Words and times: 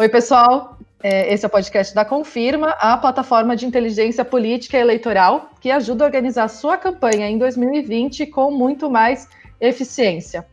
Oi, 0.00 0.08
pessoal. 0.08 0.78
É, 1.02 1.34
esse 1.34 1.44
é 1.44 1.48
o 1.48 1.50
podcast 1.50 1.92
da 1.92 2.04
Confirma, 2.04 2.68
a 2.78 2.96
plataforma 2.96 3.56
de 3.56 3.66
inteligência 3.66 4.24
política 4.24 4.78
e 4.78 4.80
eleitoral 4.80 5.50
que 5.60 5.72
ajuda 5.72 6.04
a 6.04 6.06
organizar 6.06 6.46
sua 6.46 6.76
campanha 6.76 7.28
em 7.28 7.36
2020 7.36 8.26
com 8.26 8.52
muito 8.52 8.88
mais 8.88 9.26
eficiência. 9.60 10.46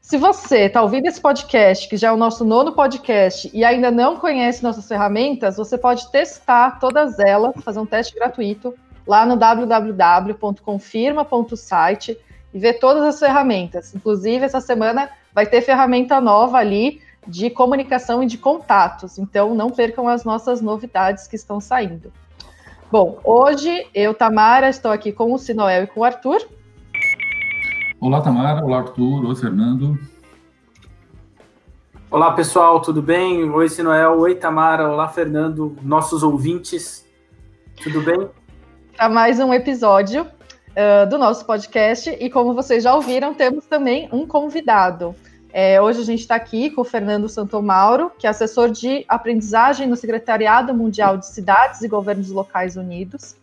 Se 0.00 0.16
você 0.16 0.66
está 0.66 0.80
ouvindo 0.80 1.06
esse 1.06 1.20
podcast, 1.20 1.88
que 1.88 1.96
já 1.96 2.10
é 2.10 2.12
o 2.12 2.16
nosso 2.16 2.44
nono 2.44 2.70
podcast, 2.70 3.50
e 3.52 3.64
ainda 3.64 3.90
não 3.90 4.16
conhece 4.16 4.62
nossas 4.62 4.86
ferramentas, 4.86 5.56
você 5.56 5.76
pode 5.76 6.08
testar 6.12 6.78
todas 6.78 7.18
elas, 7.18 7.52
fazer 7.64 7.80
um 7.80 7.86
teste 7.86 8.14
gratuito 8.14 8.72
lá 9.04 9.26
no 9.26 9.36
www.confirma.site 9.36 12.16
e 12.54 12.58
ver 12.60 12.74
todas 12.74 13.02
as 13.02 13.18
ferramentas. 13.18 13.92
Inclusive, 13.92 14.44
essa 14.44 14.60
semana 14.60 15.10
vai 15.34 15.46
ter 15.46 15.62
ferramenta 15.62 16.20
nova 16.20 16.58
ali 16.58 17.02
de 17.26 17.50
comunicação 17.50 18.22
e 18.22 18.26
de 18.26 18.38
contatos. 18.38 19.18
Então, 19.18 19.54
não 19.54 19.70
percam 19.70 20.08
as 20.08 20.24
nossas 20.24 20.60
novidades 20.60 21.26
que 21.26 21.36
estão 21.36 21.60
saindo. 21.60 22.12
Bom, 22.90 23.18
hoje 23.24 23.86
eu, 23.94 24.14
Tamara, 24.14 24.68
estou 24.68 24.90
aqui 24.90 25.10
com 25.10 25.32
o 25.32 25.38
Sinoel 25.38 25.84
e 25.84 25.86
com 25.86 26.00
o 26.00 26.04
Arthur. 26.04 26.46
Olá, 28.00 28.20
Tamara. 28.20 28.64
Olá, 28.64 28.78
Arthur. 28.78 29.24
Oi, 29.26 29.34
Fernando. 29.34 29.98
Olá, 32.10 32.32
pessoal, 32.32 32.80
tudo 32.80 33.02
bem? 33.02 33.50
Oi, 33.50 33.68
Sinoel. 33.68 34.18
Oi, 34.20 34.36
Tamara. 34.36 34.88
Olá, 34.88 35.08
Fernando. 35.08 35.76
Nossos 35.82 36.22
ouvintes. 36.22 37.04
Tudo 37.82 38.00
bem? 38.00 38.28
Para 38.96 39.08
mais 39.08 39.40
um 39.40 39.52
episódio 39.52 40.22
uh, 40.22 41.08
do 41.08 41.18
nosso 41.18 41.44
podcast. 41.44 42.10
E 42.20 42.30
como 42.30 42.54
vocês 42.54 42.84
já 42.84 42.94
ouviram, 42.94 43.34
temos 43.34 43.66
também 43.66 44.08
um 44.12 44.26
convidado. 44.26 45.14
É, 45.56 45.80
hoje 45.80 46.00
a 46.00 46.04
gente 46.04 46.18
está 46.18 46.34
aqui 46.34 46.68
com 46.68 46.80
o 46.80 46.84
Fernando 46.84 47.28
Santomauro, 47.28 48.10
que 48.18 48.26
é 48.26 48.30
assessor 48.30 48.72
de 48.72 49.04
aprendizagem 49.06 49.86
no 49.86 49.94
Secretariado 49.94 50.74
Mundial 50.74 51.16
de 51.16 51.26
Cidades 51.26 51.80
e 51.82 51.86
Governos 51.86 52.28
Locais 52.28 52.76
Unidos, 52.76 53.36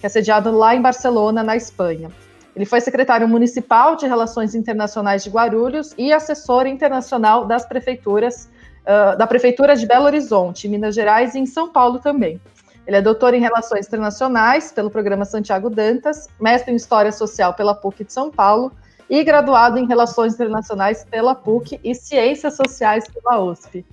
que 0.00 0.06
é 0.06 0.08
sediado 0.08 0.50
lá 0.50 0.74
em 0.74 0.80
Barcelona, 0.80 1.42
na 1.42 1.56
Espanha. 1.56 2.10
Ele 2.56 2.64
foi 2.64 2.80
secretário 2.80 3.28
municipal 3.28 3.96
de 3.96 4.06
Relações 4.06 4.54
Internacionais 4.54 5.22
de 5.22 5.28
Guarulhos 5.28 5.94
e 5.98 6.10
assessor 6.10 6.66
internacional 6.66 7.44
das 7.44 7.66
prefeituras, 7.66 8.48
uh, 8.84 9.18
da 9.18 9.26
Prefeitura 9.26 9.76
de 9.76 9.86
Belo 9.86 10.06
Horizonte, 10.06 10.66
Minas 10.68 10.94
Gerais 10.94 11.34
e 11.34 11.38
em 11.38 11.44
São 11.44 11.68
Paulo 11.68 11.98
também. 11.98 12.40
Ele 12.86 12.96
é 12.96 13.02
doutor 13.02 13.34
em 13.34 13.42
Relações 13.42 13.86
Internacionais 13.86 14.72
pelo 14.72 14.90
programa 14.90 15.26
Santiago 15.26 15.68
Dantas, 15.68 16.30
mestre 16.40 16.72
em 16.72 16.76
História 16.76 17.12
Social 17.12 17.52
pela 17.52 17.74
PUC 17.74 18.04
de 18.04 18.12
São 18.14 18.30
Paulo 18.30 18.72
e 19.08 19.24
graduado 19.24 19.78
em 19.78 19.86
Relações 19.86 20.34
Internacionais 20.34 21.04
pela 21.04 21.34
PUC 21.34 21.80
e 21.82 21.94
Ciências 21.94 22.56
Sociais 22.56 23.04
pela 23.08 23.42
USP. 23.42 23.84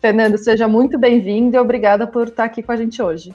Fernando, 0.00 0.36
seja 0.36 0.66
muito 0.66 0.98
bem-vindo 0.98 1.56
e 1.56 1.58
obrigada 1.58 2.06
por 2.06 2.28
estar 2.28 2.44
aqui 2.44 2.62
com 2.62 2.72
a 2.72 2.76
gente 2.76 3.00
hoje. 3.00 3.34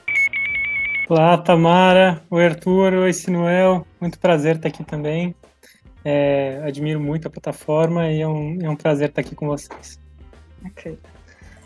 Olá, 1.08 1.36
Tamara. 1.36 2.22
Oi, 2.30 2.44
Arthur. 2.44 2.94
Oi, 2.94 3.12
Sinuel. 3.12 3.86
Muito 4.00 4.18
prazer 4.18 4.56
estar 4.56 4.68
aqui 4.68 4.84
também. 4.84 5.34
É, 6.04 6.62
admiro 6.64 7.00
muito 7.00 7.28
a 7.28 7.30
plataforma 7.30 8.10
e 8.10 8.20
é 8.20 8.28
um, 8.28 8.58
é 8.60 8.68
um 8.68 8.76
prazer 8.76 9.08
estar 9.08 9.20
aqui 9.20 9.34
com 9.34 9.46
vocês. 9.46 10.00
Ok. 10.64 10.98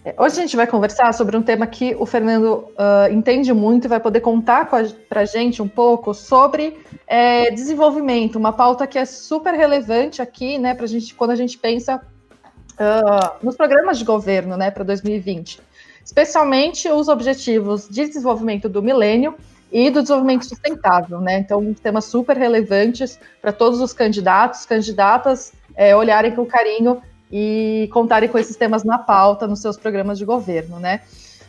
É, 0.06 0.14
hoje 0.16 0.38
a 0.38 0.42
gente 0.42 0.54
vai 0.54 0.68
conversar 0.68 1.12
sobre 1.12 1.36
um 1.36 1.42
tema 1.42 1.66
que 1.66 1.96
o 1.98 2.06
Fernando 2.06 2.68
uh, 2.78 3.12
entende 3.12 3.52
muito 3.52 3.86
e 3.86 3.88
vai 3.88 3.98
poder 3.98 4.20
contar 4.20 4.70
para 4.70 5.20
a 5.20 5.24
gente 5.24 5.60
um 5.60 5.66
pouco 5.66 6.14
sobre 6.14 6.78
é, 7.08 7.50
desenvolvimento, 7.50 8.36
uma 8.36 8.52
pauta 8.52 8.86
que 8.86 9.00
é 9.00 9.04
super 9.04 9.52
relevante 9.52 10.22
aqui, 10.22 10.58
né, 10.58 10.74
para 10.74 10.86
gente 10.86 11.12
quando 11.12 11.32
a 11.32 11.34
gente 11.34 11.58
pensa 11.58 11.96
uh, 11.96 13.44
nos 13.44 13.56
programas 13.56 13.98
de 13.98 14.04
governo, 14.04 14.56
né, 14.56 14.70
para 14.70 14.84
2020, 14.84 15.58
especialmente 16.04 16.88
os 16.88 17.08
objetivos 17.08 17.88
de 17.88 18.06
desenvolvimento 18.06 18.68
do 18.68 18.80
milênio 18.80 19.34
e 19.72 19.90
do 19.90 20.02
desenvolvimento 20.02 20.46
sustentável, 20.46 21.20
né? 21.20 21.40
Então, 21.40 21.74
temas 21.74 22.04
super 22.04 22.36
relevantes 22.36 23.18
para 23.42 23.52
todos 23.52 23.80
os 23.80 23.92
candidatos, 23.92 24.64
candidatas 24.64 25.52
é, 25.74 25.96
olharem 25.96 26.30
com 26.30 26.46
carinho 26.46 27.02
e 27.30 27.88
contarem 27.92 28.28
com 28.28 28.38
esses 28.38 28.56
temas 28.56 28.84
na 28.84 28.98
pauta 28.98 29.46
nos 29.46 29.60
seus 29.60 29.76
programas 29.76 30.18
de 30.18 30.24
governo, 30.24 30.78
né? 30.78 31.02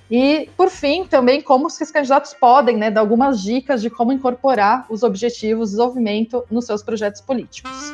E, 0.09 0.49
por 0.55 0.69
fim, 0.69 1.05
também 1.05 1.41
como 1.41 1.67
os 1.67 1.77
candidatos 1.91 2.33
podem 2.33 2.77
né, 2.77 2.89
dar 2.89 3.01
algumas 3.01 3.41
dicas 3.41 3.81
de 3.81 3.89
como 3.89 4.13
incorporar 4.13 4.85
os 4.89 5.03
objetivos 5.03 5.69
de 5.69 5.75
desenvolvimento 5.75 6.45
nos 6.49 6.65
seus 6.65 6.81
projetos 6.81 7.19
políticos. 7.19 7.91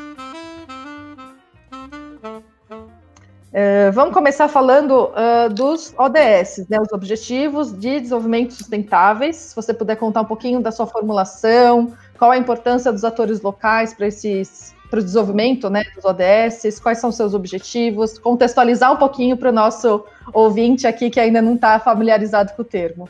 Uh, 3.53 3.91
vamos 3.94 4.15
começar 4.15 4.47
falando 4.47 5.11
uh, 5.11 5.47
dos 5.53 5.94
ODS, 5.95 6.67
né, 6.69 6.79
os 6.79 6.91
Objetivos 6.91 7.71
de 7.71 8.00
Desenvolvimento 8.00 8.53
Sustentáveis. 8.53 9.35
Se 9.35 9.55
você 9.55 9.71
puder 9.71 9.95
contar 9.95 10.21
um 10.21 10.25
pouquinho 10.25 10.59
da 10.59 10.71
sua 10.71 10.88
formulação, 10.88 11.94
qual 12.17 12.31
a 12.31 12.38
importância 12.38 12.91
dos 12.91 13.03
atores 13.03 13.41
locais 13.41 13.94
para 13.94 14.07
esses 14.07 14.72
para 14.93 14.99
o 14.99 15.03
desenvolvimento 15.03 15.71
né, 15.71 15.85
dos 15.95 16.05
ODS, 16.05 16.79
quais 16.79 16.99
são 16.99 17.11
seus 17.11 17.33
objetivos, 17.33 18.19
contextualizar 18.19 18.93
um 18.93 18.97
pouquinho 18.97 19.35
para 19.35 19.49
o 19.49 19.51
nosso 19.51 20.05
ouvinte 20.31 20.85
aqui 20.85 21.09
que 21.09 21.19
ainda 21.19 21.41
não 21.41 21.55
está 21.55 21.79
familiarizado 21.79 22.53
com 22.53 22.61
o 22.61 22.65
termo. 22.65 23.09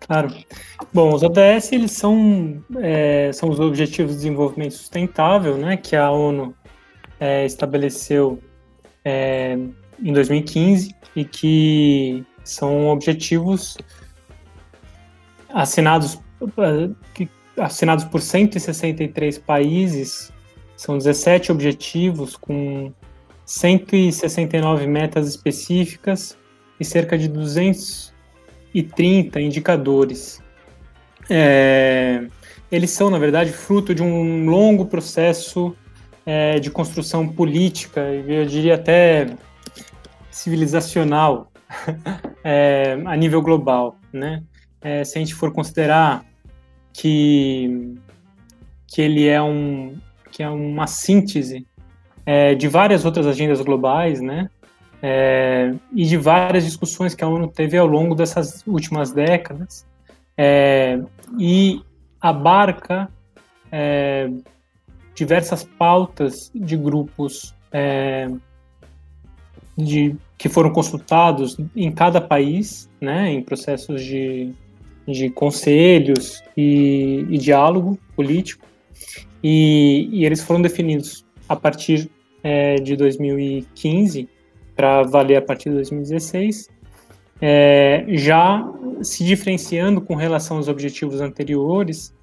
Claro. 0.00 0.34
Bom, 0.92 1.14
os 1.14 1.22
ODS 1.22 1.70
eles 1.70 1.92
são, 1.92 2.60
é, 2.80 3.30
são 3.32 3.50
os 3.50 3.60
Objetivos 3.60 4.14
de 4.14 4.22
Desenvolvimento 4.22 4.74
Sustentável, 4.74 5.56
né, 5.56 5.76
que 5.76 5.94
a 5.94 6.10
ONU 6.10 6.52
é, 7.20 7.46
estabeleceu 7.46 8.40
é, 9.04 9.56
em 10.02 10.12
2015 10.12 10.92
e 11.14 11.24
que 11.24 12.26
são 12.42 12.88
objetivos 12.88 13.78
assinados, 15.50 16.18
assinados 17.56 18.02
por 18.02 18.20
163 18.20 19.38
países 19.38 20.32
são 20.80 20.96
17 20.96 21.52
objetivos 21.52 22.36
com 22.36 22.90
169 23.44 24.86
metas 24.86 25.28
específicas 25.28 26.38
e 26.80 26.84
cerca 26.86 27.18
de 27.18 27.28
230 27.28 29.38
indicadores. 29.42 30.42
É, 31.28 32.24
eles 32.72 32.92
são, 32.92 33.10
na 33.10 33.18
verdade, 33.18 33.52
fruto 33.52 33.94
de 33.94 34.02
um 34.02 34.48
longo 34.48 34.86
processo 34.86 35.76
é, 36.24 36.58
de 36.58 36.70
construção 36.70 37.28
política, 37.28 38.00
eu 38.00 38.46
diria 38.46 38.76
até 38.76 39.36
civilizacional, 40.30 41.52
é, 42.42 42.98
a 43.04 43.14
nível 43.16 43.42
global. 43.42 43.98
Né? 44.10 44.42
É, 44.80 45.04
se 45.04 45.18
a 45.18 45.20
gente 45.20 45.34
for 45.34 45.52
considerar 45.52 46.24
que, 46.90 47.98
que 48.86 49.02
ele 49.02 49.28
é 49.28 49.42
um, 49.42 49.94
que 50.30 50.42
é 50.42 50.48
uma 50.48 50.86
síntese 50.86 51.66
é, 52.24 52.54
de 52.54 52.68
várias 52.68 53.04
outras 53.04 53.26
agendas 53.26 53.60
globais, 53.60 54.20
né? 54.20 54.48
É, 55.02 55.74
e 55.94 56.04
de 56.04 56.16
várias 56.18 56.64
discussões 56.64 57.14
que 57.14 57.24
a 57.24 57.28
ONU 57.28 57.48
teve 57.48 57.76
ao 57.78 57.86
longo 57.86 58.14
dessas 58.14 58.62
últimas 58.66 59.12
décadas, 59.12 59.86
é, 60.36 61.00
e 61.38 61.82
abarca 62.20 63.08
é, 63.72 64.30
diversas 65.14 65.64
pautas 65.64 66.50
de 66.54 66.76
grupos 66.76 67.54
é, 67.72 68.30
de, 69.76 70.16
que 70.38 70.48
foram 70.48 70.70
consultados 70.70 71.58
em 71.74 71.92
cada 71.92 72.20
país, 72.20 72.88
né, 73.00 73.30
em 73.30 73.42
processos 73.42 74.02
de, 74.02 74.52
de 75.06 75.30
conselhos 75.30 76.42
e, 76.56 77.26
e 77.28 77.38
diálogo 77.38 77.98
político, 78.16 78.66
e, 79.42 80.08
e 80.12 80.24
eles 80.24 80.42
foram 80.42 80.60
definidos 80.60 81.24
a 81.48 81.56
partir 81.56 82.10
é, 82.42 82.76
de 82.76 82.96
2015 82.96 84.28
para 84.74 85.02
valer 85.02 85.36
a 85.36 85.42
partir 85.42 85.68
de 85.68 85.76
2016, 85.76 86.68
é, 87.40 88.04
já 88.08 88.66
se 89.02 89.24
diferenciando 89.24 90.00
com 90.00 90.14
relação 90.14 90.58
aos 90.58 90.68
objetivos 90.68 91.20
anteriores, 91.20 92.14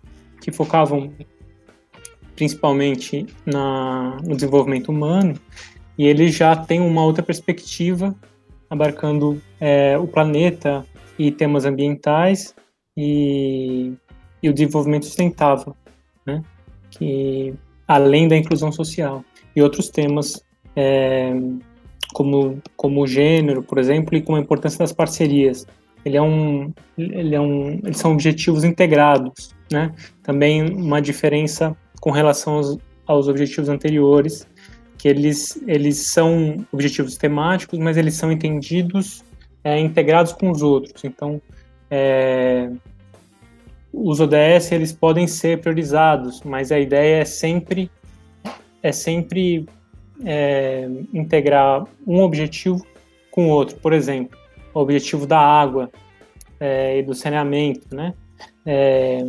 que 0.42 0.52
focavam 0.52 1.12
principalmente 2.36 3.26
na, 3.46 4.18
no 4.24 4.36
desenvolvimento 4.36 4.90
humano, 4.90 5.34
e 5.98 6.06
ele 6.06 6.30
já 6.30 6.56
tem 6.56 6.80
uma 6.80 7.04
outra 7.04 7.24
perspectiva, 7.24 8.16
abarcando 8.70 9.42
é, 9.60 9.98
o 9.98 10.08
planeta 10.08 10.86
e 11.18 11.32
temas 11.32 11.66
ambientais 11.66 12.54
e, 12.96 13.94
e 14.42 14.50
o 14.50 14.54
desenvolvimento 14.54 15.06
sustentável? 15.06 15.76
Que 16.98 17.54
além 17.88 18.28
da 18.28 18.36
inclusão 18.36 18.72
social 18.72 19.24
e 19.56 19.62
outros 19.62 19.90
temas 19.90 20.44
é, 20.76 21.34
como 22.14 22.62
como 22.76 23.04
o 23.04 23.08
gênero, 23.08 23.64
por 23.64 23.78
exemplo, 23.78 24.16
e 24.16 24.22
como 24.22 24.38
a 24.38 24.42
importância 24.42 24.80
das 24.80 24.92
parcerias. 24.92 25.66
Ele 26.06 26.16
é 26.16 26.22
um, 26.22 26.72
ele 26.98 27.36
é 27.36 27.42
um, 27.42 27.80
eles 27.84 27.98
são 27.98 28.14
objetivos 28.14 28.64
integrados, 28.64 29.54
né? 29.72 29.92
Também 30.24 30.64
uma 30.64 31.02
diferença 31.02 31.76
com 32.00 32.12
relação 32.12 32.56
aos, 32.56 32.78
aos 33.06 33.28
objetivos 33.28 33.70
anteriores, 33.70 34.48
que 34.98 35.08
eles 35.08 35.62
eles 35.68 35.98
são 35.98 36.66
objetivos 36.72 37.18
temáticos, 37.18 37.78
mas 37.80 37.98
eles 37.98 38.14
são 38.14 38.32
entendidos 38.32 39.24
é, 39.64 39.80
integrados 39.80 40.32
com 40.32 40.50
os 40.50 40.62
outros. 40.62 41.04
Então, 41.04 41.42
é, 41.90 42.70
os 43.92 44.20
ODS 44.20 44.72
eles 44.72 44.92
podem 44.92 45.28
ser 45.28 45.62
priorizados, 45.62 46.42
mas 46.44 46.72
a 46.72 46.80
ideia 46.80 47.22
é 47.22 47.26
sempre 47.26 47.90
é 48.84 48.92
sempre 48.92 49.66
é, 50.24 50.88
integrar 51.14 51.86
um 52.06 52.22
objetivo 52.22 52.86
com 53.32 53.48
o 53.48 53.50
outro. 53.50 53.78
Por 53.78 53.94
exemplo, 53.94 54.38
o 54.74 54.80
objetivo 54.80 55.26
da 55.26 55.40
água 55.40 55.90
é, 56.60 57.00
e 57.00 57.04
do 57.04 57.14
saneamento, 57.14 57.96
né? 57.96 58.14
É, 58.66 59.26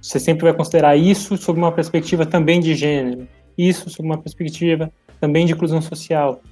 você 0.00 0.20
sempre 0.20 0.44
vai 0.44 0.52
considerar 0.52 0.96
isso 0.96 1.36
sob 1.36 1.58
uma 1.58 1.72
perspectiva 1.72 2.26
também 2.26 2.60
de 2.60 2.74
gênero, 2.74 3.26
isso 3.56 3.88
sob 3.88 4.06
uma 4.06 4.18
perspectiva 4.18 4.92
também 5.20 5.46
de 5.46 5.52
inclusão 5.52 5.80
social. 5.80 6.42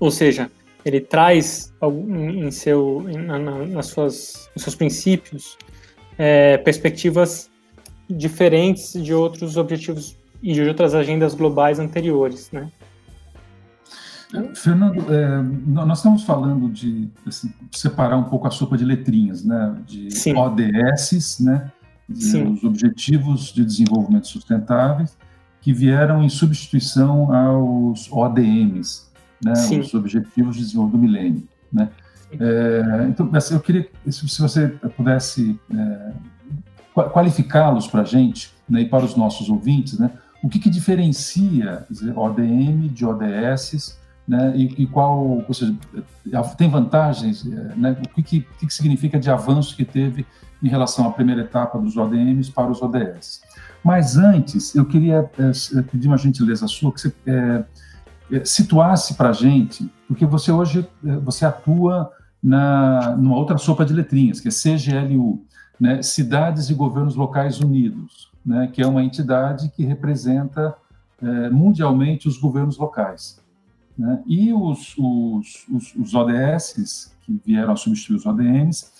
Ou 0.00 0.10
seja, 0.10 0.50
ele 0.84 1.00
traz 1.00 1.72
em 1.82 2.50
seu, 2.50 3.04
na, 3.06 3.38
nas 3.38 3.86
suas, 3.86 4.50
nos 4.54 4.64
seus 4.64 4.74
princípios 4.74 5.56
é, 6.18 6.58
perspectivas 6.58 7.50
diferentes 8.08 8.92
de 8.92 9.14
outros 9.14 9.56
objetivos 9.56 10.16
e 10.42 10.52
de 10.52 10.62
outras 10.62 10.94
agendas 10.94 11.34
globais 11.34 11.78
anteriores, 11.78 12.50
né? 12.52 12.70
Fernando, 14.54 15.12
é, 15.12 15.42
nós 15.66 15.98
estamos 15.98 16.24
falando 16.24 16.68
de 16.68 17.08
assim, 17.26 17.52
separar 17.70 18.16
um 18.16 18.24
pouco 18.24 18.48
a 18.48 18.50
sopa 18.50 18.76
de 18.76 18.84
letrinhas, 18.84 19.44
né? 19.44 19.76
De 19.86 20.10
Sim. 20.10 20.36
ODS, 20.36 21.38
né? 21.40 21.70
De 22.08 22.24
Sim. 22.24 22.52
os 22.52 22.64
Objetivos 22.64 23.52
de 23.52 23.64
Desenvolvimento 23.64 24.26
Sustentáveis, 24.26 25.16
que 25.60 25.72
vieram 25.72 26.22
em 26.22 26.28
substituição 26.28 27.32
aos 27.32 28.10
ODMs, 28.10 29.04
né? 29.42 29.52
Os 29.80 29.94
Objetivos 29.94 30.56
de 30.56 30.62
Desenvolvimento 30.62 31.00
do 31.00 31.08
Milênio, 31.08 31.48
né? 31.72 31.90
É, 32.32 33.06
então, 33.08 33.30
eu 33.50 33.60
queria, 33.60 33.88
se 34.10 34.40
você 34.40 34.68
pudesse 34.96 35.58
é, 35.72 36.12
qualificá-los 37.10 37.86
para 37.86 38.02
a 38.02 38.04
gente 38.04 38.52
né, 38.68 38.82
e 38.82 38.88
para 38.88 39.04
os 39.04 39.16
nossos 39.16 39.48
ouvintes, 39.48 39.98
né? 39.98 40.10
O 40.42 40.48
que, 40.48 40.58
que 40.58 40.68
diferencia 40.68 41.86
ODM 42.14 42.88
de 42.88 43.06
ODS 43.06 43.98
né, 44.28 44.52
e, 44.54 44.82
e, 44.82 44.86
qual, 44.86 45.42
ou 45.46 45.54
seja, 45.54 45.74
tem 46.56 46.68
vantagens, 46.68 47.46
é, 47.46 47.74
né, 47.76 47.96
o 48.04 48.08
que, 48.14 48.22
que, 48.22 48.40
que, 48.40 48.72
significa 48.72 49.18
de 49.18 49.30
avanço 49.30 49.74
que 49.74 49.84
teve 49.84 50.26
em 50.62 50.68
relação 50.68 51.06
à 51.06 51.10
primeira 51.10 51.42
etapa 51.42 51.78
dos 51.78 51.96
ODMs 51.96 52.50
para 52.50 52.70
os 52.70 52.82
ODS. 52.82 53.42
Mas 53.82 54.16
antes, 54.16 54.74
eu 54.74 54.84
queria 54.84 55.30
é, 55.38 55.82
pedir 55.82 56.08
uma 56.08 56.18
gentileza 56.18 56.66
sua, 56.66 56.92
que 56.92 57.00
você 57.00 57.12
é, 57.26 57.32
é 57.32 57.64
situasse 58.44 59.14
para 59.14 59.30
a 59.30 59.32
gente, 59.32 59.90
porque 60.08 60.26
você 60.26 60.50
hoje 60.50 60.88
é, 61.04 61.16
você 61.16 61.44
atua 61.44 62.10
na, 62.42 63.16
numa 63.16 63.36
outra 63.36 63.58
sopa 63.58 63.84
de 63.84 63.92
letrinhas, 63.92 64.40
que 64.40 64.48
é 64.48 64.50
CGLU, 64.50 65.42
né, 65.78 66.02
Cidades 66.02 66.70
e 66.70 66.74
Governos 66.74 67.14
Locais 67.16 67.60
Unidos, 67.60 68.30
né, 68.44 68.70
que 68.72 68.82
é 68.82 68.86
uma 68.86 69.02
entidade 69.02 69.70
que 69.70 69.84
representa 69.84 70.74
é, 71.22 71.50
mundialmente 71.50 72.28
os 72.28 72.38
governos 72.38 72.76
locais. 72.76 73.40
Né? 73.96 74.22
E 74.26 74.52
os, 74.52 74.94
os, 74.98 75.66
os, 75.72 75.94
os 75.94 76.14
ODS, 76.14 77.14
que 77.22 77.40
vieram 77.44 77.72
a 77.72 77.76
substituir 77.76 78.16
os 78.16 78.26
ODMs, 78.26 78.92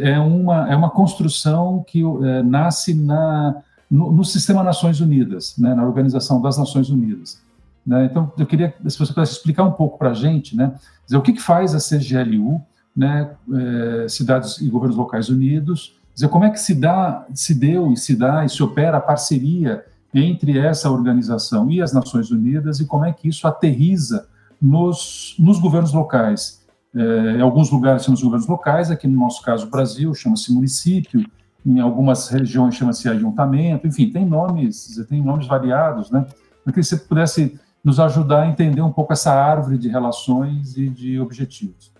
é 0.00 0.18
uma, 0.20 0.70
é 0.70 0.76
uma 0.76 0.90
construção 0.90 1.84
que 1.84 2.02
nasce 2.44 2.94
na, 2.94 3.56
no, 3.90 4.12
no, 4.12 4.24
Sistema 4.24 4.62
Nações 4.62 5.00
Unidas, 5.00 5.56
né? 5.58 5.74
na 5.74 5.84
Organização 5.84 6.40
das 6.40 6.56
Nações 6.56 6.88
Unidas. 6.88 7.42
Né? 7.86 8.06
Então, 8.06 8.32
eu 8.38 8.46
queria, 8.46 8.74
se 8.86 8.98
você 8.98 9.12
pudesse 9.12 9.32
explicar 9.32 9.64
um 9.64 9.72
pouco 9.72 9.98
para 9.98 10.10
a 10.10 10.14
gente, 10.14 10.56
né? 10.56 10.74
dizer, 11.04 11.16
o 11.16 11.22
que, 11.22 11.32
que 11.32 11.42
faz 11.42 11.74
a 11.74 11.78
CGLU, 11.78 12.60
né? 12.96 13.30
É, 13.54 14.08
Cidades 14.08 14.58
e 14.60 14.68
Governos 14.68 14.96
Locais 14.96 15.28
Unidos, 15.28 15.98
dizer, 16.14 16.28
como 16.28 16.44
é 16.44 16.50
que 16.50 16.60
se 16.60 16.74
dá, 16.74 17.26
se 17.34 17.54
deu 17.54 17.92
e 17.92 17.96
se 17.96 18.14
dá 18.14 18.44
e 18.44 18.48
se 18.48 18.62
opera 18.62 18.98
a 18.98 19.00
parceria 19.00 19.84
entre 20.14 20.58
essa 20.58 20.90
organização 20.90 21.70
e 21.70 21.80
as 21.80 21.92
Nações 21.92 22.30
Unidas 22.30 22.80
e 22.80 22.84
como 22.84 23.04
é 23.04 23.12
que 23.12 23.28
isso 23.28 23.46
aterriza 23.46 24.28
nos, 24.60 25.34
nos 25.38 25.58
governos 25.58 25.92
locais. 25.92 26.62
É, 26.94 27.36
em 27.38 27.40
alguns 27.40 27.70
lugares 27.70 28.04
chamam-se 28.04 28.22
governos 28.22 28.46
locais, 28.46 28.90
aqui 28.90 29.08
no 29.08 29.18
nosso 29.18 29.42
caso, 29.42 29.70
Brasil, 29.70 30.14
chama-se 30.14 30.52
município, 30.52 31.24
em 31.64 31.80
algumas 31.80 32.28
regiões 32.28 32.74
chama-se 32.74 33.08
ajuntamento, 33.08 33.86
enfim, 33.86 34.10
tem 34.10 34.26
nomes, 34.26 35.02
tem 35.08 35.22
nomes 35.22 35.46
variados, 35.46 36.10
né? 36.10 36.26
Eu 36.66 36.72
queria 36.72 36.82
que 36.82 36.84
você 36.84 36.96
pudesse 36.96 37.58
nos 37.84 37.98
ajudar 37.98 38.42
a 38.42 38.48
entender 38.48 38.80
um 38.80 38.92
pouco 38.92 39.12
essa 39.12 39.32
árvore 39.32 39.76
de 39.76 39.88
relações 39.88 40.76
e 40.76 40.88
de 40.88 41.18
objetivos. 41.18 41.92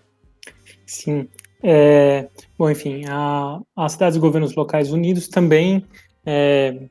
Sim. 0.85 1.27
É, 1.61 2.27
bom, 2.57 2.69
enfim, 2.69 3.03
a, 3.07 3.59
as 3.75 3.93
cidades 3.93 4.17
e 4.17 4.19
governos 4.19 4.53
locais 4.55 4.91
unidos 4.91 5.27
também 5.27 5.85
é, 6.25 6.87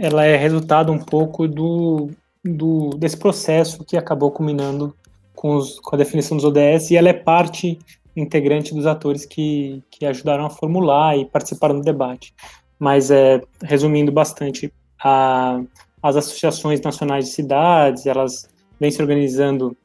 ela 0.00 0.24
é 0.24 0.36
resultado 0.36 0.90
um 0.90 0.98
pouco 0.98 1.46
do, 1.46 2.10
do, 2.44 2.90
desse 2.90 3.16
processo 3.16 3.84
que 3.84 3.96
acabou 3.96 4.30
culminando 4.30 4.94
com, 5.34 5.56
os, 5.56 5.78
com, 5.80 5.94
a 5.94 5.98
definição 5.98 6.36
dos 6.36 6.44
ODS 6.46 6.90
e 6.90 6.96
ela 6.96 7.08
é 7.08 7.12
parte 7.12 7.78
integrante 8.16 8.74
dos 8.74 8.86
atores 8.86 9.24
que, 9.24 9.82
que 9.90 10.04
ajudaram 10.04 10.46
a 10.46 10.50
formular 10.50 11.16
e 11.16 11.24
participaram 11.24 11.76
do 11.76 11.84
debate. 11.84 12.34
Mas, 12.78 13.10
é, 13.10 13.40
resumindo 13.62 14.10
bastante, 14.10 14.72
a, 15.02 15.60
as 16.02 16.16
associações 16.16 16.80
nacionais 16.80 17.26
de 17.26 17.30
cidades, 17.32 18.06
elas 18.06 18.48
vêm 18.80 18.90
se 18.90 19.00
organizando, 19.00 19.76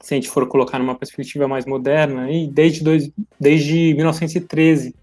se 0.00 0.14
a 0.14 0.16
gente 0.16 0.28
for 0.28 0.46
colocar 0.48 0.78
numa 0.78 0.94
perspectiva 0.94 1.46
mais 1.46 1.66
moderna, 1.66 2.30
e 2.30 2.46
desde, 2.46 2.82
dois, 2.82 3.10
desde 3.38 3.94
1913, 3.94 4.92
que 4.92 4.96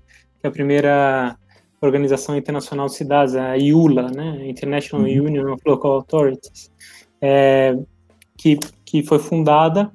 é 0.44 0.48
a 0.48 0.52
primeira 0.52 1.38
Organização 1.80 2.36
Internacional 2.38 2.88
de 2.88 2.96
Cidades, 2.96 3.36
a 3.36 3.58
IULA, 3.58 4.12
né, 4.12 4.48
International 4.48 5.06
uhum. 5.06 5.26
Union 5.26 5.54
of 5.54 5.62
Local 5.66 5.94
Authorities, 5.94 6.72
é, 7.22 7.76
que, 8.38 8.58
que 8.84 9.04
foi 9.04 9.20
fundada 9.20 9.92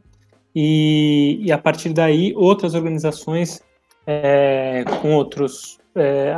e, 0.55 1.41
e, 1.43 1.53
a 1.53 1.59
partir 1.59 1.93
daí 1.93 2.33
outras 2.37 2.75
organizações 2.75 3.61
é, 4.07 4.85
com 5.03 5.15
outros 5.15 5.79
é, 5.95 6.33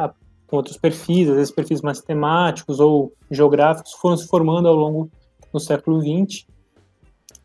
com 0.48 0.56
outros 0.56 0.76
perfis, 0.76 1.28
às 1.28 1.36
vezes 1.36 1.52
perfis 1.52 1.82
mais 1.82 2.00
temáticos 2.00 2.80
ou 2.80 3.12
geográficos, 3.30 3.92
foram 3.92 4.16
se 4.16 4.26
formando 4.26 4.66
ao 4.66 4.74
longo 4.74 5.10
do 5.52 5.60
século 5.60 6.00
XX. 6.00 6.46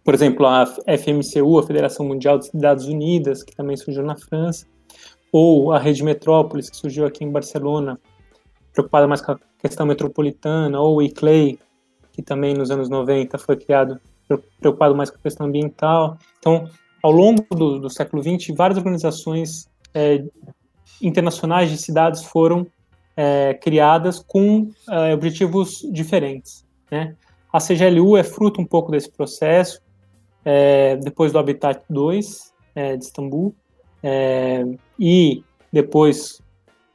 Por 0.03 0.13
exemplo, 0.13 0.45
a 0.47 0.65
FMCU, 0.65 1.59
a 1.59 1.63
Federação 1.63 2.07
Mundial 2.07 2.39
de 2.39 2.47
Cidades 2.47 2.85
Unidas, 2.85 3.43
que 3.43 3.55
também 3.55 3.77
surgiu 3.77 4.03
na 4.03 4.15
França, 4.15 4.65
ou 5.31 5.71
a 5.73 5.79
Rede 5.79 6.03
Metrópolis, 6.03 6.69
que 6.69 6.77
surgiu 6.77 7.05
aqui 7.05 7.23
em 7.23 7.31
Barcelona, 7.31 7.99
preocupada 8.71 9.07
mais 9.07 9.21
com 9.21 9.33
a 9.33 9.39
questão 9.59 9.85
metropolitana, 9.85 10.79
ou 10.79 10.97
o 10.97 11.01
ICLEI, 11.01 11.59
que 12.13 12.21
também 12.21 12.53
nos 12.53 12.71
anos 12.71 12.89
90 12.89 13.37
foi 13.37 13.57
criado 13.57 13.99
preocupado 14.59 14.95
mais 14.95 15.09
com 15.09 15.17
a 15.17 15.21
questão 15.21 15.45
ambiental. 15.45 16.17
Então, 16.39 16.69
ao 17.01 17.11
longo 17.11 17.43
do, 17.51 17.79
do 17.79 17.89
século 17.89 18.23
XX, 18.23 18.55
várias 18.55 18.77
organizações 18.77 19.67
é, 19.93 20.23
internacionais 21.01 21.69
de 21.69 21.77
cidades 21.77 22.23
foram 22.23 22.65
é, 23.15 23.53
criadas 23.53 24.19
com 24.19 24.69
é, 24.89 25.13
objetivos 25.13 25.87
diferentes. 25.91 26.65
Né? 26.91 27.15
A 27.51 27.59
CGLU 27.59 28.17
é 28.17 28.23
fruto 28.23 28.59
um 28.61 28.65
pouco 28.65 28.91
desse 28.91 29.11
processo, 29.11 29.81
é, 30.43 30.97
depois 30.97 31.31
do 31.31 31.39
Habitat 31.39 31.83
2 31.89 32.53
é, 32.75 32.97
de 32.97 33.05
Istambul, 33.05 33.55
é, 34.01 34.65
e 34.99 35.43
depois 35.71 36.41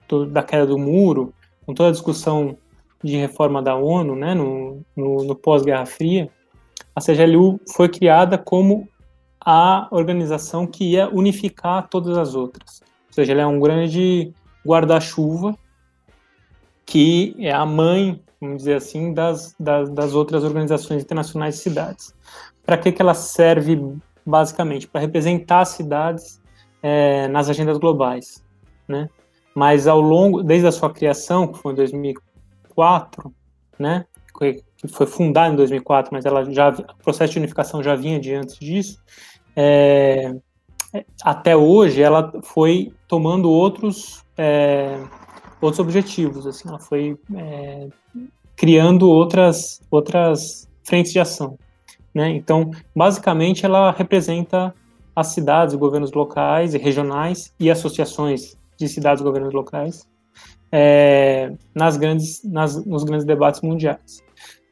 do, 0.09 0.27
da 0.27 0.43
queda 0.43 0.67
do 0.67 0.79
muro, 0.79 1.33
com 1.65 1.75
toda 1.75 1.89
a 1.89 1.93
discussão 1.93 2.57
de 3.03 3.17
reforma 3.17 3.63
da 3.63 3.77
ONU, 3.77 4.17
né, 4.17 4.35
no, 4.35 4.83
no, 4.97 5.25
no 5.25 5.35
pós-Guerra 5.35 5.87
Fria, 5.87 6.29
a 6.95 7.01
CGLU 7.01 7.61
foi 7.75 7.89
criada 7.89 8.37
como 8.37 8.89
a 9.41 9.89
organização 9.91 10.67
que 10.67 10.93
ia 10.93 11.09
unificar 11.09 11.89
todas 11.89 12.19
as 12.19 12.35
outras. 12.35 12.83
Ou 13.09 13.13
seja, 13.13 13.33
ela 13.33 13.43
é 13.43 13.47
um 13.47 13.61
grande 13.61 14.33
guarda-chuva 14.67 15.57
que 16.89 17.37
é 17.39 17.53
a 17.53 17.67
mãe, 17.67 18.19
vamos 18.41 18.59
dizer 18.59 18.77
assim, 18.77 19.13
das, 19.13 19.55
das, 19.61 19.91
das 19.91 20.15
outras 20.15 20.43
organizações 20.43 21.03
internacionais 21.03 21.57
de 21.57 21.61
cidades. 21.61 22.15
Para 22.65 22.79
que, 22.79 22.91
que 22.91 23.03
ela 23.03 23.13
serve, 23.13 23.79
basicamente? 24.25 24.89
Para 24.89 25.03
representar 25.03 25.61
as 25.61 25.69
cidades 25.69 26.41
é, 26.83 27.29
nas 27.29 27.51
agendas 27.51 27.77
globais, 27.77 28.43
né? 28.89 29.11
Mas 29.55 29.87
ao 29.87 30.01
longo, 30.01 30.43
desde 30.43 30.67
a 30.67 30.73
sua 30.73 30.91
criação, 30.91 31.47
que 31.49 31.59
foi 31.59 31.73
em 31.73 31.77
2004, 31.77 33.35
né? 33.79 34.07
Que 34.39 34.65
foi 34.89 35.07
fundada 35.07 35.53
em 35.53 35.57
2004, 35.57 36.11
mas 36.11 36.25
ela 36.25 36.51
já, 36.51 36.71
o 36.71 37.05
processo 37.05 37.35
de 37.35 37.39
unificação 37.39 37.83
já 37.83 37.95
vinha 37.95 38.19
de 38.19 38.33
antes 38.33 38.59
disso. 38.59 38.99
É, 39.55 40.35
até 41.23 41.55
hoje, 41.55 42.01
ela 42.01 42.33
foi 42.45 42.95
tomando 43.07 43.51
outros 43.51 44.25
é, 44.39 44.99
outros 45.61 45.81
objetivos, 45.81 46.47
assim, 46.47 46.69
ela 46.69 46.79
foi 46.79 47.19
é, 47.35 47.89
criando 48.57 49.09
outras 49.09 49.81
outras 49.91 50.69
frentes 50.85 51.13
de 51.13 51.21
ação, 51.21 51.59
né? 52.15 52.31
Então, 52.31 52.71
basicamente, 52.95 53.65
ela 53.65 53.91
representa 53.91 54.75
as 55.15 55.29
cidades, 55.29 55.75
governos 55.75 56.13
locais 56.13 56.75
e 56.75 56.79
regionais 56.79 57.53
e 57.59 57.71
associações 57.71 58.57
de 58.77 58.89
cidades 58.89 59.21
e 59.21 59.25
governos 59.25 59.53
locais 59.53 60.09
é, 60.71 61.53
nas 61.75 61.97
grandes, 61.97 62.43
nas, 62.45 62.85
nos 62.85 63.05
grandes 63.05 63.27
debates 63.27 63.61
mundiais. 63.61 64.23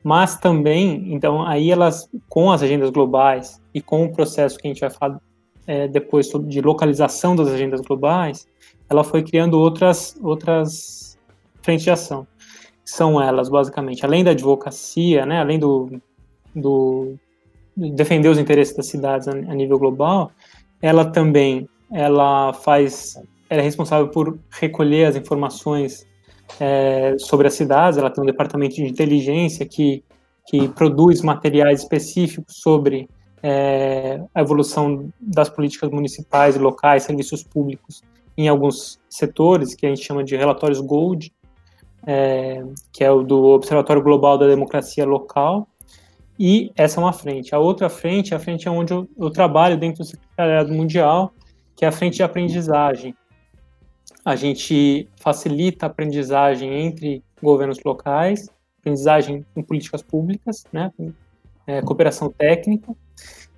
Mas 0.04 0.36
também, 0.38 1.12
então, 1.12 1.44
aí 1.44 1.70
elas, 1.70 2.08
com 2.28 2.52
as 2.52 2.62
agendas 2.62 2.90
globais 2.90 3.60
e 3.74 3.80
com 3.80 4.04
o 4.04 4.12
processo 4.12 4.56
que 4.56 4.68
a 4.68 4.70
gente 4.70 4.80
vai 4.80 4.90
falar 4.90 5.20
é, 5.66 5.88
depois 5.88 6.28
de 6.28 6.60
localização 6.60 7.34
das 7.34 7.48
agendas 7.48 7.80
globais, 7.80 8.46
ela 8.88 9.04
foi 9.04 9.22
criando 9.22 9.58
outras, 9.58 10.16
outras 10.22 11.18
frentes 11.62 11.84
de 11.84 11.90
ação. 11.90 12.26
São 12.84 13.20
elas, 13.20 13.48
basicamente, 13.48 14.04
além 14.04 14.22
da 14.22 14.30
advocacia, 14.30 15.26
né, 15.26 15.40
além 15.40 15.58
do, 15.58 16.00
do 16.54 17.16
defender 17.76 18.28
os 18.28 18.38
interesses 18.38 18.76
das 18.76 18.86
cidades 18.86 19.26
a, 19.28 19.32
a 19.32 19.54
nível 19.54 19.78
global, 19.78 20.30
ela 20.80 21.04
também 21.04 21.68
ela 21.92 22.52
faz 22.52 23.16
ela 23.48 23.60
é 23.60 23.64
responsável 23.64 24.08
por 24.08 24.38
recolher 24.50 25.04
as 25.04 25.16
informações 25.16 26.06
é, 26.58 27.16
sobre 27.18 27.46
as 27.46 27.54
cidades. 27.54 27.98
Ela 27.98 28.10
tem 28.10 28.22
um 28.22 28.26
departamento 28.26 28.74
de 28.74 28.84
inteligência 28.84 29.64
que, 29.64 30.02
que 30.48 30.68
produz 30.68 31.22
materiais 31.22 31.82
específicos 31.82 32.56
sobre 32.56 33.08
é, 33.42 34.20
a 34.34 34.40
evolução 34.40 35.08
das 35.20 35.48
políticas 35.48 35.90
municipais 35.90 36.56
e 36.56 36.58
locais, 36.58 37.04
serviços 37.04 37.44
públicos 37.44 38.02
em 38.36 38.48
alguns 38.48 39.00
setores, 39.08 39.74
que 39.74 39.86
a 39.86 39.88
gente 39.88 40.04
chama 40.04 40.22
de 40.22 40.36
relatórios 40.36 40.80
Gold, 40.80 41.32
é, 42.06 42.62
que 42.92 43.02
é 43.02 43.10
o 43.10 43.22
do 43.22 43.44
Observatório 43.46 44.02
Global 44.02 44.38
da 44.38 44.46
Democracia 44.46 45.04
Local. 45.04 45.66
E 46.38 46.70
essa 46.76 47.00
é 47.00 47.02
uma 47.02 47.12
frente. 47.12 47.54
A 47.54 47.58
outra 47.58 47.88
frente 47.88 48.34
é 48.34 48.36
a 48.36 48.40
frente 48.40 48.68
onde 48.68 48.92
eu, 48.92 49.08
eu 49.18 49.30
trabalho 49.30 49.76
dentro 49.78 50.04
do 50.04 50.06
Secretariado 50.06 50.72
Mundial, 50.72 51.32
que 51.74 51.84
é 51.84 51.88
a 51.88 51.92
frente 51.92 52.16
de 52.16 52.22
aprendizagem, 52.22 53.14
a 54.24 54.34
gente 54.34 55.08
facilita 55.14 55.86
a 55.86 55.88
aprendizagem 55.88 56.72
entre 56.84 57.22
governos 57.40 57.78
locais, 57.84 58.50
aprendizagem 58.80 59.46
em 59.54 59.62
políticas 59.62 60.02
públicas, 60.02 60.64
né, 60.72 60.92
é, 61.66 61.82
cooperação 61.82 62.28
técnica, 62.30 62.92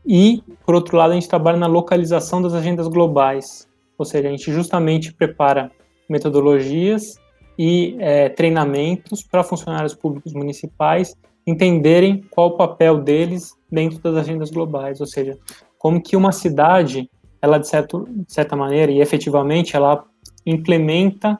e, 0.07 0.43
por 0.65 0.75
outro 0.75 0.97
lado, 0.97 1.13
a 1.13 1.15
gente 1.15 1.29
trabalha 1.29 1.59
na 1.59 1.67
localização 1.67 2.41
das 2.41 2.55
agendas 2.55 2.89
globais, 2.89 3.68
ou 3.99 4.05
seja, 4.05 4.29
a 4.29 4.31
gente 4.31 4.53
justamente 4.53 5.13
prepara 5.13 5.71
metodologias 6.09 7.19
e 7.59 7.97
é, 7.99 8.29
treinamentos 8.29 9.23
para 9.23 9.43
funcionários 9.43 9.95
públicos 9.95 10.33
municipais 10.33 11.17
entenderem 11.45 12.23
qual 12.31 12.49
o 12.49 12.57
papel 12.57 12.99
deles 12.99 13.55
dentro 13.71 13.99
das 13.99 14.17
agendas 14.17 14.51
globais, 14.51 15.01
ou 15.01 15.07
seja, 15.07 15.37
como 15.79 16.01
que 16.01 16.17
uma 16.17 16.31
cidade, 16.31 17.11
ela 17.41 17.59
de, 17.59 17.67
certo, 17.67 18.07
de 18.09 18.33
certa 18.33 18.55
maneira 18.55 18.93
e 18.93 19.01
efetivamente, 19.01 19.75
ela 19.75 20.05
implementa 20.47 21.39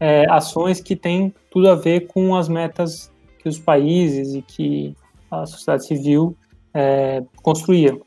é, 0.00 0.24
ações 0.30 0.80
que 0.80 0.96
têm 0.96 1.34
tudo 1.50 1.68
a 1.68 1.74
ver 1.74 2.06
com 2.06 2.36
as 2.36 2.48
metas 2.48 3.12
que 3.40 3.48
os 3.48 3.58
países 3.58 4.34
e 4.34 4.42
que 4.42 4.94
a 5.30 5.44
sociedade 5.44 5.86
civil 5.86 6.36
é, 6.72 7.22
construía. 7.42 7.98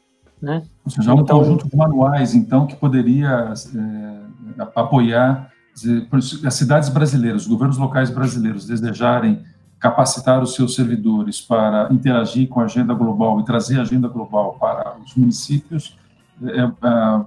Né? 0.41 0.63
Ou 0.83 0.91
seja, 0.91 1.11
há 1.11 1.15
um 1.15 1.21
então, 1.21 1.39
conjunto 1.39 1.69
de 1.69 1.75
manuais, 1.75 2.33
então, 2.33 2.65
que 2.65 2.75
poderia 2.75 3.53
é, 3.75 4.63
apoiar 4.75 5.51
dizer, 5.73 6.07
as 6.45 6.53
cidades 6.53 6.89
brasileiras, 6.89 7.43
os 7.43 7.47
governos 7.47 7.77
locais 7.77 8.09
brasileiros 8.09 8.65
desejarem 8.65 9.43
capacitar 9.79 10.41
os 10.43 10.53
seus 10.53 10.75
servidores 10.75 11.41
para 11.41 11.87
interagir 11.91 12.47
com 12.47 12.59
a 12.59 12.65
agenda 12.65 12.93
global 12.93 13.39
e 13.39 13.45
trazer 13.45 13.79
a 13.79 13.81
agenda 13.81 14.07
global 14.07 14.57
para 14.59 14.95
os 15.03 15.15
municípios, 15.15 15.97
é, 16.43 16.61
é, 16.61 17.25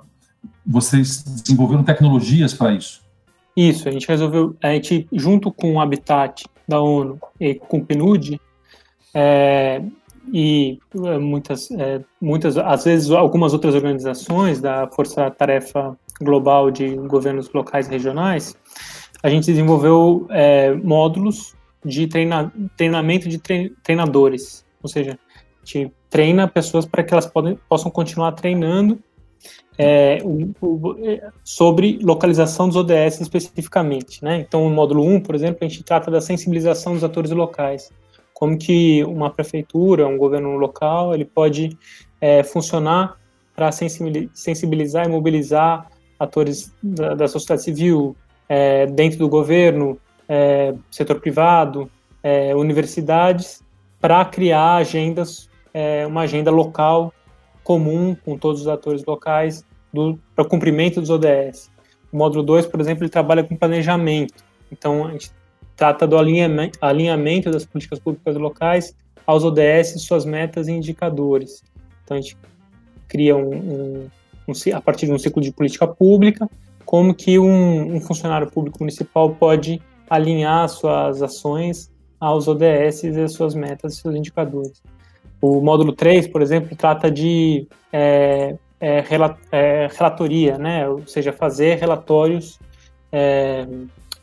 vocês 0.64 1.23
desenvolveram 1.23 1.83
tecnologias 1.83 2.54
para 2.54 2.73
isso? 2.73 3.02
Isso, 3.56 3.88
a 3.88 3.92
gente 3.92 4.06
resolveu, 4.06 4.56
a 4.62 4.68
gente, 4.71 5.06
junto 5.12 5.52
com 5.52 5.75
o 5.75 5.80
Habitat 5.80 6.44
da 6.66 6.80
ONU 6.80 7.18
e 7.40 7.54
com 7.54 7.78
o 7.78 7.85
PNUD, 7.85 8.40
é, 9.12 9.83
e 10.33 10.78
é, 11.04 11.19
muitas, 11.19 11.71
é, 11.71 12.00
muitas, 12.21 12.57
às 12.57 12.85
vezes, 12.85 13.11
algumas 13.11 13.52
outras 13.52 13.75
organizações 13.75 14.61
da 14.61 14.87
Força 14.88 15.31
Tarefa 15.31 15.97
Global 16.21 16.71
de 16.71 16.95
Governos 16.95 17.52
Locais 17.52 17.87
e 17.87 17.90
Regionais, 17.90 18.57
a 19.23 19.28
gente 19.28 19.47
desenvolveu 19.47 20.26
é, 20.31 20.73
módulos 20.75 21.54
de 21.85 22.07
treina, 22.07 22.52
treinamento 22.76 23.28
de 23.28 23.38
treinadores, 23.83 24.64
ou 24.83 24.88
seja, 24.88 25.19
a 25.62 25.66
gente 25.66 25.93
treina 26.09 26.47
pessoas 26.47 26.87
para 26.87 27.02
que 27.02 27.12
elas 27.12 27.26
podem, 27.26 27.59
possam 27.69 27.90
continuar 27.90 28.33
treinando 28.33 28.99
é, 29.76 30.19
o, 30.23 30.54
o, 30.61 30.97
é, 31.04 31.28
sobre 31.43 31.99
localização 32.02 32.69
dos 32.69 32.76
ODS 32.76 33.21
especificamente. 33.21 34.23
Né? 34.23 34.38
Então, 34.38 34.69
no 34.69 34.75
módulo 34.75 35.04
1, 35.04 35.21
por 35.21 35.35
exemplo, 35.35 35.59
a 35.61 35.64
gente 35.64 35.83
trata 35.83 36.11
da 36.11 36.21
sensibilização 36.21 36.95
dos 36.95 37.04
atores 37.04 37.31
locais. 37.31 37.90
Como 38.35 38.59
que 38.59 39.03
uma 39.05 39.31
prefeitura, 39.31 40.07
um 40.07 40.19
governo 40.19 40.57
local, 40.57 41.14
ele 41.14 41.25
pode 41.25 41.79
é, 42.21 42.43
funcionar 42.43 43.17
para 43.55 43.71
sensibilizar 43.73 45.07
e 45.07 45.09
mobilizar 45.09 45.88
atores 46.19 46.75
da, 46.83 47.14
da 47.14 47.29
sociedade 47.29 47.62
civil, 47.62 48.17
é, 48.49 48.87
dentro 48.87 49.19
do 49.19 49.29
governo, 49.29 49.99
é, 50.29 50.75
setor 50.91 51.21
privado, 51.21 51.88
é, 52.23 52.55
universidades, 52.55 53.62
para 54.00 54.25
criar 54.25 54.76
agendas, 54.76 55.49
uma 56.07 56.21
agenda 56.21 56.53
local 56.53 57.12
comum 57.64 58.14
com 58.25 58.38
todos 58.38 58.61
os 58.61 58.69
atores 58.69 59.05
locais 59.05 59.64
para 60.37 60.45
o 60.45 60.49
cumprimento 60.49 61.00
dos 61.00 61.11
ODS. 61.11 61.71
O 62.12 62.19
módulo 62.19 62.45
2, 62.45 62.67
por 62.67 62.81
exemplo, 62.81 63.03
ele 63.03 63.11
trabalha 63.11 63.43
com 63.43 63.57
planejamento. 63.57 64.45
Então, 64.71 65.07
a 65.07 65.12
gente 65.12 65.33
trata 65.76 66.07
do 66.07 66.16
alinhamento, 66.16 67.50
das 67.50 67.64
políticas 67.64 67.99
públicas 67.99 68.37
locais 68.37 68.95
aos 69.26 69.45
ODS, 69.45 70.02
suas 70.02 70.25
metas 70.25 70.69
e 70.69 70.73
indicadores. 70.73 71.62
Então, 72.04 72.16
a 72.16 72.21
gente 72.21 72.37
cria 73.09 73.37
um, 73.37 73.54
um, 73.54 74.11
um, 74.49 74.52
a 74.75 74.81
partir 74.81 75.07
de 75.07 75.12
um 75.12 75.19
ciclo 75.19 75.43
de 75.43 75.50
política 75.50 75.87
pública, 75.87 76.49
como 76.85 77.14
que 77.14 77.38
um, 77.38 77.97
um 77.97 78.00
funcionário 78.00 78.50
público 78.50 78.78
municipal 78.81 79.31
pode 79.31 79.81
alinhar 80.09 80.69
suas 80.69 81.23
ações 81.23 81.90
aos 82.21 82.47
ODS 82.47 83.04
e 83.04 83.28
suas 83.28 83.54
metas 83.54 83.95
e 83.95 83.97
seus 83.97 84.14
indicadores. 84.14 84.83
O 85.40 85.61
módulo 85.61 85.93
3, 85.93 86.28
por 86.28 86.40
exemplo, 86.40 86.76
trata 86.76 87.11
de 87.11 87.66
é, 87.93 88.57
é, 88.81 89.04
é, 89.52 89.88
relatoria, 89.88 90.59
né? 90.59 90.88
ou 90.88 91.07
seja, 91.07 91.33
fazer 91.33 91.76
relatórios 91.76 92.59
é, 93.11 93.66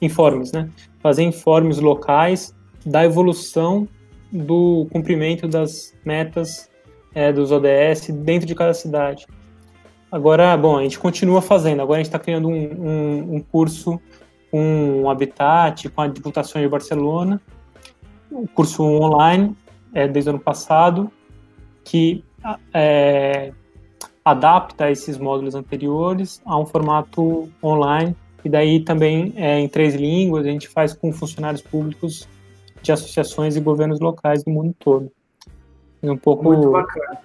informes, 0.02 0.52
né? 0.52 0.70
fazer 1.00 1.24
informes 1.24 1.80
locais 1.80 2.56
da 2.86 3.04
evolução 3.04 3.88
do 4.32 4.88
cumprimento 4.92 5.48
das 5.48 5.94
metas 6.06 6.70
é, 7.14 7.32
dos 7.32 7.52
ODS 7.52 8.10
dentro 8.10 8.48
de 8.48 8.56
cada 8.56 8.74
cidade. 8.74 9.28
Agora, 10.12 10.56
bom, 10.58 10.78
a 10.78 10.84
gente 10.84 11.00
continua 11.00 11.42
fazendo, 11.42 11.82
agora 11.82 12.00
a 12.00 12.04
gente 12.04 12.08
está 12.08 12.20
criando 12.20 12.48
um, 12.50 12.54
um, 12.54 13.36
um 13.36 13.40
curso 13.40 14.00
com 14.50 15.02
um 15.04 15.10
Habitat, 15.10 15.88
com 15.90 16.02
a 16.02 16.08
Diputação 16.08 16.62
de 16.62 16.68
Barcelona, 16.68 17.42
um 18.32 18.46
curso 18.46 18.84
online, 18.84 19.56
é, 19.94 20.08
desde 20.08 20.30
o 20.30 20.34
ano 20.34 20.40
passado, 20.40 21.12
que 21.84 22.24
é, 22.74 23.54
adapta 24.24 24.92
esses 24.92 25.18
módulos 25.18 25.56
anteriores 25.56 26.42
a 26.46 26.58
um 26.58 26.66
formato 26.66 27.50
online, 27.64 28.16
e 28.44 28.50
daí 28.50 28.80
também 28.84 29.34
é, 29.36 29.60
em 29.60 29.68
três 29.68 29.96
línguas, 29.96 30.46
a 30.46 30.50
gente 30.50 30.68
faz 30.68 30.94
com 30.94 31.12
funcionários 31.14 31.62
públicos 31.62 32.28
de 32.82 32.92
associações 32.92 33.56
e 33.56 33.62
governos 33.62 34.00
locais 34.00 34.44
do 34.44 34.52
mundo 34.52 34.76
todo. 34.80 35.12
É 36.02 36.12
um 36.12 36.18
pouco. 36.18 36.44
Muito 36.44 36.72
bacana. 36.72 37.20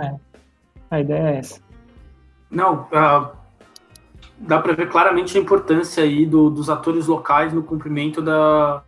É, 0.00 0.14
a 0.90 1.00
ideia 1.00 1.34
é 1.34 1.36
essa. 1.38 1.60
Não, 2.50 2.82
uh, 2.82 3.28
dá 4.38 4.60
para 4.60 4.72
ver 4.74 4.88
claramente 4.88 5.36
a 5.36 5.40
importância 5.40 6.02
aí 6.04 6.24
do, 6.24 6.50
dos 6.50 6.70
atores 6.70 7.06
locais 7.06 7.52
no 7.52 7.62
cumprimento 7.62 8.22
da, 8.22 8.82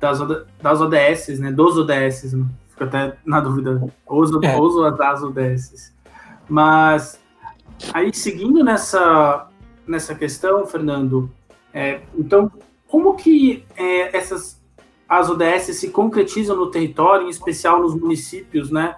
das, 0.00 0.18
das 0.60 0.80
ODS, 0.80 1.38
né? 1.38 1.52
Dos 1.52 1.76
ODS, 1.76 2.32
né? 2.32 2.46
Fico 2.70 2.84
até 2.84 3.16
na 3.24 3.40
dúvida. 3.40 3.80
Uso, 4.08 4.40
é. 4.42 4.56
uso 4.56 4.84
as 4.84 5.22
ODS. 5.22 5.94
Mas 6.48 7.20
aí 7.92 8.12
seguindo 8.12 8.64
nessa, 8.64 9.47
nessa 9.88 10.14
questão, 10.14 10.66
Fernando, 10.66 11.30
é, 11.72 12.00
então 12.16 12.50
como 12.86 13.14
que 13.14 13.64
é, 13.76 14.16
essas 14.16 14.58
as 15.08 15.30
ODS 15.30 15.76
se 15.76 15.88
concretizam 15.88 16.54
no 16.54 16.70
território, 16.70 17.26
em 17.26 17.30
especial 17.30 17.80
nos 17.80 17.94
municípios, 17.94 18.70
né? 18.70 18.96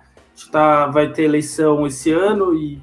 Tá, 0.50 0.86
vai 0.86 1.12
ter 1.12 1.24
eleição 1.24 1.86
esse 1.86 2.10
ano 2.10 2.54
e 2.54 2.82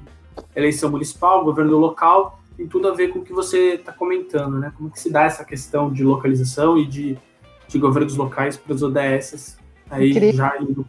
eleição 0.56 0.90
municipal, 0.90 1.44
governo 1.44 1.76
local, 1.76 2.40
tem 2.56 2.66
tudo 2.66 2.88
a 2.88 2.94
ver 2.94 3.08
com 3.08 3.18
o 3.18 3.24
que 3.24 3.32
você 3.32 3.74
está 3.74 3.92
comentando, 3.92 4.58
né? 4.58 4.72
Como 4.76 4.90
que 4.90 4.98
se 4.98 5.10
dá 5.10 5.24
essa 5.24 5.44
questão 5.44 5.92
de 5.92 6.02
localização 6.02 6.78
e 6.78 6.86
de, 6.86 7.18
de 7.66 7.78
governos 7.78 8.16
locais 8.16 8.56
para 8.56 8.72
os 8.72 8.82
ODS 8.82 9.58
Aí 9.90 10.12
queria... 10.12 10.32
já 10.32 10.56
indo. 10.60 10.86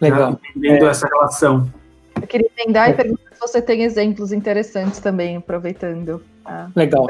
Legal. 0.00 0.18
Já 0.20 0.30
entendendo 0.30 0.86
é... 0.86 0.88
essa 0.88 1.06
relação. 1.06 1.72
Eu 2.20 2.26
queria 2.26 2.50
emendar 2.56 2.88
é. 2.88 2.92
e 2.92 2.94
perguntar 2.94 3.29
você 3.40 3.62
tem 3.62 3.82
exemplos 3.82 4.32
interessantes 4.32 5.00
também, 5.00 5.36
aproveitando. 5.36 6.22
Legal. 6.76 7.08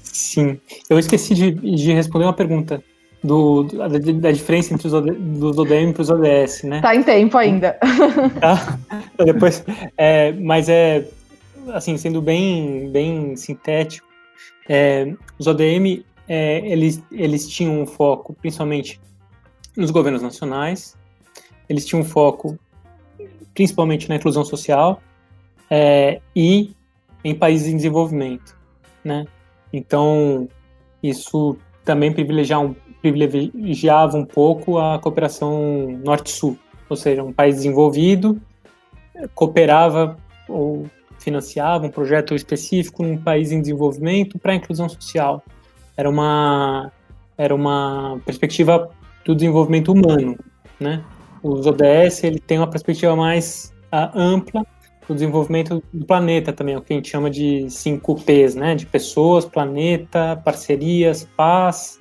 Sim. 0.00 0.60
Eu 0.88 0.98
esqueci 0.98 1.34
de, 1.34 1.50
de 1.50 1.92
responder 1.92 2.24
uma 2.24 2.32
pergunta 2.32 2.82
do, 3.22 3.64
da, 3.64 3.88
da, 3.88 4.32
diferença 4.32 4.74
entre 4.74 4.88
os 4.88 4.92
dos 4.92 5.58
ODM 5.58 5.94
e 5.96 6.00
os 6.00 6.10
ODS, 6.10 6.62
né? 6.64 6.80
Tá 6.80 6.94
em 6.94 7.02
tempo 7.02 7.36
ainda. 7.38 7.78
Tá? 8.40 8.78
Então, 9.14 9.26
depois, 9.26 9.64
é, 9.96 10.32
mas 10.32 10.68
é 10.68 11.06
assim, 11.68 11.96
sendo 11.96 12.20
bem, 12.20 12.90
bem 12.90 13.36
sintético, 13.36 14.06
é, 14.68 15.12
os 15.38 15.46
ODM 15.46 16.04
é, 16.28 16.58
eles, 16.66 17.02
eles 17.10 17.48
tinham 17.48 17.82
um 17.82 17.86
foco 17.86 18.34
principalmente 18.34 19.00
nos 19.76 19.90
governos 19.90 20.22
nacionais, 20.22 20.96
eles 21.68 21.86
tinham 21.86 22.02
um 22.02 22.04
foco 22.04 22.58
principalmente 23.54 24.08
na 24.08 24.16
inclusão 24.16 24.44
social 24.44 25.00
é, 25.70 26.20
e 26.34 26.72
em 27.24 27.34
países 27.34 27.68
em 27.68 27.76
desenvolvimento, 27.76 28.56
né? 29.04 29.26
Então, 29.72 30.48
isso 31.02 31.56
também 31.84 32.12
privilegiava 32.12 32.64
um, 32.64 32.74
privilegiava 33.00 34.16
um 34.16 34.24
pouco 34.24 34.78
a 34.78 34.98
cooperação 34.98 35.98
norte-sul, 36.04 36.58
ou 36.88 36.96
seja, 36.96 37.22
um 37.22 37.32
país 37.32 37.56
desenvolvido 37.56 38.40
cooperava 39.34 40.16
ou 40.48 40.86
financiava 41.18 41.86
um 41.86 41.90
projeto 41.90 42.34
específico 42.34 43.02
num 43.02 43.16
país 43.16 43.52
em 43.52 43.60
desenvolvimento 43.60 44.38
para 44.38 44.52
a 44.52 44.54
inclusão 44.54 44.88
social. 44.88 45.42
Era 45.96 46.08
uma 46.08 46.90
era 47.38 47.54
uma 47.54 48.20
perspectiva 48.24 48.90
do 49.24 49.34
desenvolvimento 49.34 49.92
humano, 49.92 50.36
né? 50.78 51.02
Os 51.42 51.66
ODS 51.66 52.22
ele 52.24 52.38
tem 52.38 52.58
uma 52.58 52.68
perspectiva 52.68 53.16
mais 53.16 53.72
uh, 53.92 54.16
ampla 54.16 54.64
do 55.08 55.14
desenvolvimento 55.14 55.82
do 55.92 56.06
planeta 56.06 56.52
também, 56.52 56.76
o 56.76 56.80
que 56.80 56.92
a 56.92 56.96
gente 56.96 57.08
chama 57.08 57.28
de 57.28 57.68
5 57.68 58.22
P's, 58.22 58.54
né? 58.54 58.74
De 58.74 58.86
pessoas, 58.86 59.44
planeta, 59.44 60.40
parcerias, 60.44 61.28
paz, 61.36 61.98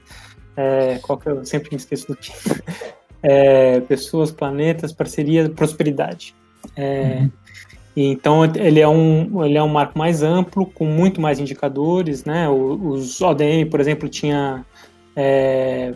é, 0.55 0.99
qual 1.01 1.17
que 1.17 1.27
eu 1.27 1.43
sempre 1.45 1.69
me 1.71 1.77
esqueço 1.77 2.07
do 2.07 2.15
que. 2.15 2.31
É, 3.23 3.79
pessoas, 3.81 4.31
planetas, 4.31 4.91
parcerias, 4.91 5.47
prosperidade. 5.49 6.33
É, 6.75 7.19
uhum. 7.19 7.31
Então 7.95 8.43
ele 8.43 8.79
é 8.79 8.87
um 8.87 9.45
ele 9.45 9.59
é 9.59 9.61
um 9.61 9.67
marco 9.67 9.95
mais 9.95 10.23
amplo 10.23 10.65
com 10.65 10.85
muito 10.85 11.21
mais 11.21 11.39
indicadores, 11.39 12.25
né? 12.25 12.49
Os 12.49 13.21
ODM, 13.21 13.69
por 13.69 13.79
exemplo, 13.79 14.09
tinha 14.09 14.65
é, 15.15 15.93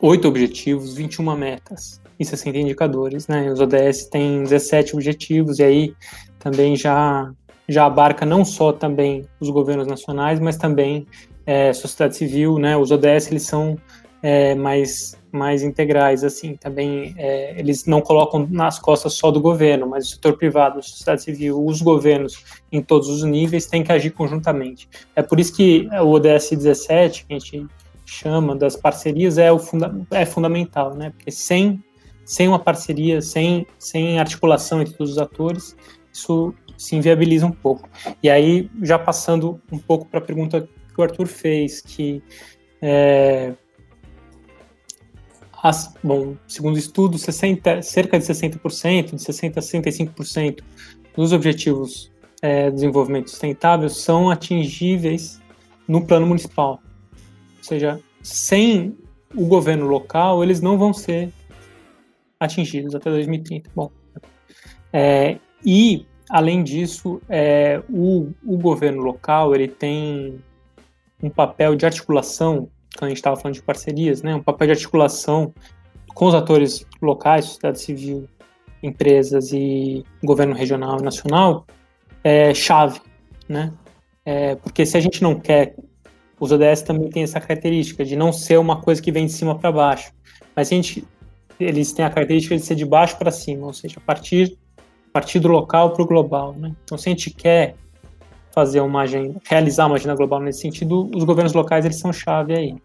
oito 0.00 0.26
objetivos, 0.26 0.94
21 0.94 1.36
metas 1.36 2.00
e 2.18 2.24
60 2.24 2.58
indicadores, 2.58 3.28
né? 3.28 3.50
Os 3.50 3.60
ODS 3.60 4.06
têm 4.06 4.42
17 4.42 4.94
objetivos 4.94 5.58
e 5.58 5.64
aí 5.64 5.94
também 6.38 6.76
já 6.76 7.30
já 7.70 7.84
abarca 7.84 8.24
não 8.24 8.46
só 8.46 8.72
também 8.72 9.26
os 9.38 9.50
governos 9.50 9.86
nacionais, 9.86 10.40
mas 10.40 10.56
também 10.56 11.06
é, 11.44 11.70
sociedade 11.72 12.16
civil, 12.16 12.58
né? 12.58 12.76
Os 12.76 12.90
ODS 12.90 13.30
eles 13.30 13.42
são 13.42 13.76
é, 14.22 14.54
mais 14.54 15.16
mais 15.30 15.62
integrais, 15.62 16.24
assim, 16.24 16.56
também 16.56 17.14
é, 17.18 17.58
eles 17.58 17.84
não 17.84 18.00
colocam 18.00 18.48
nas 18.50 18.78
costas 18.78 19.12
só 19.12 19.30
do 19.30 19.40
governo, 19.40 19.86
mas 19.86 20.06
o 20.06 20.10
setor 20.12 20.38
privado, 20.38 20.78
a 20.78 20.82
sociedade 20.82 21.22
civil, 21.22 21.62
os 21.62 21.82
governos 21.82 22.42
em 22.72 22.80
todos 22.80 23.08
os 23.08 23.22
níveis 23.22 23.66
têm 23.66 23.82
que 23.82 23.92
agir 23.92 24.10
conjuntamente. 24.10 24.88
É 25.14 25.22
por 25.22 25.38
isso 25.38 25.54
que 25.54 25.86
o 26.02 26.08
ODS 26.12 26.50
17, 26.50 27.26
que 27.26 27.34
a 27.34 27.38
gente 27.38 27.66
chama 28.06 28.56
das 28.56 28.74
parcerias, 28.74 29.36
é, 29.36 29.52
o 29.52 29.58
funda 29.58 29.94
é 30.10 30.24
fundamental, 30.24 30.94
né? 30.94 31.10
Porque 31.10 31.30
sem, 31.30 31.82
sem 32.28 32.46
uma 32.46 32.58
parceria, 32.58 33.22
sem, 33.22 33.66
sem 33.78 34.20
articulação 34.20 34.82
entre 34.82 34.92
todos 34.92 35.12
os 35.14 35.18
atores, 35.18 35.74
isso 36.12 36.54
se 36.76 36.94
inviabiliza 36.94 37.46
um 37.46 37.50
pouco. 37.50 37.88
E 38.22 38.28
aí, 38.28 38.70
já 38.82 38.98
passando 38.98 39.58
um 39.72 39.78
pouco 39.78 40.04
para 40.04 40.18
a 40.18 40.22
pergunta 40.22 40.68
que 40.94 41.00
o 41.00 41.02
Arthur 41.02 41.26
fez, 41.26 41.80
que 41.80 42.22
é, 42.82 43.54
as, 45.62 45.94
bom, 46.04 46.36
segundo 46.46 46.78
estudos, 46.78 47.22
60, 47.22 47.80
cerca 47.80 48.18
de 48.18 48.26
60%, 48.26 49.14
de 49.14 49.16
60% 49.16 49.56
a 49.56 49.60
65% 49.62 50.60
dos 51.16 51.32
objetivos 51.32 52.12
é, 52.42 52.68
de 52.68 52.74
desenvolvimento 52.74 53.30
sustentável 53.30 53.88
são 53.88 54.28
atingíveis 54.28 55.40
no 55.88 56.04
plano 56.04 56.26
municipal. 56.26 56.82
Ou 57.56 57.64
seja, 57.64 57.98
sem 58.22 58.94
o 59.34 59.46
governo 59.46 59.86
local, 59.86 60.44
eles 60.44 60.60
não 60.60 60.76
vão 60.76 60.92
ser 60.92 61.32
atingidos 62.40 62.94
até 62.94 63.10
2030. 63.10 63.70
Bom, 63.74 63.90
é, 64.92 65.38
e, 65.64 66.06
além 66.30 66.62
disso, 66.62 67.20
é, 67.28 67.82
o, 67.90 68.32
o 68.44 68.56
governo 68.58 69.02
local 69.02 69.54
ele 69.54 69.68
tem 69.68 70.42
um 71.22 71.30
papel 71.30 71.74
de 71.74 71.84
articulação 71.84 72.68
quando 72.96 73.06
a 73.06 73.08
gente 73.10 73.18
estava 73.18 73.36
falando 73.36 73.54
de 73.54 73.62
parcerias, 73.62 74.22
né, 74.22 74.34
um 74.34 74.42
papel 74.42 74.66
de 74.66 74.72
articulação 74.72 75.54
com 76.14 76.26
os 76.26 76.34
atores 76.34 76.84
locais, 77.00 77.44
sociedade 77.44 77.80
civil, 77.80 78.28
empresas 78.82 79.52
e 79.52 80.04
governo 80.24 80.54
regional 80.54 80.98
e 80.98 81.02
nacional, 81.02 81.64
é 82.24 82.52
chave, 82.52 83.00
né? 83.48 83.72
É, 84.24 84.56
porque 84.56 84.84
se 84.84 84.96
a 84.96 85.00
gente 85.00 85.22
não 85.22 85.38
quer, 85.38 85.76
os 86.40 86.50
ODS 86.50 86.82
também 86.82 87.08
têm 87.08 87.22
essa 87.22 87.40
característica 87.40 88.04
de 88.04 88.16
não 88.16 88.32
ser 88.32 88.58
uma 88.58 88.80
coisa 88.80 89.00
que 89.00 89.12
vem 89.12 89.26
de 89.26 89.32
cima 89.32 89.56
para 89.56 89.70
baixo, 89.70 90.12
mas 90.56 90.72
a 90.72 90.74
gente, 90.74 91.06
eles 91.60 91.92
têm 91.92 92.04
a 92.04 92.10
característica 92.10 92.56
de 92.56 92.62
ser 92.62 92.74
de 92.74 92.84
baixo 92.84 93.16
para 93.18 93.30
cima, 93.30 93.66
ou 93.66 93.72
seja, 93.72 93.96
a 93.98 94.00
partir, 94.00 94.56
a 94.78 95.12
partir 95.12 95.38
do 95.40 95.48
local 95.48 95.92
para 95.92 96.02
o 96.02 96.06
global, 96.06 96.54
né? 96.54 96.74
Então, 96.84 96.96
se 96.96 97.08
a 97.08 97.12
gente 97.12 97.30
quer 97.30 97.74
fazer 98.52 98.80
uma 98.80 99.02
agenda, 99.02 99.40
realizar 99.44 99.86
uma 99.86 99.96
agenda 99.96 100.14
global 100.14 100.40
nesse 100.40 100.60
sentido, 100.60 101.10
os 101.14 101.24
governos 101.24 101.52
locais 101.52 101.84
eles 101.84 101.98
são 101.98 102.12
chave 102.12 102.54
aí. 102.54 102.76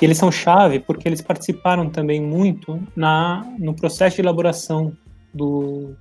E 0.00 0.04
eles 0.04 0.18
são 0.18 0.30
chave 0.30 0.80
porque 0.80 1.08
eles 1.08 1.20
participaram 1.20 1.88
também 1.88 2.20
muito 2.20 2.80
na 2.94 3.46
no 3.58 3.74
processo 3.74 4.16
de 4.16 4.22
elaboração 4.22 4.92
do 5.32 5.94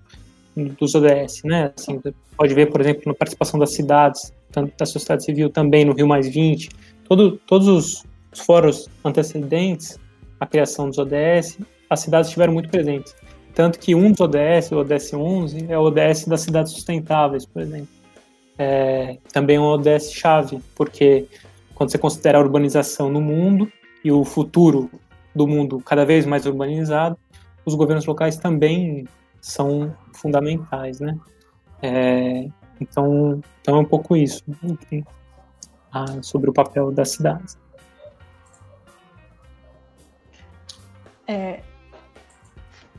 dos 0.56 0.94
ODS, 0.94 1.42
né? 1.46 1.72
Assim, 1.76 2.00
pode 2.38 2.54
ver, 2.54 2.70
por 2.70 2.82
exemplo, 2.82 3.04
na 3.08 3.14
participação 3.14 3.60
das 3.60 3.74
cidades, 3.74 4.32
tanto 4.52 4.74
da 4.78 4.86
sociedade 4.86 5.24
civil 5.24 5.50
também 5.50 5.84
no 5.84 5.94
Rio 5.94 6.08
Mais 6.08 6.28
20, 6.28 6.70
todo, 7.08 7.40
todos 7.48 7.68
os, 7.68 8.04
fóruns 8.36 8.90
antecedentes 9.04 10.00
à 10.40 10.46
criação 10.46 10.90
dos 10.90 10.98
ODS, 10.98 11.58
as 11.94 12.02
cidades 12.02 12.28
estiveram 12.28 12.54
muito 12.54 12.70
presentes. 12.70 13.16
Tanto 13.54 13.78
que 13.80 13.94
um 13.94 14.12
dos 14.12 14.20
ODS, 14.20 14.72
o 14.72 14.78
ODS 14.78 15.14
11, 15.14 15.66
é 15.70 15.78
o 15.78 15.84
ODS 15.84 16.26
das 16.26 16.42
cidades 16.42 16.72
sustentáveis, 16.72 17.46
por 17.46 17.62
exemplo 17.62 18.04
é, 18.58 19.18
também 19.32 19.58
é 19.58 19.60
um 19.60 19.64
ODS-chave, 19.64 20.62
porque 20.76 21.28
quando 21.74 21.92
você 21.92 21.98
considera 21.98 22.38
a 22.38 22.42
urbanização 22.42 23.10
no 23.10 23.22
mundo 23.22 23.72
e 24.04 24.12
o 24.12 24.24
futuro 24.24 24.90
do 25.36 25.48
mundo 25.48 25.82
cada 25.82 26.06
vez 26.06 26.26
mais 26.26 26.46
urbanizado, 26.46 27.18
os 27.66 27.76
governos 27.76 28.06
locais 28.06 28.38
também 28.38 29.08
são 29.42 29.96
fundamentais, 30.14 31.00
né? 31.00 31.18
É, 31.82 32.48
então, 32.80 33.42
então 33.62 33.78
é 33.78 33.80
um 33.80 33.86
pouco 33.86 34.16
isso 34.16 34.44
ah, 35.92 36.22
sobre 36.22 36.50
o 36.50 36.54
papel 36.54 36.92
das 36.92 37.12
cidades. 37.12 37.58
É, 41.28 41.62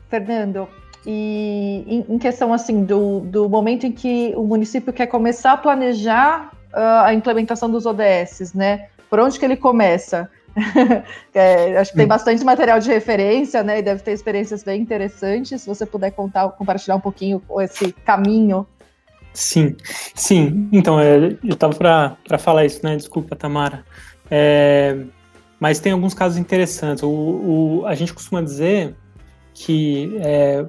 Fernando, 0.09 0.67
e 1.05 2.03
em, 2.09 2.17
questão 2.17 2.51
assim 2.51 2.83
do, 2.83 3.19
do 3.19 3.47
momento 3.47 3.85
em 3.85 3.91
que 3.91 4.33
o 4.35 4.43
município 4.43 4.91
quer 4.91 5.05
começar 5.05 5.51
a 5.51 5.57
planejar 5.57 6.51
uh, 6.73 7.05
a 7.05 7.13
implementação 7.13 7.69
dos 7.69 7.85
ODS, 7.85 8.53
né? 8.53 8.87
Por 9.09 9.19
onde 9.19 9.37
que 9.37 9.45
ele 9.45 9.55
começa? 9.55 10.29
é, 11.33 11.77
acho 11.77 11.91
que 11.91 11.97
tem 11.97 12.07
bastante 12.07 12.43
material 12.43 12.79
de 12.79 12.89
referência, 12.89 13.61
né? 13.61 13.79
E 13.79 13.81
deve 13.83 14.01
ter 14.01 14.13
experiências 14.13 14.63
bem 14.63 14.81
interessantes. 14.81 15.61
Se 15.61 15.67
você 15.67 15.85
puder 15.85 16.11
contar, 16.11 16.49
compartilhar 16.49 16.95
um 16.95 17.01
pouquinho 17.01 17.41
esse 17.59 17.91
caminho. 17.91 18.65
Sim, 19.31 19.75
sim. 20.15 20.69
Então, 20.71 20.99
é, 20.99 21.37
eu 21.43 21.53
estava 21.53 21.75
para 21.75 22.37
falar 22.39 22.65
isso, 22.65 22.79
né? 22.83 22.95
Desculpa, 22.95 23.35
Tamara. 23.35 23.85
É, 24.31 24.97
mas 25.59 25.79
tem 25.79 25.91
alguns 25.91 26.15
casos 26.15 26.37
interessantes. 26.37 27.03
O, 27.03 27.09
o, 27.09 27.85
a 27.85 27.93
gente 27.93 28.13
costuma 28.13 28.41
dizer 28.41 28.95
que 29.55 30.17
é, 30.21 30.65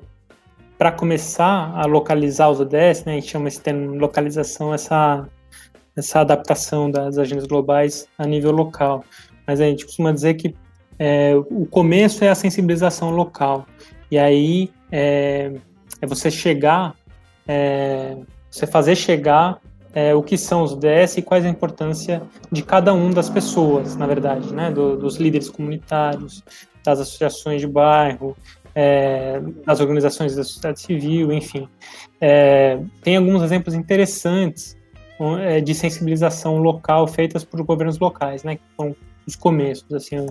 para 0.79 0.92
começar 0.92 1.72
a 1.75 1.85
localizar 1.87 2.49
os 2.49 2.61
ODS, 2.61 3.05
né, 3.05 3.12
a 3.12 3.14
gente 3.16 3.29
chama 3.29 3.49
esse 3.49 3.61
termo 3.61 3.96
localização, 3.96 4.72
essa, 4.72 5.29
essa 5.96 6.20
adaptação 6.20 6.90
das 6.90 7.18
agendas 7.18 7.46
globais 7.46 8.09
a 8.16 8.27
nível 8.27 8.53
local. 8.53 9.05
Mas 9.46 9.61
a 9.61 9.64
gente 9.64 9.85
costuma 9.85 10.12
dizer 10.12 10.35
que 10.35 10.55
é, 10.99 11.35
o 11.51 11.66
começo 11.66 12.25
é 12.25 12.29
a 12.29 12.35
sensibilização 12.35 13.11
local. 13.11 13.66
E 14.11 14.16
aí 14.18 14.70
é, 14.90 15.53
é 16.01 16.07
você 16.07 16.31
chegar, 16.31 16.94
é, 17.46 18.16
você 18.51 18.66
fazer 18.66 18.94
chegar 18.94 19.59
é, 19.92 20.14
o 20.14 20.22
que 20.22 20.38
são 20.38 20.62
os 20.62 20.72
ODS 20.72 21.16
e 21.16 21.22
quais 21.22 21.44
a 21.44 21.49
importância 21.49 22.22
de 22.53 22.62
cada 22.62 22.94
um 22.94 23.11
das 23.11 23.29
pessoas, 23.29 23.96
na 23.96 24.07
verdade, 24.07 24.53
né, 24.55 24.70
Do, 24.70 24.96
dos 24.96 25.16
líderes 25.16 25.49
comunitários, 25.49 26.44
das 26.85 27.01
associações 27.01 27.61
de 27.62 27.66
bairro, 27.66 28.37
é, 28.76 29.40
organizações 29.80 30.36
da 30.36 30.44
sociedade 30.44 30.80
civil, 30.80 31.32
enfim. 31.32 31.66
É, 32.20 32.78
tem 33.00 33.16
alguns 33.16 33.42
exemplos 33.42 33.74
interessantes 33.74 34.76
é, 35.40 35.62
de 35.62 35.74
sensibilização 35.74 36.58
local 36.58 37.08
feitas 37.08 37.42
por 37.42 37.62
governos 37.62 37.98
locais, 37.98 38.44
né, 38.44 38.56
que 38.56 38.62
são 38.76 38.94
os 39.26 39.34
começos. 39.34 39.90
Assim, 39.94 40.26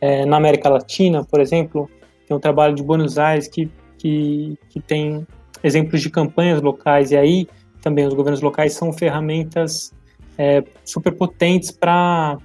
é, 0.00 0.26
na 0.26 0.38
América 0.38 0.68
Latina, 0.68 1.24
por 1.24 1.40
exemplo, 1.40 1.88
tem 2.26 2.36
um 2.36 2.40
trabalho 2.40 2.74
de 2.74 2.82
Buenos 2.82 3.16
Aires 3.16 3.46
que, 3.46 3.70
que, 3.96 4.58
que 4.68 4.80
tem 4.80 5.24
exemplos 5.62 6.02
de 6.02 6.10
campanhas 6.10 6.60
locais, 6.60 7.12
e 7.12 7.16
aí 7.16 7.48
também 7.80 8.06
os 8.08 8.14
governos 8.14 8.40
locais 8.40 8.72
são 8.72 8.92
ferramentas 8.92 9.92
é, 10.36 10.64
super 10.84 11.12
potentes 11.12 11.70
para 11.70 12.38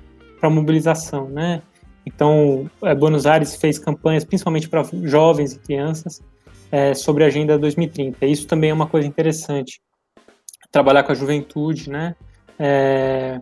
mobilização, 0.43 1.27
né? 1.27 1.63
Então, 2.13 2.69
é, 2.81 2.95
Buenos 2.95 3.27
Aires 3.27 3.55
fez 3.55 3.77
campanhas, 3.77 4.25
principalmente 4.25 4.67
para 4.67 4.83
jovens 5.03 5.53
e 5.53 5.59
crianças, 5.59 6.21
é, 6.71 6.95
sobre 6.95 7.23
a 7.23 7.27
Agenda 7.27 7.57
2030. 7.57 8.25
Isso 8.25 8.47
também 8.47 8.71
é 8.71 8.73
uma 8.73 8.87
coisa 8.87 9.07
interessante, 9.07 9.79
trabalhar 10.71 11.03
com 11.03 11.11
a 11.11 11.15
juventude, 11.15 11.89
né? 11.89 12.15
É, 12.57 13.39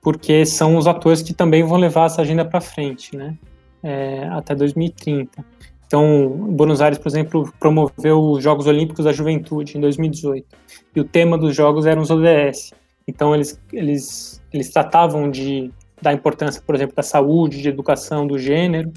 porque 0.00 0.46
são 0.46 0.76
os 0.76 0.86
atores 0.86 1.22
que 1.22 1.34
também 1.34 1.64
vão 1.64 1.76
levar 1.76 2.06
essa 2.06 2.22
agenda 2.22 2.44
para 2.44 2.60
frente, 2.60 3.16
né? 3.16 3.36
É, 3.82 4.28
até 4.28 4.54
2030. 4.54 5.44
Então, 5.86 6.28
Buenos 6.52 6.80
Aires, 6.80 6.98
por 6.98 7.08
exemplo, 7.08 7.52
promoveu 7.58 8.20
os 8.20 8.42
Jogos 8.42 8.66
Olímpicos 8.66 9.04
da 9.04 9.12
Juventude 9.12 9.76
em 9.76 9.80
2018. 9.80 10.46
E 10.94 11.00
o 11.00 11.04
tema 11.04 11.36
dos 11.36 11.54
jogos 11.54 11.84
eram 11.84 12.02
os 12.02 12.10
ODS. 12.10 12.72
Então, 13.06 13.34
eles, 13.34 13.60
eles, 13.72 14.40
eles 14.52 14.70
tratavam 14.70 15.30
de 15.30 15.70
da 16.04 16.12
importância, 16.12 16.62
por 16.64 16.74
exemplo, 16.74 16.94
da 16.94 17.02
saúde, 17.02 17.62
de 17.62 17.68
educação, 17.70 18.26
do 18.26 18.38
gênero, 18.38 18.92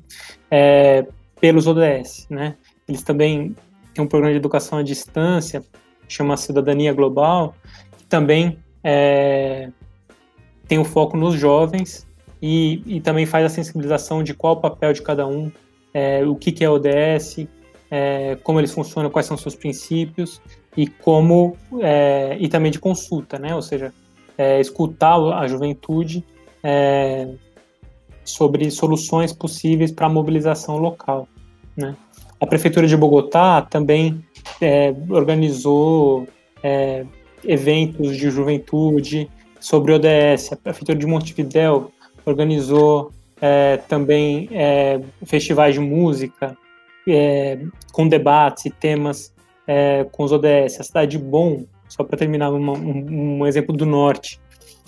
é, 0.52 1.08
pelos 1.40 1.66
ODS, 1.66 2.28
né? 2.30 2.58
Eles 2.86 3.02
também 3.02 3.56
têm 3.94 4.04
um 4.04 4.08
programa 4.08 4.34
de 4.34 4.38
educação 4.38 4.78
à 4.78 4.84
distância, 4.84 5.64
chama 6.06 6.36
Cidadania 6.36 6.92
Global, 6.92 7.56
que 7.98 8.04
também 8.08 8.60
é, 8.84 9.70
tem 10.68 10.78
o 10.78 10.82
um 10.82 10.84
foco 10.84 11.16
nos 11.16 11.36
jovens 11.36 12.06
e, 12.42 12.84
e, 12.86 13.00
também 13.00 13.26
faz 13.26 13.46
a 13.46 13.50
sensibilização 13.50 14.22
de 14.22 14.34
qual 14.34 14.56
o 14.56 14.58
papel 14.58 14.92
de 14.92 15.02
cada 15.02 15.26
um, 15.26 15.50
é, 15.94 16.26
o 16.26 16.36
que, 16.36 16.52
que 16.52 16.66
é 16.66 16.70
ODS, 16.70 17.48
é, 17.90 18.38
como 18.44 18.60
eles 18.60 18.74
funcionam, 18.74 19.10
quais 19.10 19.26
são 19.26 19.38
seus 19.38 19.56
princípios 19.56 20.42
e 20.76 20.88
como 20.88 21.56
é, 21.80 22.36
e 22.38 22.50
também 22.50 22.70
de 22.70 22.80
consulta, 22.80 23.40
né? 23.40 23.56
Ou 23.56 23.62
seja, 23.62 23.94
é, 24.38 24.60
escutar 24.60 25.16
a 25.16 25.48
juventude 25.48 26.22
é, 26.64 27.28
sobre 28.24 28.70
soluções 28.70 29.32
possíveis 29.32 29.92
para 29.92 30.08
a 30.08 30.10
mobilização 30.10 30.78
local. 30.78 31.28
Né? 31.76 31.96
A 32.40 32.46
Prefeitura 32.46 32.88
de 32.88 32.96
Bogotá 32.96 33.62
também 33.62 34.24
é, 34.62 34.94
organizou 35.10 36.28
é, 36.62 37.06
eventos 37.44 38.18
de 38.18 38.30
juventude 38.30 39.30
sobre 39.60 39.94
ODS. 39.94 40.52
A 40.52 40.56
Prefeitura 40.56 40.98
de 40.98 41.06
Montevidéu 41.06 41.92
organizou 42.26 43.12
é, 43.42 43.78
também 43.88 44.50
é, 44.52 45.00
festivais 45.26 45.74
de 45.74 45.80
música 45.80 46.58
é, 47.08 47.60
com 47.92 48.08
debates 48.08 48.66
e 48.66 48.70
temas 48.70 49.36
com 50.14 50.24
os 50.24 50.32
ODS. 50.32 50.80
A 50.80 50.84
cidade 50.84 51.18
de 51.18 51.18
Bom, 51.18 51.66
só 51.90 52.02
para 52.02 52.18
terminar 52.18 52.52
uma, 52.52 52.72
um, 52.72 53.40
um 53.40 53.46
exemplo 53.46 53.76
do 53.76 53.86
norte, 53.86 54.40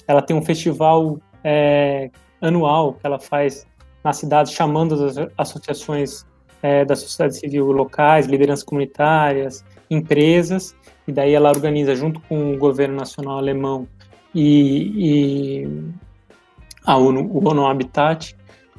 ela 0.08 0.22
tem 0.22 0.34
um 0.34 0.42
festival 0.42 1.20
é, 1.44 2.10
anual 2.42 2.94
que 2.94 3.06
ela 3.06 3.20
faz 3.20 3.68
na 4.04 4.14
cidade, 4.14 4.52
chamando 4.54 4.96
as 5.06 5.16
associações 5.38 6.26
é, 6.62 6.86
da 6.86 6.96
sociedade 6.96 7.38
civil 7.38 7.72
locais, 7.72 8.28
lideranças 8.28 8.64
comunitárias, 8.64 9.64
empresas, 9.90 10.76
e 11.08 11.12
daí 11.12 11.34
ela 11.34 11.50
organiza 11.50 11.96
junto 11.96 12.20
com 12.22 12.54
o 12.54 12.58
governo 12.58 12.96
nacional 12.96 13.38
alemão 13.38 13.88
e, 14.34 15.64
e 15.64 15.68
a 16.86 16.96
ONU, 16.98 17.30
o 17.32 17.48
ONU 17.48 17.66
Habitat, 17.66 18.36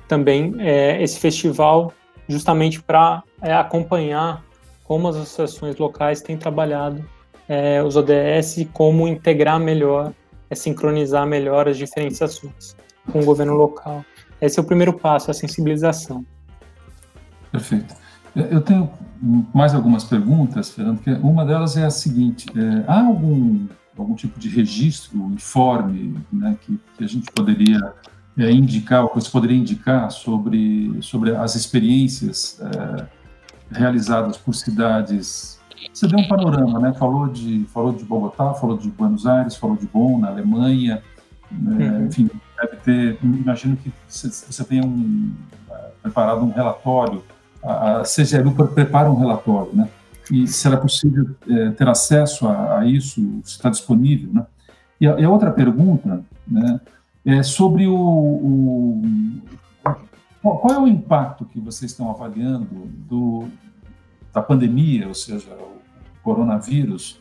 também 0.08 0.54
é, 0.58 1.02
esse 1.02 1.18
festival 1.18 1.92
justamente 2.28 2.82
para 2.82 3.22
é, 3.42 3.52
acompanhar 3.52 4.44
como 4.84 5.08
as 5.08 5.16
associações 5.16 5.76
locais 5.76 6.20
têm 6.20 6.36
trabalhado 6.36 7.04
é, 7.48 7.82
os 7.82 7.96
ODS 7.96 8.58
e 8.58 8.64
como 8.64 9.08
integrar 9.08 9.58
melhor 9.58 10.12
é 10.50 10.54
sincronizar 10.54 11.26
melhor 11.26 11.68
as 11.68 11.78
diferentes 11.78 12.20
ações 12.20 12.76
com 13.10 13.20
o 13.20 13.24
governo 13.24 13.54
local. 13.54 14.04
Esse 14.40 14.58
é 14.58 14.62
o 14.62 14.64
primeiro 14.66 14.92
passo, 14.92 15.30
a 15.30 15.34
sensibilização. 15.34 16.24
Perfeito. 17.52 17.94
Eu 18.34 18.60
tenho 18.60 18.90
mais 19.54 19.74
algumas 19.74 20.04
perguntas, 20.04 20.70
Fernando, 20.70 21.00
que 21.00 21.10
uma 21.10 21.44
delas 21.44 21.76
é 21.76 21.84
a 21.84 21.90
seguinte, 21.90 22.46
é, 22.56 22.84
há 22.86 23.04
algum, 23.04 23.66
algum 23.98 24.14
tipo 24.14 24.38
de 24.38 24.48
registro, 24.48 25.18
informe, 25.32 26.18
né, 26.32 26.56
que, 26.60 26.80
que 26.96 27.04
a 27.04 27.06
gente 27.06 27.30
poderia 27.32 27.92
é, 28.38 28.50
indicar, 28.50 29.02
ou 29.02 29.08
que 29.10 29.20
você 29.20 29.30
poderia 29.30 29.56
indicar 29.56 30.10
sobre, 30.10 30.96
sobre 31.02 31.34
as 31.34 31.54
experiências 31.54 32.60
é, 32.60 33.06
realizadas 33.70 34.36
por 34.36 34.54
cidades 34.54 35.59
você 35.92 36.06
deu 36.06 36.18
um 36.18 36.28
panorama, 36.28 36.78
né? 36.78 36.92
Falou 36.94 37.28
de, 37.28 37.64
falou 37.72 37.92
de 37.92 38.04
Bogotá, 38.04 38.54
falou 38.54 38.76
de 38.76 38.90
Buenos 38.90 39.26
Aires, 39.26 39.56
falou 39.56 39.76
de 39.76 39.86
Bonn, 39.86 40.18
na 40.18 40.28
Alemanha, 40.28 41.02
né? 41.50 41.90
uhum. 41.90 42.06
enfim, 42.06 42.30
deve 42.60 42.76
ter, 42.76 43.18
imagino 43.22 43.76
que 43.76 43.92
você 44.08 44.64
tenha 44.64 44.84
um, 44.84 45.32
uh, 45.68 45.74
preparado 46.02 46.44
um 46.44 46.50
relatório, 46.50 47.22
a, 47.62 47.98
a 47.98 48.02
CGLU 48.02 48.52
prepara 48.68 49.10
um 49.10 49.18
relatório, 49.18 49.72
né? 49.74 49.88
E 50.30 50.46
será 50.46 50.76
possível 50.76 51.34
é, 51.48 51.70
ter 51.70 51.88
acesso 51.88 52.46
a, 52.46 52.78
a 52.78 52.86
isso, 52.86 53.20
se 53.42 53.52
está 53.52 53.68
disponível, 53.68 54.32
né? 54.32 54.46
E 55.00 55.06
a, 55.06 55.18
e 55.18 55.24
a, 55.24 55.30
outra 55.30 55.50
pergunta, 55.50 56.22
né, 56.46 56.80
é 57.24 57.42
sobre 57.42 57.86
o, 57.86 57.96
o 57.96 59.02
qual 60.42 60.72
é 60.72 60.78
o 60.78 60.86
impacto 60.86 61.44
que 61.44 61.60
vocês 61.60 61.90
estão 61.90 62.10
avaliando 62.10 62.66
do, 63.08 63.46
da 64.32 64.40
pandemia, 64.40 65.08
ou 65.08 65.14
seja, 65.14 65.48
o 65.50 65.80
coronavírus, 66.22 67.18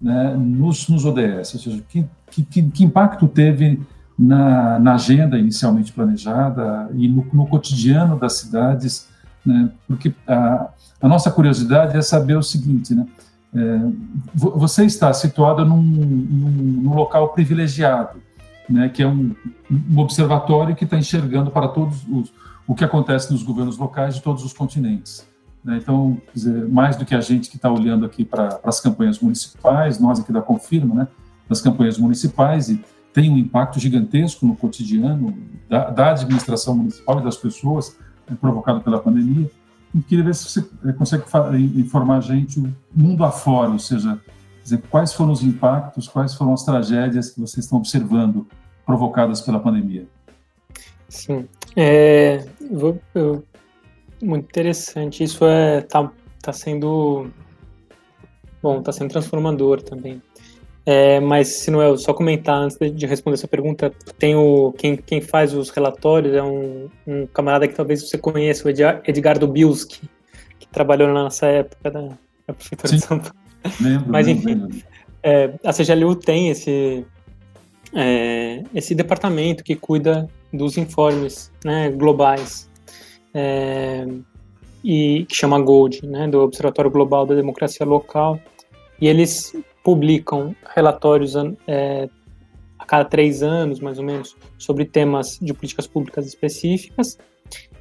né, 0.00 0.34
nos, 0.36 0.88
nos 0.88 1.04
ODS? 1.04 1.54
Ou 1.54 1.60
seja, 1.60 1.84
que, 1.88 2.06
que, 2.30 2.62
que 2.62 2.84
impacto 2.84 3.28
teve 3.28 3.80
na, 4.18 4.78
na, 4.78 4.94
agenda 4.94 5.38
inicialmente 5.38 5.92
planejada 5.92 6.90
e 6.94 7.08
no, 7.08 7.26
no 7.32 7.46
cotidiano 7.46 8.18
das 8.18 8.34
cidades? 8.34 9.08
Né, 9.44 9.70
porque 9.86 10.14
a, 10.26 10.68
a, 11.00 11.08
nossa 11.08 11.30
curiosidade 11.30 11.96
é 11.96 12.02
saber 12.02 12.36
o 12.36 12.42
seguinte, 12.42 12.94
né? 12.94 13.06
É, 13.54 13.80
você 14.34 14.86
está 14.86 15.12
situado 15.12 15.62
num, 15.62 15.82
num, 15.82 16.50
num 16.50 16.94
local 16.94 17.34
privilegiado, 17.34 18.18
né, 18.66 18.88
que 18.88 19.02
é 19.02 19.06
um, 19.06 19.34
um 19.70 19.98
observatório 19.98 20.74
que 20.74 20.84
está 20.84 20.96
enxergando 20.96 21.50
para 21.50 21.68
todos 21.68 22.02
os, 22.08 22.32
o 22.66 22.74
que 22.74 22.82
acontece 22.82 23.30
nos 23.30 23.42
governos 23.42 23.76
locais 23.76 24.14
de 24.14 24.22
todos 24.22 24.42
os 24.42 24.54
continentes. 24.54 25.26
Né? 25.64 25.78
Então, 25.80 26.20
dizer, 26.34 26.68
mais 26.68 26.96
do 26.96 27.04
que 27.04 27.14
a 27.14 27.20
gente 27.20 27.48
que 27.48 27.56
está 27.56 27.70
olhando 27.70 28.04
aqui 28.04 28.24
para 28.24 28.60
as 28.64 28.80
campanhas 28.80 29.20
municipais, 29.20 29.98
nós 29.98 30.20
aqui 30.20 30.32
da 30.32 30.42
Confirma, 30.42 30.94
né, 30.94 31.08
das 31.48 31.60
campanhas 31.60 31.98
municipais, 31.98 32.68
e 32.68 32.82
tem 33.12 33.30
um 33.30 33.36
impacto 33.36 33.78
gigantesco 33.78 34.46
no 34.46 34.56
cotidiano 34.56 35.36
da, 35.68 35.90
da 35.90 36.10
administração 36.10 36.76
municipal 36.76 37.20
e 37.20 37.24
das 37.24 37.36
pessoas, 37.36 37.96
né, 38.28 38.36
provocado 38.40 38.80
pela 38.80 38.98
pandemia. 38.98 39.50
E 39.94 40.00
queria 40.00 40.24
ver 40.24 40.34
se 40.34 40.48
você 40.48 40.66
eh, 40.86 40.92
consegue 40.92 41.24
informar 41.76 42.16
a 42.16 42.20
gente 42.20 42.58
o 42.58 42.72
mundo 42.94 43.24
afora, 43.24 43.70
ou 43.70 43.78
seja, 43.78 44.18
dizer, 44.62 44.82
quais 44.90 45.12
foram 45.12 45.32
os 45.32 45.42
impactos, 45.42 46.08
quais 46.08 46.34
foram 46.34 46.54
as 46.54 46.64
tragédias 46.64 47.30
que 47.30 47.40
vocês 47.40 47.66
estão 47.66 47.78
observando 47.78 48.46
provocadas 48.86 49.42
pela 49.42 49.60
pandemia. 49.60 50.06
Sim. 51.08 51.46
É, 51.76 52.46
vou, 52.70 52.98
eu 53.14 53.44
muito 54.22 54.44
interessante. 54.44 55.24
Isso 55.24 55.44
é 55.44 55.80
tá, 55.82 56.10
tá 56.40 56.52
sendo 56.52 57.30
bom, 58.62 58.80
tá 58.80 58.92
sendo 58.92 59.10
transformador 59.10 59.82
também. 59.82 60.22
É, 60.84 61.20
mas 61.20 61.48
se 61.48 61.70
não 61.70 61.80
é 61.80 61.96
só 61.96 62.12
comentar 62.12 62.56
antes 62.56 62.76
de 62.78 63.06
responder 63.06 63.34
essa 63.34 63.46
pergunta, 63.46 63.92
tem 64.18 64.34
o 64.34 64.72
quem, 64.72 64.96
quem 64.96 65.20
faz 65.20 65.54
os 65.54 65.70
relatórios 65.70 66.34
é 66.34 66.42
um, 66.42 66.88
um 67.06 67.26
camarada 67.26 67.68
que 67.68 67.74
talvez 67.74 68.08
você 68.08 68.18
conheça, 68.18 68.66
o 68.66 68.70
Edgardo 68.70 69.46
Bilski, 69.46 70.08
que 70.58 70.66
trabalhou 70.66 71.06
na 71.08 71.24
nossa 71.24 71.46
época 71.46 71.90
da, 71.90 72.08
da 72.46 72.54
prefeitura 72.54 72.88
Sim. 72.88 72.96
de 72.96 73.02
São 73.02 73.18
Paulo. 73.18 73.36
Lembro, 73.80 74.10
mas 74.10 74.26
enfim, 74.26 74.82
é, 75.22 75.52
a 75.64 75.72
CGLU 75.72 76.16
tem 76.16 76.48
esse 76.48 77.06
é, 77.94 78.64
esse 78.74 78.92
departamento 78.92 79.62
que 79.62 79.76
cuida 79.76 80.28
dos 80.52 80.76
informes 80.76 81.52
né, 81.64 81.90
globais 81.90 82.68
é, 83.34 84.06
e 84.84 85.24
que 85.28 85.34
chama 85.34 85.60
Gold, 85.60 86.04
né, 86.06 86.28
do 86.28 86.40
Observatório 86.40 86.90
Global 86.90 87.26
da 87.26 87.34
Democracia 87.34 87.86
Local, 87.86 88.38
e 89.00 89.08
eles 89.08 89.54
publicam 89.82 90.54
relatórios 90.74 91.34
é, 91.66 92.08
a 92.78 92.84
cada 92.84 93.04
três 93.04 93.42
anos, 93.42 93.80
mais 93.80 93.98
ou 93.98 94.04
menos, 94.04 94.36
sobre 94.58 94.84
temas 94.84 95.38
de 95.40 95.52
políticas 95.52 95.86
públicas 95.86 96.26
específicas, 96.26 97.18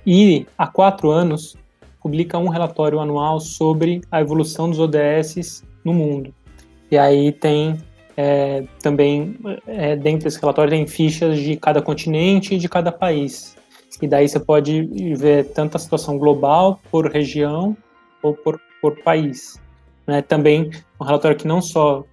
e 0.06 0.46
há 0.58 0.68
quatro 0.68 1.12
anos 1.12 1.56
publica 2.02 2.38
um 2.38 2.50
relatório 2.50 3.00
anual 3.00 3.40
sobre 3.40 4.02
a 4.12 4.20
evolução 4.22 4.70
dos 4.70 4.80
ODS 4.80 5.64
no 5.86 5.94
mundo. 5.94 6.34
E 6.90 6.98
aí 6.98 7.32
tem 7.32 7.78
é, 8.18 8.64
também, 8.82 9.38
é, 9.68 9.96
dentro 9.96 10.26
desse 10.26 10.40
relatório, 10.40 10.72
tem 10.72 10.86
fichas 10.86 11.40
de 11.40 11.56
cada 11.56 11.82
continente 11.82 12.56
e 12.56 12.58
de 12.58 12.68
cada 12.68 12.92
país. 12.92 13.56
E 14.02 14.08
daí 14.08 14.28
você 14.28 14.40
pode 14.40 14.84
ver 15.16 15.50
tanto 15.54 15.78
a 15.78 15.80
situação 15.80 16.18
global, 16.18 16.80
por 16.90 17.08
região 17.08 17.78
ou 18.24 18.34
por, 18.34 18.60
por 18.82 19.02
país. 19.04 19.62
Né? 20.08 20.22
Também 20.22 20.72
um 21.00 21.06
relatório 21.06 21.38
que 21.38 21.48
não 21.48 21.62
só 21.62 22.04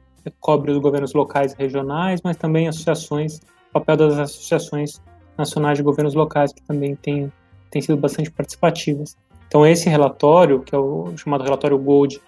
cobre 0.40 0.70
os 0.70 0.78
governos 0.78 1.14
locais 1.14 1.52
e 1.52 1.56
regionais, 1.56 2.20
mas 2.22 2.36
também 2.36 2.68
associações, 2.68 3.38
o 3.70 3.72
papel 3.72 3.96
das 3.96 4.18
associações 4.18 5.00
nacionais 5.36 5.78
de 5.78 5.84
governos 5.84 6.14
locais, 6.14 6.52
que 6.52 6.62
também 6.62 6.94
tem, 6.96 7.32
tem 7.70 7.80
sido 7.80 7.96
bastante 7.96 8.30
participativas. 8.30 9.16
Então, 9.46 9.66
esse 9.66 9.88
relatório, 9.88 10.60
que 10.60 10.74
é 10.74 10.78
o 10.78 11.16
chamado 11.16 11.42
relatório 11.42 11.78
Gold, 11.78 12.20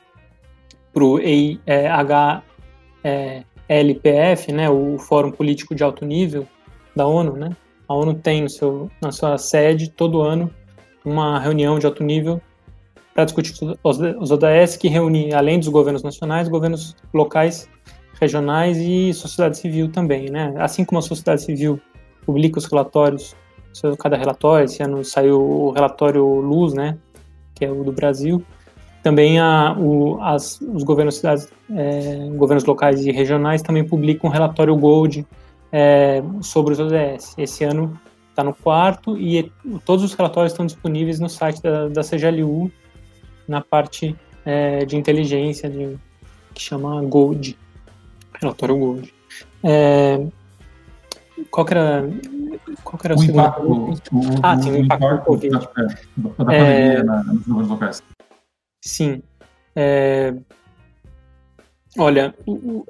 para 0.92 1.04
o 1.04 1.18
HLPF, 3.68 4.52
né, 4.52 4.70
o 4.70 4.98
Fórum 4.98 5.30
Político 5.30 5.74
de 5.74 5.84
Alto 5.84 6.06
Nível 6.06 6.46
da 6.96 7.06
ONU, 7.06 7.36
né, 7.36 7.54
a 7.90 7.94
ONU 7.94 8.14
tem 8.14 8.42
no 8.42 8.48
seu, 8.48 8.88
na 9.02 9.10
sua 9.10 9.36
sede, 9.36 9.90
todo 9.90 10.22
ano, 10.22 10.48
uma 11.04 11.40
reunião 11.40 11.76
de 11.76 11.86
alto 11.86 12.04
nível 12.04 12.40
para 13.12 13.24
discutir 13.24 13.52
os 13.82 14.30
ODS, 14.30 14.76
que 14.76 14.86
reúne, 14.86 15.34
além 15.34 15.58
dos 15.58 15.66
governos 15.66 16.00
nacionais, 16.04 16.48
governos 16.48 16.94
locais, 17.12 17.68
regionais 18.20 18.78
e 18.78 19.12
sociedade 19.12 19.58
civil 19.58 19.90
também. 19.90 20.30
Né? 20.30 20.54
Assim 20.58 20.84
como 20.84 21.00
a 21.00 21.02
sociedade 21.02 21.42
civil 21.42 21.80
publica 22.24 22.60
os 22.60 22.66
relatórios, 22.66 23.34
cada 23.98 24.16
relatório, 24.16 24.66
esse 24.66 24.80
ano 24.84 25.04
saiu 25.04 25.40
o 25.40 25.70
relatório 25.72 26.24
Luz, 26.24 26.72
né, 26.72 26.96
que 27.56 27.64
é 27.64 27.72
o 27.72 27.82
do 27.82 27.90
Brasil, 27.90 28.40
também 29.02 29.40
a, 29.40 29.76
o, 29.76 30.16
as, 30.22 30.60
os 30.60 30.84
governos, 30.84 31.16
cidades, 31.16 31.48
é, 31.74 32.28
governos 32.36 32.64
locais 32.64 33.04
e 33.04 33.10
regionais 33.10 33.62
também 33.62 33.82
publicam 33.82 34.30
um 34.30 34.32
relatório 34.32 34.76
Gold 34.76 35.26
é, 35.72 36.22
sobre 36.42 36.72
os 36.72 36.80
ODS. 36.80 37.34
Esse 37.38 37.64
ano 37.64 37.98
está 38.28 38.42
no 38.44 38.54
quarto 38.54 39.16
e 39.16 39.52
todos 39.84 40.04
os 40.04 40.14
relatórios 40.14 40.52
estão 40.52 40.66
disponíveis 40.66 41.20
no 41.20 41.28
site 41.28 41.62
da, 41.62 41.88
da 41.88 42.02
CGLU, 42.02 42.70
na 43.46 43.60
parte 43.60 44.16
é, 44.44 44.84
de 44.84 44.96
inteligência, 44.96 45.68
de, 45.68 45.98
que 46.54 46.62
chama 46.62 47.02
Gold, 47.02 47.56
relatório 48.40 48.76
Gold. 48.76 49.14
É, 49.62 50.26
qual 51.50 51.66
que 51.66 51.74
era, 51.74 52.08
qual 52.82 52.98
que 52.98 53.06
era 53.06 53.16
o, 53.16 53.18
o? 53.18 53.24
Impacto, 53.24 53.62
o, 53.62 53.94
ah, 54.42 54.56
sim, 54.60 54.70
o 54.70 54.76
impacto, 54.78 55.04
impacto 55.04 55.18
do 55.18 55.24
Covid. 55.24 55.58
Da, 56.16 56.44
da 56.44 56.54
é, 56.54 57.02
na, 57.02 57.22
nos 57.24 57.68
locais. 57.68 58.02
Sim. 58.82 59.22
É, 59.76 60.34
olha, 61.98 62.34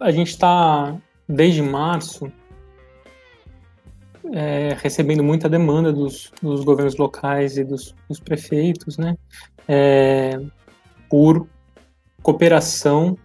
a 0.00 0.10
gente 0.10 0.28
está, 0.28 0.96
desde 1.28 1.62
março, 1.62 2.30
é, 4.32 4.76
recebendo 4.80 5.22
muita 5.22 5.48
demanda 5.48 5.92
dos, 5.92 6.32
dos, 6.42 6.64
governos 6.64 6.96
locais 6.96 7.56
e 7.56 7.64
dos, 7.64 7.94
dos 8.08 8.20
prefeitos, 8.20 8.98
né, 8.98 9.16
é, 9.66 10.40
por 11.08 11.46
cooperação 12.22 13.16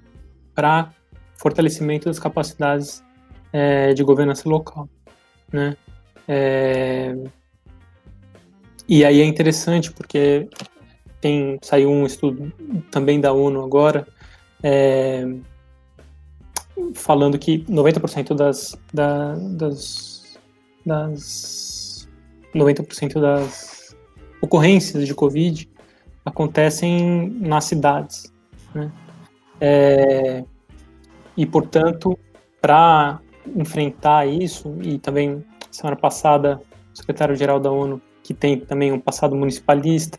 para 0.54 0.94
fortalecimento 1.36 2.06
das 2.06 2.20
capacidades 2.20 3.04
é, 3.52 3.94
de 3.94 4.04
governança 4.04 4.48
local, 4.48 4.90
né. 5.52 5.76
É, 6.28 7.16
e 8.88 9.04
aí 9.04 9.22
é 9.22 9.26
interessante 9.26 9.92
porque 9.92 10.48
tem 11.22 11.58
saiu 11.62 11.90
um 11.90 12.06
estudo 12.06 12.52
também 12.92 13.20
da 13.20 13.32
ONU 13.34 13.64
agora 13.64 14.08
é, 14.62 15.24
falando 16.94 17.38
que 17.38 17.60
90% 17.66 18.34
das, 18.36 18.78
da, 18.94 19.36
das, 19.36 20.15
das 20.86 22.08
90% 22.54 23.20
das 23.20 23.96
ocorrências 24.42 25.06
de 25.06 25.14
Covid 25.14 25.70
acontecem 26.24 27.30
nas 27.40 27.66
cidades, 27.66 28.32
né? 28.74 28.92
É, 29.60 30.44
e 31.38 31.46
portanto, 31.46 32.18
para 32.62 33.20
enfrentar 33.56 34.28
isso 34.28 34.76
e 34.82 34.98
também 34.98 35.44
semana 35.72 35.96
passada 35.96 36.60
o 36.94 36.98
secretário-geral 36.98 37.60
da 37.60 37.72
ONU 37.72 38.02
que 38.24 38.34
tem 38.34 38.60
também 38.60 38.92
um 38.92 39.00
passado 39.00 39.36
municipalista 39.36 40.18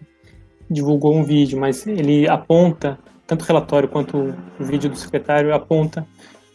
divulgou 0.70 1.14
um 1.14 1.22
vídeo, 1.22 1.58
mas 1.58 1.86
ele 1.86 2.28
aponta, 2.28 2.98
tanto 3.26 3.42
o 3.42 3.46
relatório 3.46 3.88
quanto 3.88 4.34
o 4.58 4.64
vídeo 4.64 4.90
do 4.90 4.96
secretário, 4.96 5.54
aponta 5.54 6.06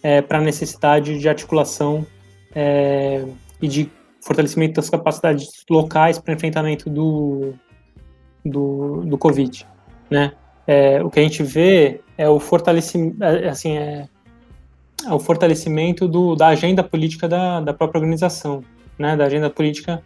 é, 0.03 0.21
para 0.21 0.37
a 0.37 0.41
necessidade 0.41 1.17
de 1.17 1.29
articulação 1.29 2.05
é, 2.53 3.25
e 3.61 3.67
de 3.67 3.89
fortalecimento 4.21 4.75
das 4.75 4.89
capacidades 4.89 5.63
locais 5.69 6.19
para 6.19 6.33
enfrentamento 6.33 6.89
do, 6.89 7.53
do, 8.45 9.01
do 9.05 9.17
Covid, 9.17 9.67
né? 10.09 10.33
É, 10.67 11.03
o 11.03 11.09
que 11.09 11.19
a 11.19 11.23
gente 11.23 11.41
vê 11.43 12.01
é 12.17 12.29
o 12.29 12.39
fortalecimento, 12.39 13.21
é, 13.23 13.49
assim, 13.49 13.77
é, 13.77 14.07
é, 15.05 15.13
o 15.13 15.19
fortalecimento 15.19 16.07
do, 16.07 16.35
da 16.35 16.47
agenda 16.47 16.83
política 16.83 17.27
da, 17.27 17.59
da 17.59 17.73
própria 17.73 17.99
organização, 17.99 18.63
né? 18.97 19.15
Da 19.15 19.25
agenda 19.25 19.49
política 19.49 20.03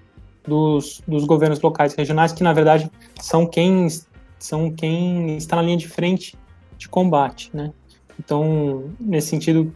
dos, 0.48 1.02
dos 1.08 1.26
governos 1.26 1.60
locais 1.62 1.94
e 1.94 1.98
regionais, 1.98 2.32
que 2.32 2.44
na 2.44 2.54
verdade 2.54 2.90
são 3.20 3.46
quem, 3.46 3.88
são 4.40 4.72
quem 4.72 5.36
está 5.38 5.58
na 5.58 5.62
linha 5.62 5.78
de 5.78 5.88
frente 5.88 6.38
de 6.78 6.88
combate, 6.88 7.50
né? 7.54 7.72
Então, 8.18 8.92
nesse 9.00 9.28
sentido, 9.28 9.74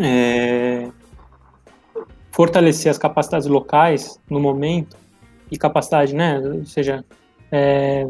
é, 0.00 0.88
fortalecer 2.36 2.90
as 2.90 2.98
capacidades 2.98 3.48
locais 3.48 4.20
no 4.28 4.38
momento 4.38 4.94
e 5.50 5.56
capacidade, 5.56 6.14
né, 6.14 6.38
ou 6.38 6.66
seja, 6.66 7.02
é, 7.50 8.06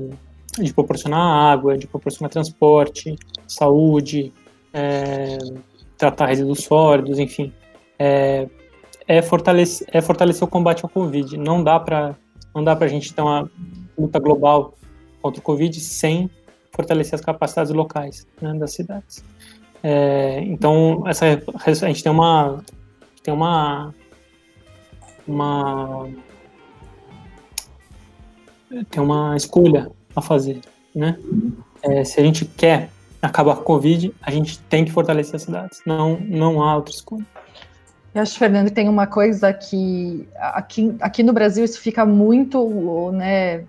de 0.58 0.74
proporcionar 0.74 1.20
água, 1.20 1.78
de 1.78 1.86
proporcionar 1.86 2.28
transporte, 2.28 3.14
saúde, 3.46 4.32
é, 4.74 5.38
tratar 5.96 6.26
resíduos 6.26 6.64
sólidos, 6.64 7.20
enfim, 7.20 7.52
é, 8.00 8.48
é 9.06 9.22
fortalecer, 9.22 9.86
é 9.92 10.00
fortalecer 10.00 10.42
o 10.42 10.48
combate 10.48 10.82
ao 10.82 10.90
Covid. 10.90 11.36
Não 11.36 11.62
dá 11.62 11.78
para 11.78 12.16
não 12.52 12.64
dá 12.64 12.74
para 12.74 12.86
a 12.86 12.88
gente 12.88 13.14
ter 13.14 13.22
uma 13.22 13.48
luta 13.96 14.18
global 14.18 14.74
contra 15.22 15.38
o 15.38 15.42
Covid 15.42 15.78
sem 15.78 16.28
fortalecer 16.72 17.14
as 17.14 17.20
capacidades 17.20 17.72
locais 17.72 18.26
né, 18.40 18.54
das 18.54 18.72
cidades. 18.72 19.22
É, 19.84 20.40
então 20.40 21.04
essa 21.06 21.40
a 21.64 21.72
gente 21.72 22.02
tem 22.02 22.10
uma 22.10 22.64
tem 23.22 23.32
uma 23.32 23.94
uma 25.26 26.08
tem 28.90 29.02
uma 29.02 29.36
escolha 29.36 29.90
a 30.14 30.20
fazer, 30.20 30.60
né? 30.94 31.18
É, 31.82 32.04
se 32.04 32.20
a 32.20 32.22
gente 32.22 32.44
quer 32.44 32.90
acabar 33.22 33.56
com 33.56 33.62
o 33.62 33.64
Covid, 33.64 34.12
a 34.20 34.30
gente 34.30 34.58
tem 34.60 34.84
que 34.84 34.90
fortalecer 34.90 35.36
as 35.36 35.42
cidades. 35.42 35.80
Não 35.86 36.18
não 36.20 36.62
há 36.62 36.76
outra 36.76 36.94
escolha. 36.94 37.26
Eu 38.14 38.22
acho, 38.22 38.38
Fernando, 38.38 38.68
que 38.68 38.72
tem 38.72 38.88
uma 38.88 39.06
coisa 39.06 39.52
que 39.52 40.26
aqui, 40.36 40.96
aqui 41.00 41.22
no 41.22 41.34
Brasil 41.34 41.62
isso 41.62 41.78
fica 41.78 42.06
muito 42.06 43.12
né, 43.12 43.64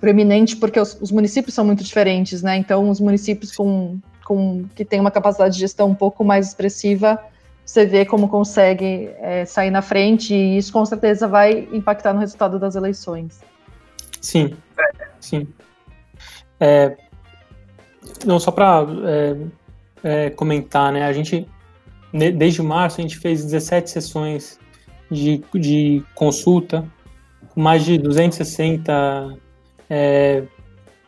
proeminente 0.00 0.56
porque 0.56 0.78
os, 0.78 0.96
os, 1.00 1.10
municípios 1.10 1.52
são 1.52 1.64
muito 1.64 1.82
diferentes, 1.82 2.42
né? 2.42 2.56
Então, 2.56 2.88
os 2.88 3.00
municípios 3.00 3.50
com, 3.56 3.98
com 4.24 4.64
que 4.76 4.84
têm 4.84 5.00
uma 5.00 5.10
capacidade 5.10 5.54
de 5.54 5.60
gestão 5.60 5.88
um 5.88 5.96
pouco 5.96 6.22
mais 6.22 6.46
expressiva, 6.46 7.18
você 7.66 7.84
vê 7.84 8.04
como 8.04 8.28
consegue 8.28 9.10
é, 9.18 9.44
sair 9.44 9.70
na 9.70 9.82
frente 9.82 10.32
e 10.32 10.56
isso 10.56 10.72
com 10.72 10.86
certeza 10.86 11.26
vai 11.26 11.68
impactar 11.72 12.12
no 12.12 12.20
resultado 12.20 12.60
das 12.60 12.76
eleições. 12.76 13.40
Sim, 14.20 14.56
sim. 15.20 15.48
É, 16.60 16.96
não 18.24 18.38
só 18.38 18.52
para 18.52 18.86
é, 19.04 19.36
é, 20.04 20.30
comentar, 20.30 20.92
né? 20.92 21.04
A 21.04 21.12
gente 21.12 21.46
desde 22.12 22.62
março 22.62 23.00
a 23.00 23.02
gente 23.02 23.18
fez 23.18 23.44
17 23.44 23.90
sessões 23.90 24.58
de, 25.10 25.42
de 25.54 26.02
consulta 26.14 26.86
com 27.50 27.60
mais 27.60 27.84
de 27.84 27.98
260 27.98 29.36
é, 29.90 30.44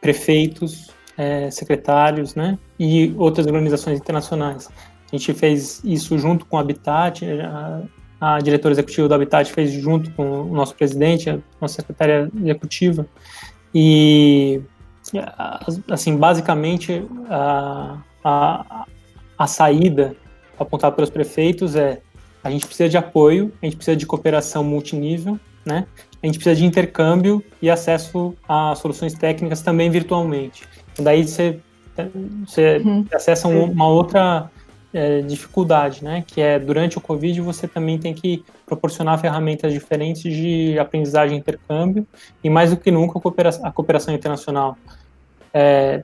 prefeitos, 0.01 0.91
é, 1.17 1.51
secretários, 1.51 2.35
né, 2.35 2.59
e 2.79 3.15
outras 3.17 3.47
organizações 3.47 3.99
internacionais. 3.99 4.69
A 5.11 5.17
gente 5.17 5.33
fez 5.35 5.81
isso 5.85 6.19
junto 6.19 6.45
com 6.47 6.57
o 6.57 6.59
Habitat, 6.59 7.25
a, 7.41 7.83
a 8.21 8.39
diretora 8.41 8.73
executiva 8.73 9.09
do 9.09 9.15
Habitat 9.15 9.53
fez 9.53 9.73
junto 9.73 10.11
com 10.13 10.43
o 10.43 10.55
nosso 10.55 10.75
presidente, 10.75 11.31
a 11.31 11.39
nossa 11.61 11.77
secretária 11.77 12.31
executiva, 12.37 13.07
e 13.75 14.61
assim, 15.89 16.17
basicamente 16.17 17.03
a, 17.29 17.99
a, 18.25 18.87
a 19.39 19.47
saída 19.47 20.17
apontado 20.59 20.97
pelos 20.97 21.11
prefeitos 21.11 21.77
é 21.77 22.01
a 22.43 22.51
gente 22.51 22.67
precisa 22.67 22.89
de 22.89 22.97
apoio, 22.97 23.53
a 23.61 23.67
gente 23.67 23.77
precisa 23.77 23.97
de 23.97 24.07
cooperação 24.07 24.63
multinível, 24.63 25.39
né? 25.65 25.87
a 26.23 26.27
gente 26.27 26.39
precisa 26.39 26.57
de 26.57 26.65
intercâmbio 26.65 27.43
e 27.61 27.69
acesso 27.71 28.35
a 28.49 28.75
soluções 28.75 29.15
técnicas 29.15 29.61
também 29.61 29.91
virtualmente. 29.91 30.65
Daí 30.99 31.27
você, 31.27 31.61
você 32.47 32.79
uhum. 32.79 33.05
acessa 33.13 33.49
uma 33.49 33.87
outra 33.87 34.51
é, 34.93 35.21
dificuldade, 35.23 36.03
né? 36.03 36.25
Que 36.27 36.41
é 36.41 36.59
durante 36.59 36.99
o 36.99 37.01
Covid 37.01 37.41
você 37.41 37.69
também 37.69 37.99
tem 37.99 38.15
que 38.15 38.45
proporcionar 38.67 39.19
ferramentas 39.19 39.73
diferentes 39.73 40.23
de 40.23 40.79
aprendizagem 40.79 41.37
e 41.37 41.41
intercâmbio 41.41 42.07
e 42.43 42.51
mais 42.51 42.71
do 42.71 42.77
que 42.77 42.91
nunca 42.91 43.19
a 43.19 43.23
cooperação, 43.23 43.67
a 43.67 43.73
cooperação 43.73 44.15
internacional 44.15 44.77
é, 45.53 46.03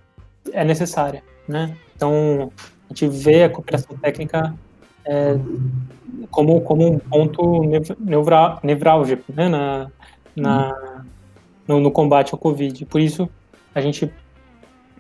é 0.53 0.65
necessária, 0.65 1.23
né? 1.49 1.77
Então 1.97 2.53
a 2.91 2.95
gente 2.95 3.09
vê 3.09 3.45
a 3.45 3.51
cooperação 3.51 3.97
técnica 3.97 4.55
é, 5.05 5.37
como, 6.31 6.61
como 6.61 6.87
um 6.87 6.99
ponto 6.99 7.63
nevrálgico 8.63 9.33
né, 9.33 9.49
na, 9.49 9.91
na, 10.35 11.05
no, 11.67 11.81
no, 11.81 11.91
combate 11.91 12.33
ao 12.33 12.39
Covid. 12.39 12.85
Por 12.87 13.01
isso, 13.01 13.29
a 13.75 13.81
gente, 13.81 14.11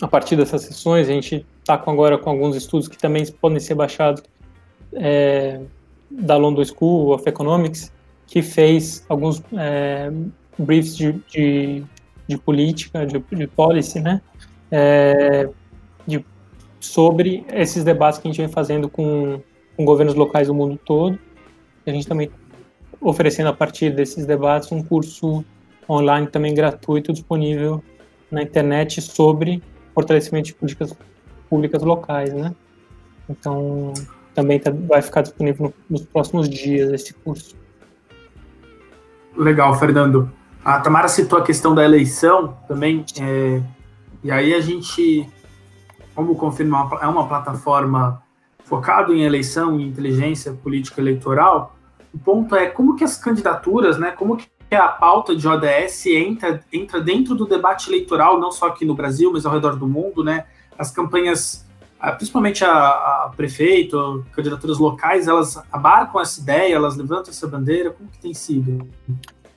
a 0.00 0.08
partir 0.08 0.36
dessas 0.36 0.62
sessões, 0.62 1.08
a 1.08 1.12
gente 1.12 1.46
está 1.60 1.74
agora 1.74 2.18
com 2.18 2.30
alguns 2.30 2.56
estudos 2.56 2.88
que 2.88 2.98
também 2.98 3.24
podem 3.40 3.60
ser 3.60 3.74
baixados 3.74 4.22
é, 4.92 5.60
da 6.10 6.36
London 6.36 6.64
School 6.64 7.14
of 7.14 7.28
Economics, 7.28 7.92
que 8.26 8.42
fez 8.42 9.04
alguns 9.08 9.42
é, 9.56 10.10
briefs 10.58 10.96
de, 10.96 11.12
de, 11.30 11.84
de 12.26 12.38
política, 12.38 13.06
de, 13.06 13.18
de 13.18 13.46
policy, 13.46 14.00
né, 14.00 14.20
é, 14.70 15.48
de, 16.06 16.24
sobre 16.80 17.44
esses 17.52 17.84
debates 17.84 18.18
que 18.18 18.28
a 18.28 18.30
gente 18.30 18.40
vem 18.40 18.48
fazendo 18.48 18.88
com 18.88 19.40
com 19.76 19.84
governos 19.84 20.14
locais 20.14 20.48
do 20.48 20.54
mundo 20.54 20.78
todo. 20.84 21.18
A 21.86 21.90
gente 21.90 22.06
também 22.06 22.30
oferecendo 23.00 23.48
a 23.48 23.52
partir 23.52 23.90
desses 23.90 24.24
debates 24.24 24.72
um 24.72 24.82
curso 24.82 25.44
online 25.88 26.26
também 26.26 26.54
gratuito 26.54 27.12
disponível 27.12 27.82
na 28.30 28.42
internet 28.42 29.02
sobre 29.02 29.62
fortalecimento 29.94 30.46
de 30.46 30.54
políticas 30.54 30.94
públicas 31.48 31.82
locais, 31.82 32.32
né? 32.32 32.54
Então 33.28 33.92
também 34.34 34.58
tá, 34.58 34.70
vai 34.70 35.00
ficar 35.00 35.22
disponível 35.22 35.66
no, 35.66 35.98
nos 35.98 36.06
próximos 36.06 36.48
dias 36.48 36.92
esse 36.92 37.14
curso. 37.14 37.56
Legal, 39.36 39.74
Fernando. 39.78 40.30
A 40.64 40.80
Tamara 40.80 41.08
citou 41.08 41.38
a 41.38 41.42
questão 41.42 41.74
da 41.74 41.84
eleição 41.84 42.56
também, 42.66 43.04
é, 43.20 43.60
e 44.22 44.30
aí 44.30 44.54
a 44.54 44.60
gente, 44.60 45.28
como 46.14 46.34
confirma, 46.36 46.88
é 47.02 47.06
uma 47.06 47.28
plataforma 47.28 48.22
focado 48.64 49.12
em 49.12 49.24
eleição 49.24 49.78
e 49.78 49.86
inteligência 49.86 50.52
política 50.52 51.00
eleitoral, 51.00 51.76
o 52.14 52.18
ponto 52.18 52.56
é 52.56 52.66
como 52.66 52.96
que 52.96 53.04
as 53.04 53.18
candidaturas, 53.18 53.98
né, 53.98 54.12
como 54.12 54.36
que 54.36 54.46
a 54.74 54.88
pauta 54.88 55.34
de 55.34 55.46
ODS 55.46 56.06
entra, 56.06 56.62
entra 56.72 57.00
dentro 57.00 57.34
do 57.34 57.46
debate 57.46 57.88
eleitoral, 57.88 58.38
não 58.38 58.50
só 58.50 58.68
aqui 58.68 58.84
no 58.84 58.94
Brasil, 58.94 59.30
mas 59.32 59.44
ao 59.46 59.52
redor 59.52 59.76
do 59.76 59.86
mundo, 59.86 60.22
né? 60.22 60.44
As 60.78 60.90
campanhas, 60.90 61.66
ah, 62.00 62.12
principalmente 62.12 62.64
a, 62.64 62.70
a 62.70 63.32
prefeito, 63.36 64.24
candidaturas 64.32 64.78
locais, 64.78 65.28
elas 65.28 65.62
abarcam 65.70 66.20
essa 66.20 66.40
ideia, 66.40 66.74
elas 66.74 66.96
levantam 66.96 67.30
essa 67.30 67.46
bandeira, 67.46 67.90
como 67.90 68.08
que 68.10 68.18
tem 68.18 68.34
sido? 68.34 68.88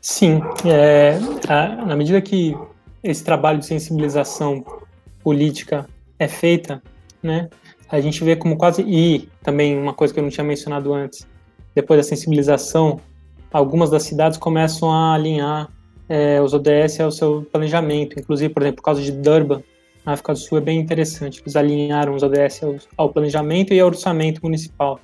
Sim, 0.02 0.42
é, 0.66 1.20
a, 1.48 1.86
na 1.86 1.96
medida 1.96 2.22
que 2.22 2.58
esse 3.04 3.24
trabalho 3.24 3.60
de 3.60 3.66
sensibilização 3.66 4.64
política 5.24 5.88
é 6.18 6.28
feita, 6.28 6.82
né, 7.22 7.50
a 7.90 8.00
gente 8.00 8.24
vê 8.24 8.36
como 8.36 8.58
quase. 8.58 8.84
E 8.84 9.30
também 9.42 9.78
uma 9.78 9.94
coisa 9.94 10.14
que 10.14 10.20
eu 10.20 10.24
não 10.24 10.30
tinha 10.30 10.44
mencionado 10.44 10.94
antes, 10.94 11.28
depois 11.74 12.00
da 12.00 12.04
sensibilização, 12.04 13.00
algumas 13.52 13.90
das 13.90 14.04
cidades 14.04 14.38
começam 14.38 14.92
a 14.92 15.14
alinhar 15.14 15.70
é, 16.10 16.42
os 16.42 16.54
ODS 16.54 17.00
ao 17.00 17.12
seu 17.12 17.48
planejamento. 17.52 18.20
Inclusive, 18.20 18.54
por 18.54 18.62
exemplo, 18.64 18.78
por 18.78 18.84
causa 18.84 19.02
de 19.02 19.12
Durban, 19.12 19.62
na 20.06 20.14
África 20.14 20.34
do 20.34 20.40
Sul, 20.40 20.58
é 20.58 20.62
bem 20.62 20.80
interessante. 20.80 21.42
Eles 21.42 21.56
alinharam 21.56 22.16
os 22.16 22.24
ODS 22.24 22.64
ao, 22.64 22.76
ao 22.96 23.10
planejamento 23.10 23.74
e 23.74 23.80
ao 23.80 23.88
orçamento 23.88 24.42
municipal. 24.42 25.00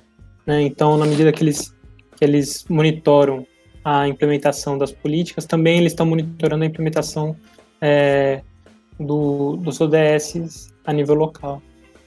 Né? 0.46 0.62
Então, 0.62 0.96
na 0.96 1.06
medida 1.06 1.32
que 1.32 1.42
eles, 1.42 1.74
que 2.16 2.24
eles 2.24 2.64
monitoram 2.68 3.46
a 3.84 4.08
implementação 4.08 4.78
das 4.78 4.92
políticas, 4.92 5.44
também 5.44 5.78
eles 5.78 5.92
estão 5.92 6.06
monitorando 6.06 6.64
a 6.64 6.66
implementação 6.66 7.36
é, 7.80 8.40
do, 8.98 9.56
dos 9.56 9.80
ODS 9.80 10.72
a 10.86 10.92
nível 10.92 11.14
local 11.14 11.60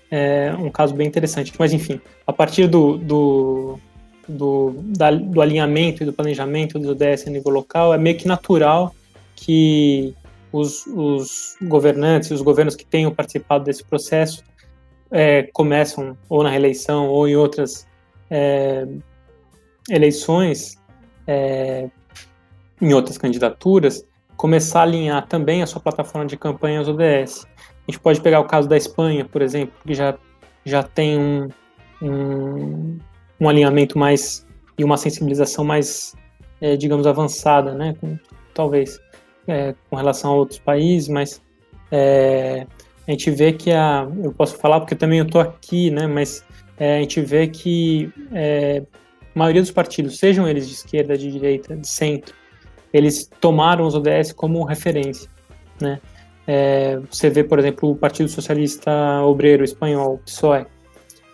é 0.10 0.54
um 0.58 0.70
caso 0.70 0.96
bem 0.96 1.08
interessante. 1.08 1.54
Mas, 1.58 1.74
enfim, 1.74 2.00
a 2.26 2.34
partir 2.34 2.68
do, 2.68 2.98
do, 2.98 3.80
do, 4.28 4.76
da, 4.78 5.12
do 5.12 5.42
alinhamento 5.42 6.04
e 6.04 6.06
do 6.06 6.14
planejamento 6.14 6.78
do 6.78 6.92
ODS 6.92 7.28
a 7.28 7.30
nível 7.30 7.52
local, 7.52 7.94
é 7.94 7.98
meio 7.98 8.18
que 8.18 8.28
natural 8.28 8.94
que 9.36 10.14
os, 10.52 10.86
os 10.88 11.56
governantes, 11.62 12.32
os 12.32 12.42
governos 12.42 12.76
que 12.76 12.86
tenham 12.86 13.14
participado 13.14 13.64
desse 13.64 13.84
processo, 13.84 14.44
é, 15.12 15.44
começam, 15.54 16.18
ou 16.28 16.44
na 16.44 16.50
reeleição, 16.50 17.08
ou 17.08 17.28
em 17.28 17.36
outras 17.36 17.88
é, 18.30 18.86
eleições, 19.90 20.78
é, 21.26 21.90
em 22.82 22.94
outras 22.94 23.18
candidaturas, 23.18 24.06
começar 24.36 24.82
a 24.82 24.84
alinhar 24.84 25.28
também 25.28 25.64
a 25.64 25.68
sua 25.68 25.82
plataforma 25.82 26.28
de 26.28 26.38
campanha 26.38 26.80
aos 26.80 26.88
ODS. 26.88 27.46
A 27.88 27.92
gente 27.92 28.00
pode 28.00 28.22
pegar 28.22 28.40
o 28.40 28.46
caso 28.46 28.68
da 28.68 28.78
Espanha, 28.78 29.26
por 29.26 29.42
exemplo, 29.42 29.74
que 29.86 29.94
já, 29.94 30.18
já 30.66 30.84
tem 30.84 31.18
um, 31.18 31.50
um, 32.02 33.00
um 33.40 33.48
alinhamento 33.48 33.98
mais 33.98 34.46
e 34.78 34.84
uma 34.84 34.98
sensibilização 34.98 35.64
mais, 35.64 36.16
é, 36.62 36.76
digamos, 36.76 37.08
avançada, 37.08 37.74
né? 37.74 37.96
Com, 38.00 38.18
talvez 38.54 39.00
é, 39.48 39.74
com 39.90 39.96
relação 39.96 40.32
a 40.32 40.36
outros 40.36 40.60
países, 40.60 41.08
mas 41.08 41.42
é, 41.92 42.68
a 43.08 43.12
gente 43.12 43.32
vê 43.32 43.54
que 43.54 43.72
a, 43.72 44.08
eu 44.24 44.32
posso 44.34 44.58
falar 44.58 44.80
porque 44.80 44.96
também 44.96 45.20
eu 45.20 45.26
estou 45.26 45.42
aqui, 45.42 45.90
né? 45.90 46.08
Mas 46.08 46.44
é, 46.78 46.98
a 46.98 47.00
gente 47.00 47.22
vê 47.22 47.48
que 47.48 48.12
é, 48.34 48.84
a 49.36 49.40
maioria 49.40 49.62
dos 49.62 49.72
partidos, 49.72 50.18
sejam 50.18 50.48
eles 50.48 50.68
de 50.68 50.74
esquerda, 50.74 51.18
de 51.18 51.32
direita, 51.32 51.76
de 51.76 51.88
centro, 51.88 52.36
eles 52.94 53.30
tomaram 53.40 53.86
os 53.86 53.96
ODS 53.96 54.32
como 54.34 54.64
referência, 54.64 55.30
né? 55.80 56.00
É, 56.46 56.98
você 57.12 57.30
vê, 57.30 57.44
por 57.44 57.60
exemplo, 57.60 57.92
o 57.92 57.96
Partido 57.96 58.30
Socialista 58.30 59.22
Obreiro 59.22 59.66
Espanhol, 59.66 60.20
PSOE, 60.20 60.66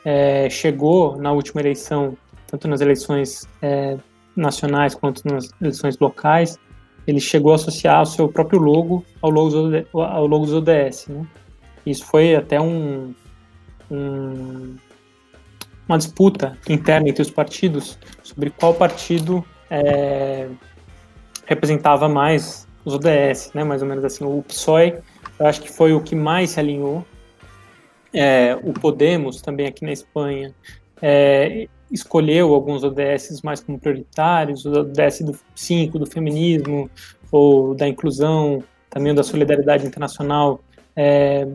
é, 0.06 0.50
chegou 0.50 1.18
na 1.18 1.32
última 1.32 1.62
eleição, 1.62 2.18
tanto 2.48 2.68
nas 2.68 2.82
eleições 2.82 3.48
é, 3.62 3.98
nacionais 4.36 4.96
quanto 4.96 5.28
nas 5.28 5.50
eleições 5.62 5.98
locais, 6.00 6.58
ele 7.06 7.20
chegou 7.20 7.52
a 7.52 7.56
associar 7.56 8.02
o 8.02 8.06
seu 8.06 8.30
próprio 8.30 8.60
logo 8.60 9.04
ao 9.22 9.30
logo, 9.30 9.56
ao 9.94 10.26
logo 10.26 10.46
dos 10.46 10.54
ODS. 10.54 11.08
Né? 11.08 11.26
Isso 11.86 12.06
foi 12.06 12.36
até 12.36 12.60
um, 12.60 13.14
um, 13.92 14.76
uma 15.88 15.98
disputa 15.98 16.58
interna 16.70 17.10
entre 17.10 17.22
os 17.22 17.30
partidos 17.30 17.98
sobre 18.24 18.50
qual 18.50 18.74
partido 18.74 19.44
é, 19.70 20.48
representava 21.46 22.08
mais 22.08 22.68
os 22.86 22.94
ODS, 22.94 23.52
né, 23.54 23.64
mais 23.64 23.82
ou 23.82 23.88
menos 23.88 24.04
assim. 24.04 24.24
O 24.24 24.42
PSOE, 24.44 24.96
eu 25.40 25.46
acho 25.46 25.62
que 25.62 25.72
foi 25.72 25.94
o 25.94 26.02
que 26.02 26.16
mais 26.16 26.52
se 26.52 26.60
alinhou. 26.60 27.06
É, 28.14 28.56
o 28.64 28.74
Podemos, 28.74 29.42
também 29.42 29.66
aqui 29.66 29.84
na 29.84 29.92
Espanha, 29.92 30.54
é, 31.02 31.68
escolheu 31.92 32.54
alguns 32.54 32.84
ODS 32.84 33.42
mais 33.44 33.60
como 33.60 33.80
prioritários, 33.80 34.66
o 34.66 34.72
ODS 34.72 35.22
do 35.22 35.38
5, 35.56 36.00
do 36.00 36.06
feminismo, 36.06 36.90
ou 37.32 37.74
da 37.74 37.88
inclusão, 37.88 38.64
também 38.90 39.14
da 39.14 39.24
solidariedade 39.24 39.86
internacional. 39.86 40.62
É, 40.96 41.48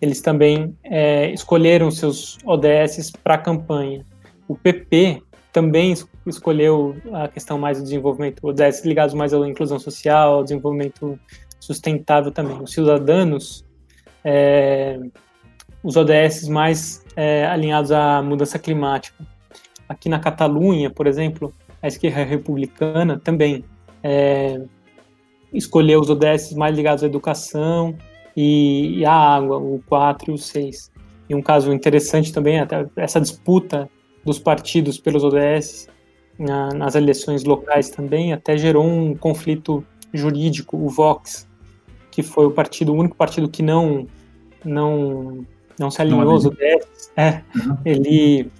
eles 0.00 0.20
também 0.20 0.76
é, 0.84 1.30
escolheram 1.32 1.90
seus 1.90 2.38
ODS 2.44 3.12
para 3.22 3.34
a 3.34 3.38
campanha. 3.38 4.04
O 4.46 4.56
PP 4.56 5.22
também 5.52 5.94
escolheu 6.26 6.96
a 7.12 7.28
questão 7.28 7.58
mais 7.58 7.78
do 7.78 7.84
desenvolvimento, 7.84 8.44
ODS 8.46 8.84
ligados 8.84 9.14
mais 9.14 9.32
à 9.32 9.38
inclusão 9.48 9.78
social, 9.78 10.34
ao 10.34 10.42
desenvolvimento 10.42 11.18
sustentável 11.60 12.30
também. 12.32 12.60
Os 12.60 12.72
cidadãos, 12.72 13.64
é, 14.24 14.98
os 15.84 15.96
ODS 15.96 16.48
mais 16.48 17.04
é, 17.14 17.46
alinhados 17.46 17.92
à 17.92 18.22
mudança 18.22 18.58
climática. 18.58 19.24
Aqui 19.86 20.08
na 20.08 20.18
Catalunha, 20.18 20.88
por 20.88 21.06
exemplo, 21.06 21.52
a 21.82 21.86
esquerda 21.86 22.24
republicana 22.24 23.20
também 23.22 23.62
é, 24.02 24.62
escolheu 25.52 26.00
os 26.00 26.08
ODS 26.08 26.54
mais 26.54 26.74
ligados 26.74 27.04
à 27.04 27.06
educação 27.06 27.94
e, 28.34 28.98
e 28.98 29.04
à 29.04 29.12
água, 29.12 29.58
o 29.58 29.80
4 29.86 30.32
e 30.32 30.34
o 30.34 30.38
6. 30.38 30.90
E 31.28 31.34
um 31.34 31.42
caso 31.42 31.70
interessante 31.72 32.32
também, 32.32 32.58
até 32.58 32.86
essa 32.96 33.20
disputa 33.20 33.88
dos 34.24 34.38
partidos 34.38 34.98
pelos 34.98 35.22
ODS 35.22 35.88
na, 36.38 36.70
nas 36.70 36.94
eleições 36.94 37.44
locais 37.44 37.90
também 37.90 38.32
até 38.32 38.56
gerou 38.56 38.86
um 38.86 39.14
conflito 39.14 39.84
jurídico, 40.12 40.78
o 40.78 40.88
Vox, 40.88 41.46
que 42.10 42.22
foi 42.22 42.46
o 42.46 42.50
partido, 42.50 42.92
o 42.92 42.96
único 42.96 43.16
partido 43.16 43.48
que 43.48 43.62
não 43.62 44.06
não 44.64 45.44
não 45.78 45.90
se 45.90 46.00
alinhou 46.00 46.30
aos 46.30 46.44
ODS, 46.44 47.10
é, 47.16 47.42
uhum. 47.56 47.78
ele 47.84 48.50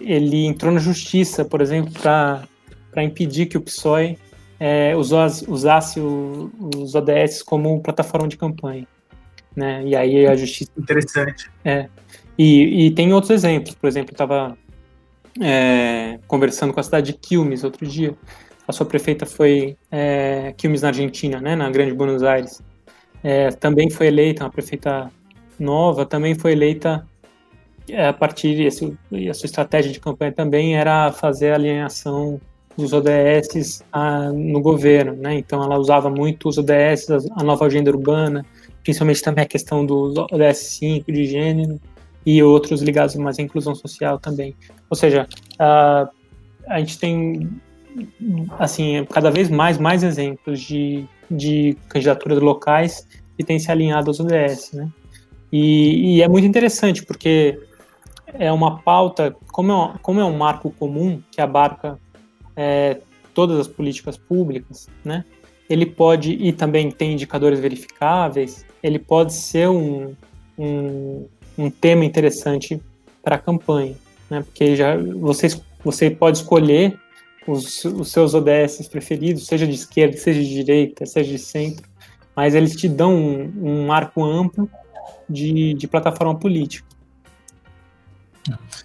ele 0.00 0.44
entrou 0.46 0.72
na 0.72 0.80
justiça, 0.80 1.44
por 1.44 1.60
exemplo, 1.60 1.92
para 2.00 3.04
impedir 3.04 3.46
que 3.46 3.56
o 3.56 3.60
PSOE 3.60 4.18
é, 4.58 4.90
é, 4.90 4.96
usasse, 4.96 5.44
usasse 5.48 6.00
o, 6.00 6.50
os 6.76 6.94
ODS 6.94 7.42
como 7.42 7.80
plataforma 7.80 8.28
de 8.28 8.36
campanha. 8.36 8.86
Né? 9.54 9.84
E 9.86 9.96
aí 9.96 10.26
a 10.26 10.34
justiça. 10.34 10.70
Interessante. 10.76 11.50
É. 11.64 11.88
E, 12.36 12.86
e 12.86 12.90
tem 12.90 13.12
outros 13.12 13.30
exemplos. 13.30 13.74
Por 13.74 13.86
exemplo, 13.86 14.10
eu 14.10 14.14
estava 14.14 14.56
é, 15.40 16.18
conversando 16.26 16.72
com 16.72 16.80
a 16.80 16.82
cidade 16.82 17.12
de 17.12 17.18
Quilmes 17.18 17.62
outro 17.62 17.86
dia. 17.86 18.14
A 18.66 18.72
sua 18.72 18.86
prefeita 18.86 19.26
foi 19.26 19.76
é, 19.90 20.54
Quilmes, 20.56 20.82
na 20.82 20.88
Argentina, 20.88 21.40
né, 21.40 21.54
na 21.54 21.70
Grande 21.70 21.92
Buenos 21.92 22.22
Aires. 22.22 22.62
É, 23.22 23.50
também 23.50 23.90
foi 23.90 24.06
eleita, 24.06 24.44
uma 24.44 24.50
prefeita 24.50 25.10
nova, 25.58 26.04
também 26.04 26.34
foi 26.34 26.52
eleita 26.52 27.06
é, 27.88 28.08
a 28.08 28.12
partir, 28.12 28.70
e 29.12 29.28
a 29.28 29.34
sua 29.34 29.46
estratégia 29.46 29.92
de 29.92 30.00
campanha 30.00 30.32
também 30.32 30.76
era 30.76 31.12
fazer 31.12 31.52
a 31.52 31.54
alinhação 31.54 32.40
dos 32.76 32.92
ODS 32.92 33.84
a, 33.92 34.32
no 34.32 34.60
governo, 34.60 35.14
né? 35.14 35.34
Então 35.34 35.62
ela 35.62 35.78
usava 35.78 36.10
muito 36.10 36.48
os 36.48 36.58
ODS, 36.58 37.08
a 37.36 37.42
nova 37.42 37.66
agenda 37.66 37.90
urbana, 37.90 38.44
principalmente 38.82 39.22
também 39.22 39.44
a 39.44 39.46
questão 39.46 39.84
do 39.84 40.26
ODS 40.32 40.58
5 40.58 41.12
de 41.12 41.26
gênero 41.26 41.80
e 42.26 42.42
outros 42.42 42.82
ligados 42.82 43.14
mais 43.16 43.38
à 43.38 43.42
inclusão 43.42 43.74
social 43.74 44.18
também. 44.18 44.54
Ou 44.90 44.96
seja, 44.96 45.28
a, 45.58 46.08
a 46.66 46.78
gente 46.80 46.98
tem 46.98 47.48
assim 48.58 49.06
cada 49.12 49.30
vez 49.30 49.48
mais 49.48 49.78
mais 49.78 50.02
exemplos 50.02 50.60
de, 50.60 51.04
de 51.30 51.76
candidaturas 51.88 52.40
locais 52.40 53.06
que 53.36 53.44
têm 53.44 53.58
se 53.58 53.70
alinhado 53.70 54.10
aos 54.10 54.20
ODS, 54.20 54.72
né? 54.72 54.88
E, 55.56 56.16
e 56.16 56.22
é 56.22 56.26
muito 56.26 56.48
interessante 56.48 57.06
porque 57.06 57.60
é 58.26 58.50
uma 58.50 58.80
pauta, 58.80 59.36
como 59.52 59.70
é, 59.70 59.74
um, 59.76 59.92
como 59.98 60.20
é 60.20 60.24
um 60.24 60.36
marco 60.36 60.68
comum 60.72 61.22
que 61.30 61.40
abarca 61.40 61.96
é, 62.56 62.98
todas 63.32 63.60
as 63.60 63.68
políticas 63.68 64.16
públicas, 64.16 64.88
né? 65.04 65.24
Ele 65.70 65.86
pode, 65.86 66.32
e 66.32 66.52
também 66.52 66.90
tem 66.90 67.12
indicadores 67.12 67.60
verificáveis, 67.60 68.66
ele 68.82 68.98
pode 68.98 69.32
ser 69.32 69.68
um, 69.68 70.16
um, 70.58 71.28
um 71.56 71.70
tema 71.70 72.04
interessante 72.04 72.82
para 73.22 73.36
a 73.36 73.38
campanha, 73.38 73.94
né? 74.28 74.42
Porque 74.42 74.74
já 74.74 74.96
você, 74.96 75.46
você 75.84 76.10
pode 76.10 76.38
escolher 76.38 76.98
os, 77.46 77.84
os 77.84 78.10
seus 78.10 78.34
ODS 78.34 78.88
preferidos, 78.88 79.46
seja 79.46 79.68
de 79.68 79.74
esquerda, 79.74 80.16
seja 80.16 80.40
de 80.40 80.48
direita, 80.48 81.06
seja 81.06 81.30
de 81.30 81.38
centro, 81.38 81.88
mas 82.34 82.56
eles 82.56 82.74
te 82.74 82.88
dão 82.88 83.14
um, 83.14 83.52
um 83.62 83.86
marco 83.86 84.24
amplo 84.24 84.68
de, 85.28 85.74
de 85.74 85.88
plataforma 85.88 86.34
política. 86.34 86.86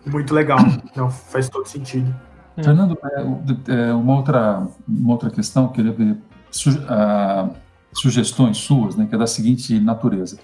Muito 0.06 0.34
legal, 0.34 0.60
então, 0.86 1.10
faz 1.10 1.50
todo 1.50 1.68
sentido. 1.68 2.14
É. 2.56 2.64
Fernando, 2.64 2.98
é, 3.04 3.90
é, 3.90 3.94
uma, 3.94 4.16
outra, 4.16 4.68
uma 4.88 5.12
outra 5.12 5.30
questão, 5.30 5.66
eu 5.66 5.70
queria 5.70 5.92
ver 5.92 6.18
su, 6.50 6.70
a, 6.88 7.50
sugestões 7.94 8.58
suas, 8.58 8.96
né, 8.96 9.06
que 9.08 9.16
é 9.16 9.18
da 9.18 9.28
seguinte 9.28 9.80
natureza. 9.80 10.40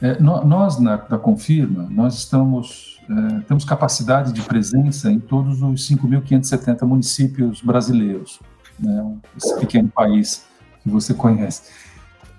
É, 0.00 0.20
nós, 0.20 0.80
na, 0.80 0.96
da 0.96 1.18
Confirma, 1.18 1.86
nós 1.90 2.14
estamos, 2.14 3.00
é, 3.08 3.40
temos 3.42 3.64
capacidade 3.64 4.32
de 4.32 4.42
presença 4.42 5.10
em 5.10 5.20
todos 5.20 5.62
os 5.62 5.88
5.570 5.88 6.82
municípios 6.84 7.60
brasileiros, 7.60 8.40
né, 8.78 9.16
esse 9.36 9.58
pequeno 9.60 9.88
país 9.88 10.44
que 10.82 10.90
você 10.90 11.14
conhece. 11.14 11.70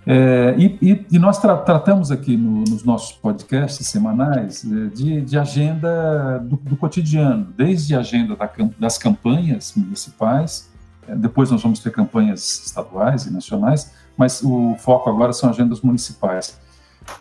É, 0.06 0.54
e, 0.58 0.78
e, 0.82 1.06
e, 1.12 1.20
nós 1.20 1.39
tra 1.39 1.56
tratamos 1.56 2.12
aqui 2.12 2.36
no, 2.36 2.60
nos 2.66 2.84
nossos 2.84 3.14
podcasts 3.14 3.88
semanais 3.88 4.66
é, 4.66 4.88
de, 4.88 5.22
de, 5.22 5.38
agenda 5.38 6.39
do, 6.39 6.58
do, 6.58 6.76
cotidiano, 6.76 7.47
desde 7.56 7.95
a 7.95 7.99
agenda 7.99 8.36
da, 8.36 8.49
das 8.78 8.97
campanhas 8.97 9.74
municipais, 9.76 10.70
é, 11.08 11.16
depois 11.16 11.49
nós 11.51 11.62
vamos 11.62 11.80
ter 11.80 11.91
campanhas 11.91 12.66
estaduais 12.66 13.26
e 13.26 13.32
nacionais, 13.32 13.93
mas 14.18 14.41
o 14.43 14.76
foco 14.78 15.10
agora 15.10 15.32
são 15.32 15.49
agendas 15.49 15.80
municipais. 15.82 16.60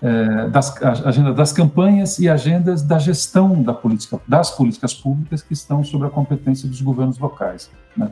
É, 0.01 0.49
das, 0.49 0.81
a 0.83 1.09
agenda 1.09 1.33
das 1.33 1.53
campanhas 1.53 2.19
e 2.19 2.29
agendas 2.29 2.83
da 2.83 2.99
gestão 2.99 3.63
da 3.63 3.75
política, 3.75 4.21
das 4.27 4.51
políticas 4.51 4.95
públicas 4.95 5.43
que 5.43 5.53
estão 5.53 5.83
sob 5.85 6.07
a 6.07 6.11
competência 6.11 6.69
dos 6.69 6.81
governos 6.81 7.19
locais. 7.19 7.71
Né? 7.97 8.11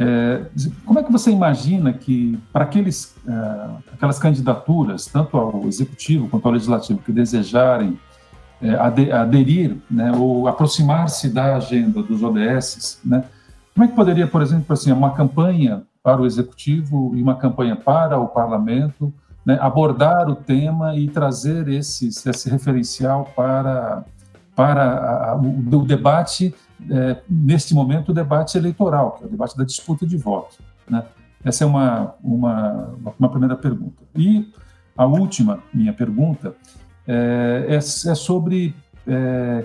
É, 0.00 0.42
como 0.84 1.00
é 1.00 1.02
que 1.02 1.10
você 1.10 1.30
imagina 1.30 1.92
que, 1.92 2.38
para 2.52 2.64
aqueles, 2.64 3.16
é, 3.26 3.94
aquelas 3.94 4.16
candidaturas, 4.18 5.06
tanto 5.06 5.36
ao 5.36 5.66
executivo 5.66 6.28
quanto 6.28 6.46
ao 6.46 6.52
legislativo, 6.52 7.00
que 7.00 7.10
desejarem 7.10 7.98
é, 8.62 8.74
aderir 9.12 9.76
né, 9.90 10.12
ou 10.12 10.46
aproximar-se 10.46 11.28
da 11.28 11.56
agenda 11.56 12.00
dos 12.00 12.22
ODS, 12.22 13.00
né, 13.04 13.24
como 13.74 13.84
é 13.84 13.88
que 13.88 13.94
poderia, 13.94 14.26
por 14.26 14.40
exemplo, 14.40 14.72
assim, 14.72 14.92
uma 14.92 15.10
campanha 15.10 15.82
para 16.00 16.22
o 16.22 16.26
executivo 16.26 17.12
e 17.16 17.22
uma 17.22 17.34
campanha 17.34 17.74
para 17.74 18.18
o 18.18 18.28
parlamento 18.28 19.12
né, 19.44 19.58
abordar 19.60 20.28
o 20.28 20.36
tema 20.36 20.94
e 20.96 21.08
trazer 21.08 21.68
esse, 21.68 22.08
esse 22.08 22.50
referencial 22.50 23.32
para, 23.34 24.04
para 24.54 25.30
a, 25.30 25.36
o, 25.36 25.58
o 25.76 25.84
debate 25.84 26.54
é, 26.90 27.22
neste 27.28 27.74
momento, 27.74 28.10
o 28.10 28.14
debate 28.14 28.56
eleitoral, 28.56 29.12
que 29.12 29.24
é 29.24 29.26
o 29.26 29.30
debate 29.30 29.56
da 29.56 29.64
disputa 29.64 30.06
de 30.06 30.16
votos. 30.16 30.58
Né? 30.88 31.04
Essa 31.44 31.64
é 31.64 31.66
uma, 31.66 32.14
uma, 32.22 32.94
uma 33.18 33.28
primeira 33.28 33.56
pergunta. 33.56 34.02
E 34.14 34.52
a 34.96 35.06
última 35.06 35.60
minha 35.72 35.92
pergunta 35.92 36.54
é, 37.06 37.66
é, 37.68 37.76
é 37.76 37.80
sobre 37.80 38.74
é, 39.06 39.64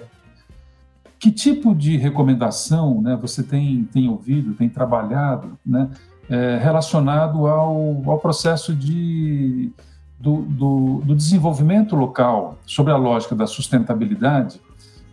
que 1.20 1.32
tipo 1.32 1.74
de 1.74 1.97
recomendação 1.97 3.01
né, 3.01 3.18
você 3.20 3.41
tem, 3.41 3.84
tem 3.86 4.09
ouvido, 4.09 4.53
tem 4.53 4.70
trabalhado 4.70 5.57
né, 5.66 5.89
é, 6.30 6.57
relacionado 6.57 7.47
ao, 7.47 8.03
ao 8.05 8.20
processo 8.20 8.76
de, 8.76 9.72
do, 10.20 10.41
do, 10.43 11.01
do 11.05 11.16
desenvolvimento 11.16 11.95
local, 11.95 12.57
sobre 12.66 12.93
a 12.93 12.97
lógica 12.97 13.36
da 13.36 13.47
sustentabilidade, 13.47 14.59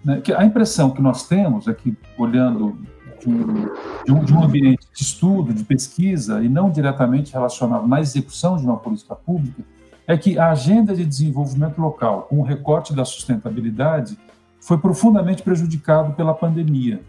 né, 0.04 0.20
que 0.20 0.32
a 0.32 0.44
impressão 0.44 0.90
que 0.90 1.02
nós 1.02 1.26
temos 1.26 1.68
é 1.68 1.74
que, 1.74 1.96
olhando 2.16 2.78
de 3.20 3.28
um, 3.28 3.54
de, 4.04 4.12
um, 4.12 4.24
de 4.24 4.32
um, 4.32 4.42
ambiente 4.42 4.86
de 4.94 5.02
estudo, 5.02 5.52
de 5.52 5.62
pesquisa, 5.62 6.42
e 6.42 6.48
não 6.48 6.70
diretamente 6.70 7.32
relacionado 7.32 7.86
na 7.86 8.00
execução 8.00 8.56
de 8.56 8.64
uma 8.64 8.78
política 8.78 9.14
pública, 9.14 9.62
é 10.06 10.16
que 10.16 10.38
a 10.38 10.50
agenda 10.50 10.94
de 10.94 11.04
desenvolvimento 11.04 11.78
local, 11.78 12.22
com 12.22 12.38
o 12.40 12.42
recorte 12.42 12.94
da 12.94 13.04
sustentabilidade, 13.04 14.18
foi 14.60 14.78
profundamente 14.78 15.42
prejudicado 15.42 16.14
pela 16.14 16.34
pandemia. 16.34 17.00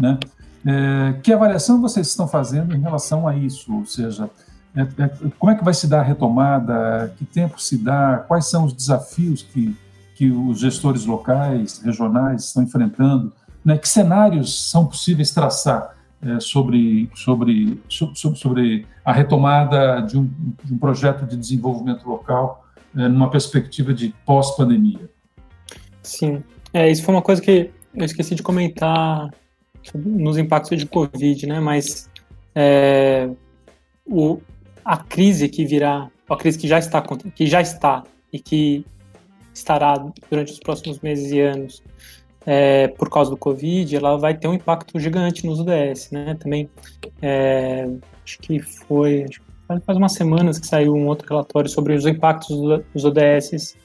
Né? 0.00 0.18
É, 0.66 1.14
que 1.22 1.32
avaliação 1.32 1.80
vocês 1.80 2.06
estão 2.06 2.26
fazendo 2.26 2.74
em 2.74 2.80
relação 2.80 3.26
a 3.26 3.36
isso? 3.36 3.74
Ou 3.74 3.84
seja, 3.86 4.30
é, 4.74 4.82
é, 4.82 5.10
como 5.38 5.52
é 5.52 5.54
que 5.54 5.64
vai 5.64 5.74
se 5.74 5.86
dar 5.86 6.00
a 6.00 6.02
retomada? 6.02 7.12
Que 7.18 7.24
tempo 7.24 7.60
se 7.60 7.76
dá? 7.76 8.24
Quais 8.26 8.46
são 8.46 8.64
os 8.64 8.72
desafios 8.72 9.42
que 9.42 9.76
que 10.20 10.30
os 10.30 10.60
gestores 10.60 11.06
locais, 11.06 11.80
regionais 11.82 12.44
estão 12.44 12.62
enfrentando, 12.62 13.32
né? 13.64 13.78
que 13.78 13.88
cenários 13.88 14.70
são 14.70 14.84
possíveis 14.84 15.30
traçar 15.30 15.96
é, 16.22 16.38
sobre, 16.38 17.10
sobre, 17.14 17.80
sobre, 17.88 18.36
sobre 18.36 18.86
a 19.02 19.14
retomada 19.14 20.02
de 20.02 20.18
um, 20.18 20.30
de 20.62 20.74
um 20.74 20.76
projeto 20.76 21.24
de 21.24 21.38
desenvolvimento 21.38 22.06
local 22.06 22.66
é, 22.94 23.08
numa 23.08 23.30
perspectiva 23.30 23.94
de 23.94 24.14
pós-pandemia. 24.26 25.08
Sim, 26.02 26.44
é, 26.70 26.90
isso 26.90 27.02
foi 27.02 27.14
uma 27.14 27.22
coisa 27.22 27.40
que 27.40 27.70
eu 27.94 28.04
esqueci 28.04 28.34
de 28.34 28.42
comentar 28.42 29.30
nos 29.94 30.36
impactos 30.36 30.78
de 30.78 30.84
Covid, 30.84 31.46
né? 31.46 31.60
Mas 31.60 32.10
é, 32.54 33.26
o, 34.04 34.38
a 34.84 34.98
crise 34.98 35.48
que 35.48 35.64
virá, 35.64 36.10
a 36.28 36.36
crise 36.36 36.58
que 36.58 36.68
já 36.68 36.78
está, 36.78 37.02
que 37.34 37.46
já 37.46 37.62
está 37.62 38.04
e 38.30 38.38
que 38.38 38.84
estará 39.52 39.94
durante 40.30 40.52
os 40.52 40.58
próximos 40.58 41.00
meses 41.00 41.30
e 41.32 41.40
anos 41.40 41.82
é, 42.46 42.88
por 42.88 43.10
causa 43.10 43.30
do 43.30 43.36
Covid, 43.36 43.94
ela 43.94 44.16
vai 44.16 44.34
ter 44.36 44.48
um 44.48 44.54
impacto 44.54 44.98
gigante 44.98 45.46
nos 45.46 45.60
ODS, 45.60 46.10
né? 46.10 46.36
Também, 46.38 46.68
é, 47.20 47.88
acho 48.24 48.38
que 48.38 48.60
foi, 48.60 49.24
acho 49.24 49.42
faz 49.86 49.96
umas 49.96 50.12
semanas 50.12 50.58
que 50.58 50.66
saiu 50.66 50.94
um 50.94 51.06
outro 51.06 51.28
relatório 51.28 51.70
sobre 51.70 51.94
os 51.94 52.04
impactos 52.06 52.56
dos 52.92 53.04
ODS, 53.04 53.76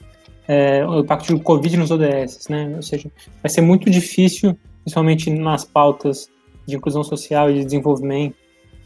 é, 0.48 0.84
o 0.86 1.00
impacto 1.00 1.32
do 1.34 1.40
Covid 1.40 1.76
nos 1.76 1.90
ODS, 1.90 2.48
né? 2.48 2.72
Ou 2.74 2.82
seja, 2.82 3.10
vai 3.42 3.50
ser 3.50 3.60
muito 3.60 3.90
difícil, 3.90 4.58
principalmente 4.82 5.30
nas 5.30 5.64
pautas 5.64 6.28
de 6.66 6.76
inclusão 6.76 7.04
social 7.04 7.50
e 7.50 7.54
de 7.54 7.64
desenvolvimento, 7.64 8.36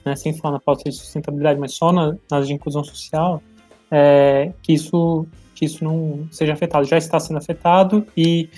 né? 0.04 0.14
sem 0.16 0.34
falar 0.34 0.54
na 0.54 0.60
pauta 0.60 0.84
de 0.84 0.92
sustentabilidade, 0.94 1.58
mas 1.58 1.72
só 1.72 1.92
na, 1.92 2.14
nas 2.30 2.46
de 2.46 2.52
inclusão 2.52 2.84
social, 2.84 3.42
é, 3.90 4.52
que 4.62 4.74
isso 4.74 5.26
que 5.60 5.66
isso 5.66 5.84
não 5.84 6.26
seja 6.32 6.54
afetado. 6.54 6.86
Já 6.86 6.96
está 6.96 7.20
sendo 7.20 7.36
afetado 7.36 8.06
e 8.16 8.48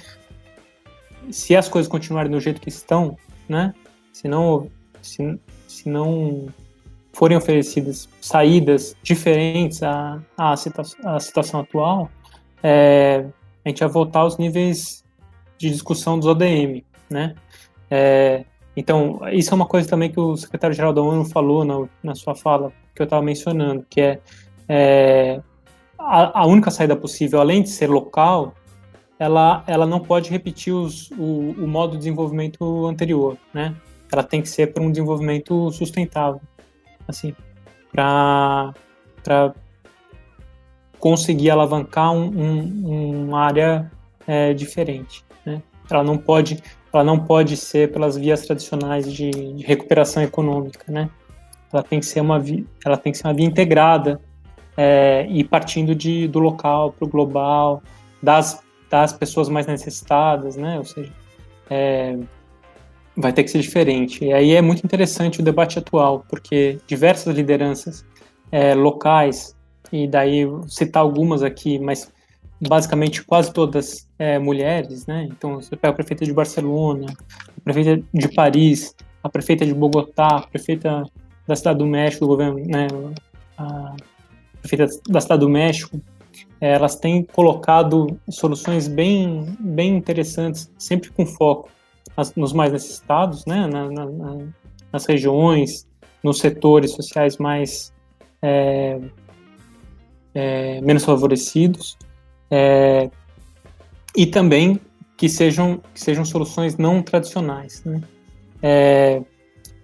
se 1.33 1.57
as 1.57 1.69
coisas 1.69 1.91
continuarem 1.91 2.31
do 2.31 2.39
jeito 2.39 2.61
que 2.61 2.69
estão, 2.69 3.19
né? 3.49 3.75
Se 4.13 4.29
não, 4.29 4.71
se, 5.03 5.37
se 5.67 5.89
não 5.89 6.47
forem 7.13 7.37
oferecidas 7.37 8.09
saídas 8.21 8.97
diferentes 9.03 9.83
à, 9.83 10.23
à, 10.39 10.53
à 10.53 11.19
situação 11.19 11.61
atual, 11.61 12.09
é, 12.63 13.27
a 13.65 13.69
gente 13.69 13.81
vai 13.81 13.89
voltar 13.89 14.21
aos 14.21 14.39
níveis 14.39 15.05
de 15.59 15.71
discussão 15.71 16.17
dos 16.21 16.29
ODM, 16.29 16.85
né? 17.11 17.35
É, 17.91 18.45
Então, 18.77 19.21
isso 19.33 19.53
é 19.53 19.57
uma 19.57 19.67
coisa 19.67 19.89
também 19.89 20.09
que 20.09 20.21
o 20.21 20.37
secretário-geral 20.37 20.93
da 20.93 21.03
ONU 21.03 21.25
falou 21.25 21.65
na, 21.65 21.89
na 22.01 22.15
sua 22.15 22.37
fala, 22.37 22.73
que 22.95 23.03
eu 23.03 23.05
estava 23.05 23.23
mencionando, 23.23 23.85
que 23.91 24.01
é, 24.01 24.21
é 24.69 25.41
a, 26.03 26.41
a, 26.41 26.47
única 26.47 26.71
saída 26.71 26.97
possível, 26.97 27.41
além 27.41 27.63
de 27.63 27.71
ser 27.71 27.89
local, 27.89 28.55
ela, 29.19 29.63
ela 29.67 29.87
não 29.87 30.01
pode 30.01 30.31
repetir 30.31 30.73
os, 30.73 31.11
o, 31.13 31.55
o 31.59 31.67
modo 31.67 31.93
de 31.93 31.99
desenvolvimento 31.99 32.87
anterior, 32.87 33.37
né? 33.55 33.75
Ela 34.11 34.23
tem 34.23 34.43
que 34.43 34.49
ser 34.49 34.73
para 34.73 34.83
um 34.83 34.91
desenvolvimento 34.91 35.71
sustentável, 35.71 36.41
assim, 37.07 37.35
para 37.91 38.75
conseguir 40.99 41.51
alavancar 41.51 42.13
um, 42.13 42.27
um, 42.27 43.29
uma 43.29 43.41
área 43.41 43.91
é, 44.27 44.53
diferente, 44.53 45.25
né? 45.47 45.63
Ela 45.91 46.03
não 46.03 46.19
pode 46.19 46.63
ela 46.93 47.03
não 47.03 47.19
pode 47.19 47.57
ser 47.57 47.91
pelas 47.91 48.19
vias 48.19 48.43
tradicionais 48.43 49.11
de, 49.11 49.31
de 49.31 49.65
recuperação 49.65 50.23
econômica, 50.23 50.93
né? 50.93 51.09
Ela 51.73 51.83
tem 51.83 51.99
que 51.99 52.05
ser 52.05 52.21
uma 52.21 52.39
via, 52.39 52.65
ela 52.85 52.99
tem 52.99 53.13
que 53.13 53.19
ser 53.19 53.27
uma 53.27 53.33
via 53.33 53.47
integrada 53.47 54.21
é, 54.77 55.27
e 55.29 55.45
partindo 55.45 55.95
de, 55.95 56.27
do 56.29 56.39
local 56.39 56.93
para 56.93 57.07
o 57.07 57.09
global, 57.09 57.83
das, 58.23 58.63
das 58.91 59.13
pessoas 59.13 59.49
mais 59.49 59.67
necessitadas, 59.67 60.57
né? 60.57 60.79
Ou 60.79 60.85
seja, 60.85 61.13
é, 61.69 62.19
vai 63.17 63.33
ter 63.33 63.45
que 63.45 63.51
ser 63.51 63.61
diferente. 63.61 64.25
E 64.25 64.33
aí 64.33 64.53
é 64.53 64.63
muito 64.63 64.85
interessante 64.85 65.41
o 65.41 65.45
debate 65.45 65.79
atual, 65.79 66.25
porque 66.29 66.79
diversas 66.87 67.35
lideranças 67.35 68.05
é, 68.51 68.75
locais, 68.75 69.57
e 69.93 70.09
daí 70.09 70.47
citar 70.69 71.03
algumas 71.03 71.43
aqui, 71.43 71.79
mas 71.79 72.11
basicamente 72.61 73.23
quase 73.23 73.53
todas 73.53 74.09
é, 74.19 74.39
mulheres, 74.39 75.07
né? 75.07 75.29
Então 75.31 75.57
você 75.57 75.77
pega 75.77 75.93
a 75.93 75.95
prefeita 75.95 76.25
de 76.25 76.33
Barcelona, 76.33 77.13
a 77.57 77.61
prefeita 77.61 78.03
de 78.13 78.29
Paris, 78.29 78.95
a 79.23 79.29
prefeita 79.29 79.67
de 79.67 79.75
Bogotá, 79.75 80.29
a 80.29 80.47
prefeita 80.47 81.05
da 81.47 81.57
cidade 81.57 81.79
do 81.79 81.87
México, 81.87 82.25
do 82.25 82.29
governo, 82.29 82.59
né? 82.65 82.87
A 83.59 83.95
prefeita 84.63 84.87
da 85.09 85.21
cidade 85.21 85.41
do 85.41 85.49
México, 85.49 86.01
é, 86.61 86.73
elas 86.75 86.97
têm 86.97 87.23
colocado 87.25 88.19
soluções 88.31 88.89
bem, 88.89 89.57
bem 89.59 89.97
interessantes, 89.97 90.71
sempre 90.79 91.11
com 91.11 91.27
foco 91.27 91.69
nas, 92.17 92.35
nos 92.35 92.53
mais 92.53 92.73
necessitados, 92.73 93.45
né? 93.47 93.67
Na, 93.67 93.91
na, 93.91 94.39
nas 94.93 95.05
regiões, 95.07 95.87
nos 96.23 96.39
setores 96.39 96.93
sociais 96.93 97.37
mais 97.39 97.93
é, 98.41 99.01
é, 100.35 100.81
menos 100.81 101.05
favorecidos 101.05 101.97
é, 102.51 103.11
e 104.17 104.27
também 104.27 104.81
que 105.17 105.29
sejam, 105.29 105.81
que 105.95 106.01
sejam 106.01 106.25
soluções 106.25 106.77
não 106.77 107.03
tradicionais. 107.03 107.83
Né? 107.85 108.03
É, 108.63 109.23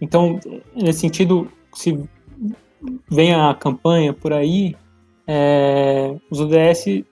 então, 0.01 0.39
nesse 0.75 1.01
sentido, 1.01 1.51
se 1.75 1.99
vem 3.11 3.35
a 3.35 3.55
campanha 3.55 4.13
por 4.13 4.33
aí, 4.33 4.77
é, 5.27 6.15
os 6.31 6.41
ODS, 6.41 6.85
de 6.85 7.05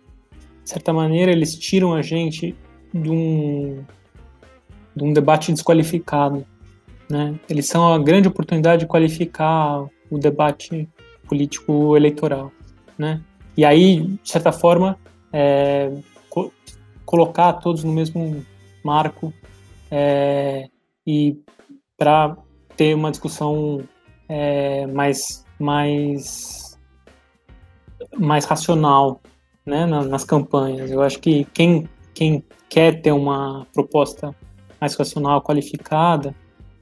certa 0.64 0.92
maneira, 0.92 1.30
eles 1.30 1.54
tiram 1.54 1.94
a 1.94 2.02
gente 2.02 2.56
de 2.92 3.10
um, 3.10 3.84
de 4.94 5.04
um 5.04 5.12
debate 5.12 5.52
desqualificado. 5.52 6.46
Né? 7.08 7.38
Eles 7.48 7.66
são 7.66 7.92
a 7.92 7.98
grande 7.98 8.28
oportunidade 8.28 8.80
de 8.80 8.86
qualificar 8.86 9.86
o 10.10 10.18
debate 10.18 10.88
político 11.28 11.96
eleitoral. 11.96 12.50
Né? 12.98 13.20
E 13.56 13.64
aí, 13.64 14.00
de 14.22 14.30
certa 14.30 14.50
forma, 14.50 14.98
é, 15.32 15.92
co 16.30 16.50
colocar 17.04 17.52
todos 17.52 17.84
no 17.84 17.92
mesmo 17.92 18.44
marco 18.82 19.32
é, 19.88 20.68
e 21.06 21.38
para 21.96 22.36
ter 22.76 22.94
uma 22.94 23.12
discussão 23.12 23.84
é, 24.28 24.86
mais 24.88 25.45
mais 25.58 26.78
mais 28.18 28.44
racional 28.44 29.20
né, 29.64 29.86
nas 29.86 30.24
campanhas. 30.24 30.90
Eu 30.90 31.02
acho 31.02 31.18
que 31.18 31.44
quem 31.52 31.88
quem 32.14 32.42
quer 32.68 33.02
ter 33.02 33.12
uma 33.12 33.66
proposta 33.74 34.34
mais 34.80 34.94
racional, 34.94 35.42
qualificada, 35.42 36.34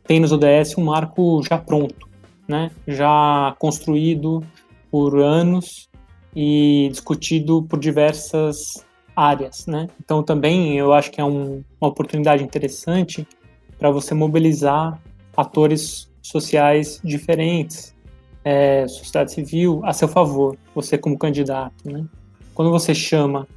tem 0.04 0.20
nos 0.20 0.32
ODS 0.32 0.76
um 0.78 0.84
marco 0.84 1.42
já 1.42 1.58
pronto, 1.58 2.08
né, 2.46 2.70
já 2.86 3.54
construído 3.58 4.44
por 4.90 5.18
anos 5.18 5.88
e 6.36 6.88
discutido 6.90 7.62
por 7.64 7.78
diversas 7.78 8.84
áreas, 9.16 9.66
né? 9.66 9.88
Então 10.02 10.22
também 10.22 10.76
eu 10.76 10.92
acho 10.92 11.10
que 11.10 11.20
é 11.20 11.24
um, 11.24 11.62
uma 11.80 11.88
oportunidade 11.88 12.42
interessante 12.42 13.26
para 13.78 13.90
você 13.90 14.14
mobilizar 14.14 15.00
atores 15.36 16.10
sociais 16.22 17.00
diferentes, 17.04 17.93
é, 18.45 18.86
sociedade 18.86 19.32
civil 19.32 19.80
a 19.84 19.92
seu 19.92 20.07
favor, 20.07 20.57
você 20.74 20.99
como 20.99 21.18
candidato, 21.18 21.74
né? 21.84 22.05
Quando 22.55 22.70
você 22.70 22.95
chama 22.95 23.49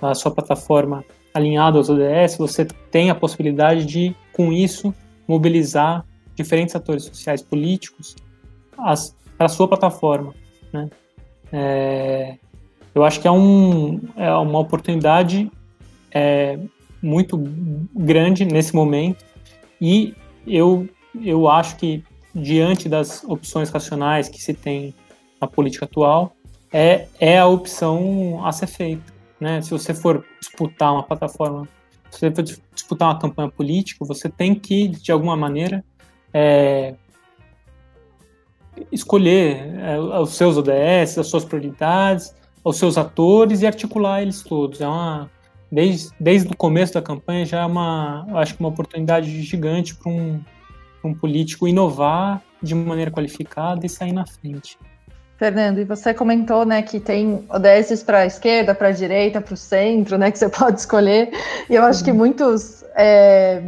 a 0.00 0.14
sua 0.14 0.30
plataforma 0.30 1.04
alinhada 1.34 1.76
aos 1.76 1.90
ODS, 1.90 2.36
você 2.38 2.64
tem 2.64 3.10
a 3.10 3.14
possibilidade 3.14 3.84
de, 3.84 4.14
com 4.32 4.52
isso, 4.52 4.94
mobilizar 5.26 6.04
diferentes 6.34 6.74
atores 6.74 7.04
sociais 7.04 7.42
políticos 7.42 8.16
para 8.76 9.46
a 9.46 9.48
sua 9.48 9.66
plataforma, 9.66 10.32
né? 10.72 10.88
É, 11.52 12.36
eu 12.94 13.04
acho 13.04 13.20
que 13.20 13.26
é, 13.28 13.30
um, 13.30 14.00
é 14.16 14.32
uma 14.32 14.58
oportunidade 14.58 15.50
é, 16.12 16.58
muito 17.02 17.36
grande 17.94 18.44
nesse 18.44 18.74
momento 18.74 19.24
e 19.80 20.14
eu, 20.46 20.88
eu 21.22 21.48
acho 21.48 21.76
que 21.76 22.02
diante 22.38 22.88
das 22.88 23.24
opções 23.24 23.70
racionais 23.70 24.28
que 24.28 24.40
se 24.40 24.54
tem 24.54 24.94
na 25.40 25.46
política 25.46 25.84
atual, 25.84 26.34
é, 26.72 27.06
é 27.18 27.38
a 27.38 27.46
opção 27.46 28.44
a 28.44 28.52
ser 28.52 28.66
feita. 28.66 29.12
Né? 29.40 29.60
Se 29.62 29.70
você 29.70 29.94
for 29.94 30.24
disputar 30.40 30.92
uma 30.92 31.02
plataforma, 31.02 31.68
se 32.10 32.18
você 32.18 32.30
for 32.30 32.42
disputar 32.74 33.08
uma 33.08 33.18
campanha 33.18 33.50
política, 33.50 34.04
você 34.04 34.28
tem 34.28 34.54
que, 34.54 34.88
de 34.88 35.12
alguma 35.12 35.36
maneira, 35.36 35.84
é, 36.32 36.94
escolher 38.90 39.74
é, 39.80 39.98
os 39.98 40.34
seus 40.34 40.56
ODS, 40.56 41.18
as 41.18 41.26
suas 41.26 41.44
prioridades, 41.44 42.34
os 42.64 42.76
seus 42.76 42.98
atores 42.98 43.62
e 43.62 43.66
articular 43.66 44.22
eles 44.22 44.42
todos. 44.42 44.80
É 44.80 44.88
uma 44.88 45.30
desde, 45.70 46.10
desde 46.18 46.48
o 46.48 46.56
começo 46.56 46.94
da 46.94 47.02
campanha 47.02 47.44
já 47.44 47.60
é 47.60 47.66
uma, 47.66 48.26
acho 48.40 48.54
que 48.54 48.60
uma 48.60 48.70
oportunidade 48.70 49.42
gigante 49.42 49.94
para 49.94 50.10
um, 50.10 50.40
um 51.04 51.14
político 51.14 51.68
inovar 51.68 52.42
de 52.62 52.74
maneira 52.74 53.10
qualificada 53.10 53.84
e 53.86 53.88
sair 53.88 54.12
na 54.12 54.26
frente. 54.26 54.78
Fernando, 55.36 55.78
e 55.78 55.84
você 55.84 56.12
comentou, 56.12 56.64
né, 56.64 56.82
que 56.82 56.98
tem 56.98 57.46
ODS 57.48 58.02
para 58.02 58.20
a 58.20 58.26
esquerda, 58.26 58.74
para 58.74 58.88
a 58.88 58.92
direita, 58.92 59.40
para 59.40 59.54
o 59.54 59.56
centro, 59.56 60.18
né, 60.18 60.32
que 60.32 60.38
você 60.38 60.48
pode 60.50 60.80
escolher. 60.80 61.30
E 61.70 61.74
eu 61.76 61.84
acho 61.84 62.02
que 62.02 62.10
uhum. 62.10 62.16
muitos 62.16 62.84
é, 62.96 63.62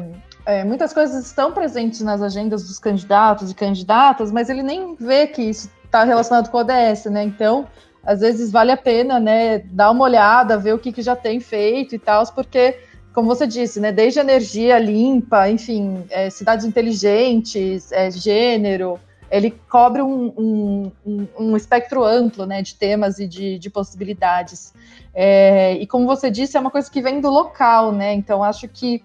é, 0.45 0.65
muitas 0.65 0.93
coisas 0.93 1.27
estão 1.27 1.53
presentes 1.53 2.01
nas 2.01 2.21
agendas 2.21 2.67
dos 2.67 2.79
candidatos 2.79 3.51
e 3.51 3.55
candidatas, 3.55 4.33
mas 4.33 4.51
ele 4.51 4.63
nem 4.63 4.97
vê 4.97 5.29
que 5.29 5.43
isso 5.43 5.71
está 5.85 6.03
relacionado 6.03 6.51
com 6.51 6.59
o 6.59 6.61
ODS, 6.61 7.05
né? 7.07 7.23
Então, 7.23 7.69
às 8.05 8.21
vezes 8.21 8.51
vale 8.51 8.73
a 8.73 8.77
pena, 8.77 9.21
né, 9.21 9.59
dar 9.59 9.91
uma 9.91 10.05
olhada, 10.05 10.59
ver 10.59 10.75
o 10.75 10.79
que, 10.79 10.93
que 10.93 11.03
já 11.03 11.15
tem 11.15 11.39
feito 11.39 11.95
e 11.95 11.99
tal, 11.99 12.25
porque, 12.35 12.79
como 13.13 13.29
você 13.29 13.47
disse, 13.47 13.81
né, 13.81 13.91
desde 13.91 14.21
energia 14.21 14.79
limpa, 14.79 15.49
enfim, 15.49 16.05
é, 16.11 16.31
cidades 16.31 16.65
inteligentes, 16.65 17.91
é, 17.91 18.11
gênero, 18.11 19.01
ele 19.31 19.51
cobre 19.69 20.03
um, 20.03 20.91
um, 21.07 21.29
um, 21.39 21.57
espectro 21.57 22.05
amplo, 22.05 22.47
né, 22.47 22.63
de 22.63 22.75
temas 22.75 23.19
e 23.19 23.27
de, 23.27 23.59
de 23.59 23.71
possibilidades. 23.71 24.75
É, 25.15 25.75
e 25.75 25.87
como 25.87 26.07
você 26.07 26.31
disse, 26.31 26.57
é 26.57 26.61
uma 26.61 26.71
coisa 26.71 26.91
que 26.91 27.01
vem 27.01 27.21
do 27.21 27.31
local, 27.31 27.93
né? 27.93 28.13
Então 28.13 28.43
acho 28.43 28.67
que 28.67 29.05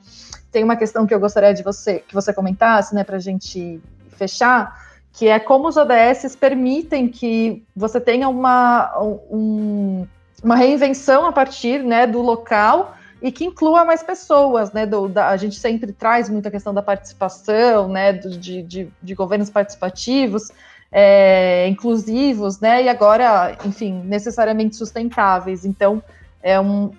tem 0.52 0.64
uma 0.64 0.76
questão 0.76 1.06
que 1.06 1.14
eu 1.14 1.20
gostaria 1.20 1.54
de 1.54 1.62
você 1.62 2.00
que 2.00 2.14
você 2.14 2.34
comentasse, 2.34 2.96
né, 2.96 3.04
para 3.04 3.18
a 3.18 3.20
gente 3.20 3.80
fechar, 4.10 4.84
que 5.14 5.28
é 5.28 5.40
como 5.40 5.68
os 5.68 5.78
ODS 5.78 6.36
permitem 6.36 7.08
que 7.08 7.64
você 7.76 8.02
tenha 8.02 8.28
uma, 8.28 8.98
um, 9.30 10.08
uma 10.44 10.56
reinvenção 10.56 11.26
a 11.26 11.32
partir 11.32 11.84
né, 11.84 12.08
do 12.08 12.22
local 12.22 12.95
e 13.26 13.32
que 13.32 13.44
inclua 13.44 13.84
mais 13.84 14.04
pessoas, 14.04 14.72
né? 14.72 14.86
Do, 14.86 15.10
da, 15.10 15.30
a 15.30 15.36
gente 15.36 15.56
sempre 15.56 15.92
traz 15.92 16.30
muita 16.30 16.52
questão 16.52 16.72
da 16.72 16.84
participação, 16.84 17.90
né? 17.90 18.14
Do, 18.14 18.30
de, 18.30 18.62
de, 18.62 18.88
de, 19.02 19.16
governos 19.16 19.50
participativos, 19.50 20.52
é, 20.92 21.68
inclusivos, 21.68 22.60
né? 22.60 22.84
E 22.84 22.88
agora, 22.88 23.58
enfim, 23.66 24.00
necessariamente 24.06 24.76
sustentáveis. 24.76 25.66
Então, 25.66 26.04
é 26.44 26.60
um, 26.60 26.92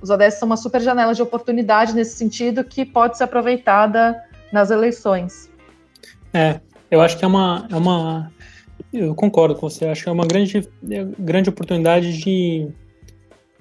os 0.00 0.08
ODS 0.08 0.34
são 0.34 0.46
uma 0.46 0.56
super 0.56 0.80
janela 0.80 1.12
de 1.12 1.20
oportunidade 1.20 1.96
nesse 1.96 2.16
sentido 2.16 2.62
que 2.62 2.84
pode 2.84 3.18
ser 3.18 3.24
aproveitada 3.24 4.22
nas 4.52 4.70
eleições. 4.70 5.50
É, 6.32 6.60
eu 6.88 7.00
acho 7.00 7.18
que 7.18 7.24
é 7.24 7.28
uma, 7.28 7.66
é 7.72 7.74
uma 7.74 8.32
eu 8.92 9.16
concordo 9.16 9.56
com 9.56 9.68
você, 9.68 9.86
acho 9.86 10.04
que 10.04 10.08
é 10.08 10.12
uma 10.12 10.26
grande, 10.26 10.68
grande 11.18 11.50
oportunidade 11.50 12.16
de, 12.18 12.68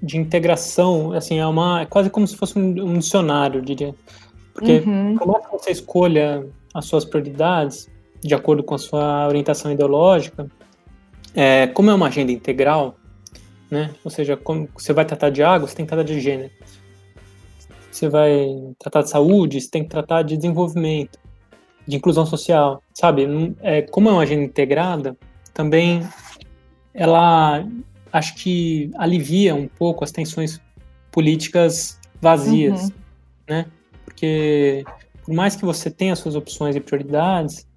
de 0.04 0.18
integração, 0.18 1.14
assim, 1.14 1.40
é 1.40 1.48
uma, 1.48 1.82
é 1.82 1.86
quase 1.86 2.10
como 2.10 2.28
se 2.28 2.36
fosse 2.36 2.60
um, 2.60 2.70
um 2.84 2.98
dicionário, 2.98 3.60
eu 3.60 3.64
diria, 3.64 3.96
Porque 4.54 4.84
uhum. 4.86 5.18
por 5.18 5.28
mais 5.28 5.46
que 5.46 5.52
você 5.54 5.72
escolha 5.72 6.46
as 6.74 6.86
suas 6.86 7.06
prioridades 7.06 7.90
de 8.22 8.36
acordo 8.36 8.62
com 8.64 8.76
a 8.76 8.78
sua 8.78 9.28
orientação 9.28 9.72
ideológica, 9.72 10.50
é, 11.34 11.68
como 11.68 11.90
é 11.90 11.94
uma 11.94 12.08
agenda 12.08 12.34
integral, 12.34 12.96
né? 13.72 13.92
Ou 14.04 14.12
seja, 14.12 14.36
como 14.36 14.68
você 14.78 14.92
vai 14.92 15.06
tratar 15.06 15.30
de 15.30 15.42
água, 15.42 15.68
você 15.68 15.76
tem 15.76 15.86
que 15.86 15.90
tratar 15.90 16.04
de 16.04 16.20
gênero. 16.20 16.52
Você 17.90 18.10
vai 18.10 18.48
tratar 18.80 19.04
de 19.04 19.10
saúde, 19.10 19.60
você 19.62 19.70
tem 19.70 19.84
que 19.84 19.90
tratar 19.90 20.22
de 20.22 20.36
desenvolvimento, 20.36 21.18
de 21.88 21.98
inclusão 21.98 22.26
social, 22.26 22.82
sabe? 22.94 23.56
É, 23.62 23.82
como 23.82 24.10
é 24.10 24.12
uma 24.12 24.22
agenda 24.22 24.44
integrada, 24.44 25.18
também 25.54 26.02
ela 26.94 27.66
acho 28.14 28.36
que 28.36 28.92
alivia 28.96 29.56
um 29.56 29.68
pouco 29.68 30.04
as 30.04 30.12
tensões 30.12 30.62
políticas 31.12 32.00
vazias, 32.22 32.84
uhum. 32.84 32.92
né? 33.50 33.66
Porque 34.06 34.86
por 35.24 35.34
mais 35.34 35.56
que 35.56 35.66
você 35.66 35.90
tenha 35.90 36.16
suas 36.16 36.36
opções 36.36 36.76
e 36.76 36.80
prioridades, 36.80 37.68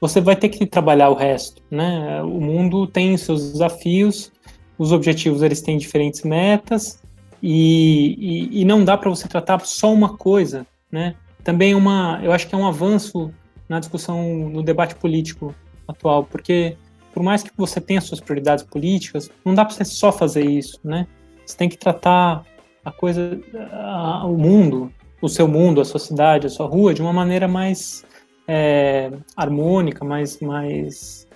você 0.00 0.20
vai 0.20 0.34
ter 0.34 0.48
que 0.48 0.64
trabalhar 0.66 1.10
o 1.10 1.14
resto, 1.14 1.62
né? 1.70 2.22
O 2.22 2.40
mundo 2.40 2.86
tem 2.86 3.16
seus 3.18 3.52
desafios, 3.52 4.32
os 4.78 4.92
objetivos 4.92 5.42
eles 5.42 5.60
têm 5.60 5.76
diferentes 5.76 6.22
metas 6.22 7.00
e, 7.42 8.16
e, 8.18 8.62
e 8.62 8.64
não 8.64 8.84
dá 8.84 8.96
para 8.96 9.10
você 9.10 9.28
tratar 9.28 9.60
só 9.60 9.92
uma 9.92 10.16
coisa, 10.16 10.66
né? 10.90 11.14
Também 11.44 11.74
uma, 11.74 12.18
eu 12.22 12.32
acho 12.32 12.48
que 12.48 12.54
é 12.54 12.58
um 12.58 12.66
avanço 12.66 13.32
na 13.68 13.78
discussão 13.78 14.48
no 14.48 14.62
debate 14.62 14.94
político 14.94 15.54
atual, 15.86 16.24
porque 16.24 16.76
por 17.12 17.22
mais 17.22 17.42
que 17.42 17.50
você 17.56 17.80
tenha 17.80 18.00
suas 18.00 18.20
prioridades 18.20 18.64
políticas, 18.64 19.30
não 19.44 19.54
dá 19.54 19.64
para 19.64 19.74
você 19.74 19.84
só 19.84 20.10
fazer 20.10 20.44
isso, 20.44 20.80
né? 20.82 21.06
Você 21.44 21.56
tem 21.56 21.68
que 21.68 21.76
tratar 21.76 22.44
a 22.84 22.90
coisa, 22.90 23.40
a, 23.70 24.26
o 24.26 24.36
mundo, 24.36 24.92
o 25.20 25.28
seu 25.28 25.46
mundo, 25.46 25.80
a 25.80 25.84
sua 25.84 26.00
cidade, 26.00 26.46
a 26.46 26.50
sua 26.50 26.66
rua, 26.66 26.94
de 26.94 27.02
uma 27.02 27.12
maneira 27.12 27.46
mais 27.46 28.04
é, 28.48 29.10
harmônica, 29.36 30.04
mais, 30.04 30.40
mais, 30.40 31.28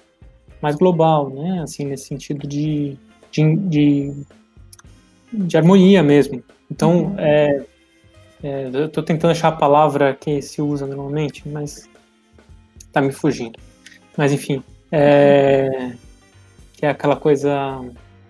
mais 0.61 0.77
global, 0.77 1.31
né? 1.31 1.61
Assim, 1.62 1.85
nesse 1.85 2.07
sentido 2.07 2.47
de, 2.47 2.97
de, 3.31 3.57
de, 3.57 4.12
de 5.33 5.57
harmonia 5.57 6.03
mesmo. 6.03 6.43
Então, 6.70 7.05
uhum. 7.05 7.18
é, 7.18 7.64
é, 8.43 8.70
eu 8.72 8.87
estou 8.87 9.03
tentando 9.03 9.31
achar 9.31 9.49
a 9.49 9.53
palavra 9.53 10.14
que 10.14 10.41
se 10.43 10.61
usa 10.61 10.87
normalmente, 10.87 11.47
mas 11.49 11.89
está 12.79 13.01
me 13.01 13.12
fugindo. 13.12 13.59
Mas, 14.16 14.33
enfim, 14.33 14.62
é, 14.91 15.93
que 16.74 16.87
é 16.87 16.91
aquela 16.91 17.16
coisa. 17.16 17.80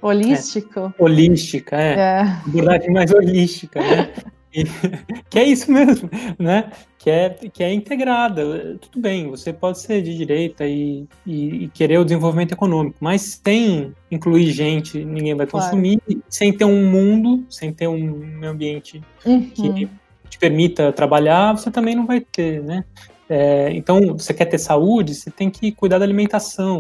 Holístico? 0.00 0.94
É, 0.98 1.02
holística, 1.02 1.76
é. 1.76 1.94
é. 1.98 2.20
Abordagem 2.46 2.90
mais 2.90 3.12
holística, 3.12 3.80
né? 3.80 4.12
E, 4.54 4.64
que 5.28 5.38
é 5.38 5.44
isso 5.44 5.70
mesmo, 5.70 6.08
né? 6.38 6.70
Que 6.98 7.10
é, 7.10 7.30
que 7.30 7.62
é 7.62 7.72
integrada. 7.72 8.78
Tudo 8.80 9.00
bem, 9.00 9.28
você 9.28 9.52
pode 9.52 9.80
ser 9.80 10.02
de 10.02 10.16
direita 10.16 10.66
e, 10.66 11.06
e, 11.26 11.64
e 11.64 11.68
querer 11.68 11.98
o 11.98 12.04
desenvolvimento 12.04 12.52
econômico, 12.52 12.96
mas 13.00 13.40
sem 13.44 13.92
incluir 14.10 14.50
gente, 14.52 15.04
ninguém 15.04 15.34
vai 15.34 15.46
consumir, 15.46 16.00
claro. 16.00 16.22
sem 16.28 16.52
ter 16.52 16.64
um 16.64 16.90
mundo, 16.90 17.44
sem 17.50 17.72
ter 17.72 17.88
um 17.88 18.44
ambiente 18.44 19.02
uhum. 19.24 19.50
que 19.50 19.88
te 20.28 20.38
permita 20.38 20.92
trabalhar, 20.92 21.52
você 21.52 21.70
também 21.70 21.94
não 21.94 22.06
vai 22.06 22.20
ter, 22.20 22.62
né? 22.62 22.84
É, 23.28 23.70
então, 23.72 24.16
você 24.16 24.32
quer 24.32 24.46
ter 24.46 24.58
saúde, 24.58 25.14
você 25.14 25.30
tem 25.30 25.50
que 25.50 25.72
cuidar 25.72 25.98
da 25.98 26.04
alimentação, 26.04 26.78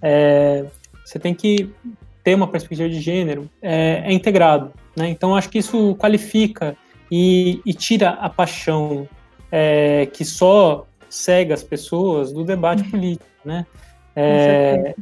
é, 0.00 0.64
você 1.04 1.18
tem 1.18 1.34
que 1.34 1.70
ter 2.24 2.34
uma 2.34 2.48
perspectiva 2.48 2.88
de 2.88 3.00
gênero, 3.00 3.48
é, 3.60 4.02
é 4.06 4.12
integrado. 4.12 4.72
Né? 4.96 5.08
Então, 5.08 5.34
acho 5.36 5.50
que 5.50 5.58
isso 5.58 5.94
qualifica 5.96 6.76
e, 7.10 7.60
e 7.66 7.74
tira 7.74 8.10
a 8.10 8.28
paixão 8.28 9.08
é, 9.50 10.06
que 10.06 10.24
só 10.24 10.86
cega 11.10 11.52
as 11.52 11.62
pessoas 11.62 12.32
do 12.32 12.44
debate 12.44 12.84
político. 12.84 13.26
Né? 13.44 13.66
É, 14.16 14.94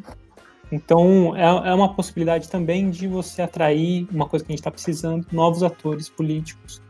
então, 0.72 1.36
é, 1.36 1.70
é 1.70 1.74
uma 1.74 1.94
possibilidade 1.94 2.48
também 2.48 2.90
de 2.90 3.06
você 3.06 3.42
atrair 3.42 4.08
uma 4.10 4.26
coisa 4.26 4.44
que 4.44 4.50
a 4.50 4.54
gente 4.54 4.60
está 4.60 4.70
precisando, 4.70 5.26
novos 5.30 5.62
atores 5.62 6.08
políticos 6.08 6.82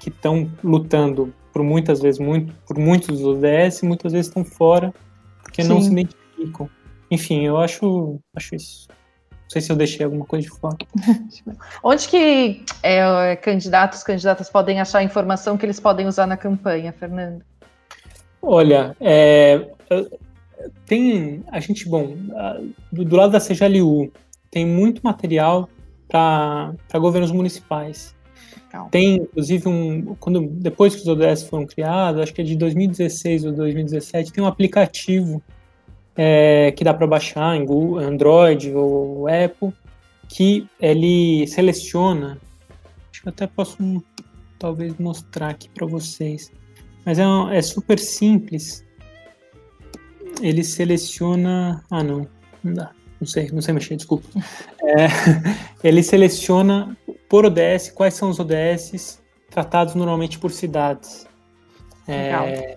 que 0.00 0.08
estão 0.08 0.50
lutando 0.64 1.34
por 1.52 1.62
muitas 1.62 2.00
vezes, 2.00 2.20
muito, 2.20 2.52
por 2.66 2.78
muitos 2.78 3.20
dos 3.20 3.24
ODS, 3.24 3.82
muitas 3.82 4.12
vezes 4.12 4.28
estão 4.28 4.44
fora 4.44 4.92
porque 5.42 5.62
Sim. 5.62 5.68
não 5.68 5.80
se 5.80 5.90
identificam. 5.90 6.68
Enfim, 7.10 7.44
eu 7.44 7.56
acho, 7.58 8.20
acho 8.36 8.54
isso. 8.54 8.88
Não 9.30 9.50
sei 9.50 9.62
se 9.62 9.72
eu 9.72 9.76
deixei 9.76 10.04
alguma 10.04 10.26
coisa 10.26 10.46
de 10.46 10.54
fora. 10.54 10.76
Onde 11.82 12.06
que 12.06 12.62
é, 12.82 13.34
candidatos, 13.36 14.02
candidatas 14.02 14.50
podem 14.50 14.78
achar 14.78 14.98
a 14.98 15.02
informação 15.02 15.56
que 15.56 15.64
eles 15.64 15.80
podem 15.80 16.06
usar 16.06 16.26
na 16.26 16.36
campanha, 16.36 16.92
Fernando? 16.92 17.42
Olha, 18.42 18.94
é, 19.00 19.70
tem 20.84 21.42
a 21.48 21.60
gente, 21.60 21.88
bom, 21.88 22.14
do, 22.92 23.04
do 23.04 23.16
lado 23.16 23.32
da 23.32 23.40
CGLU, 23.40 24.12
tem 24.50 24.66
muito 24.66 25.00
material 25.02 25.68
para 26.08 26.74
governos 26.94 27.32
municipais. 27.32 28.14
Tem, 28.90 29.16
inclusive, 29.16 29.68
um. 29.68 30.14
Quando, 30.16 30.46
depois 30.48 30.94
que 30.94 31.00
os 31.00 31.08
ODS 31.08 31.44
foram 31.44 31.66
criados, 31.66 32.20
acho 32.20 32.34
que 32.34 32.40
é 32.40 32.44
de 32.44 32.56
2016 32.56 33.44
ou 33.44 33.52
2017, 33.52 34.32
tem 34.32 34.44
um 34.44 34.46
aplicativo 34.46 35.42
é, 36.16 36.72
que 36.72 36.84
dá 36.84 36.92
para 36.92 37.06
baixar 37.06 37.56
em 37.56 37.64
Google, 37.64 37.98
Android 37.98 38.72
ou 38.74 39.26
Apple, 39.26 39.72
que 40.28 40.68
ele 40.80 41.46
seleciona. 41.46 42.38
Acho 43.10 43.22
que 43.22 43.28
até 43.28 43.46
posso 43.46 44.02
talvez 44.58 44.94
mostrar 44.98 45.50
aqui 45.50 45.68
para 45.70 45.86
vocês. 45.86 46.52
Mas 47.04 47.18
é, 47.18 47.24
é 47.52 47.62
super 47.62 47.98
simples. 47.98 48.84
Ele 50.42 50.62
seleciona. 50.62 51.82
Ah, 51.90 52.02
não, 52.02 52.28
não 52.62 52.74
dá 52.74 52.92
não 53.20 53.26
sei, 53.26 53.50
não 53.52 53.60
sei 53.60 53.74
mexer, 53.74 53.96
desculpa. 53.96 54.26
É, 54.82 55.08
ele 55.82 56.02
seleciona 56.02 56.96
por 57.28 57.44
ODS 57.44 57.90
quais 57.94 58.14
são 58.14 58.30
os 58.30 58.38
ODS 58.38 59.22
tratados 59.50 59.94
normalmente 59.94 60.38
por 60.38 60.50
cidades. 60.50 61.26
É, 62.06 62.76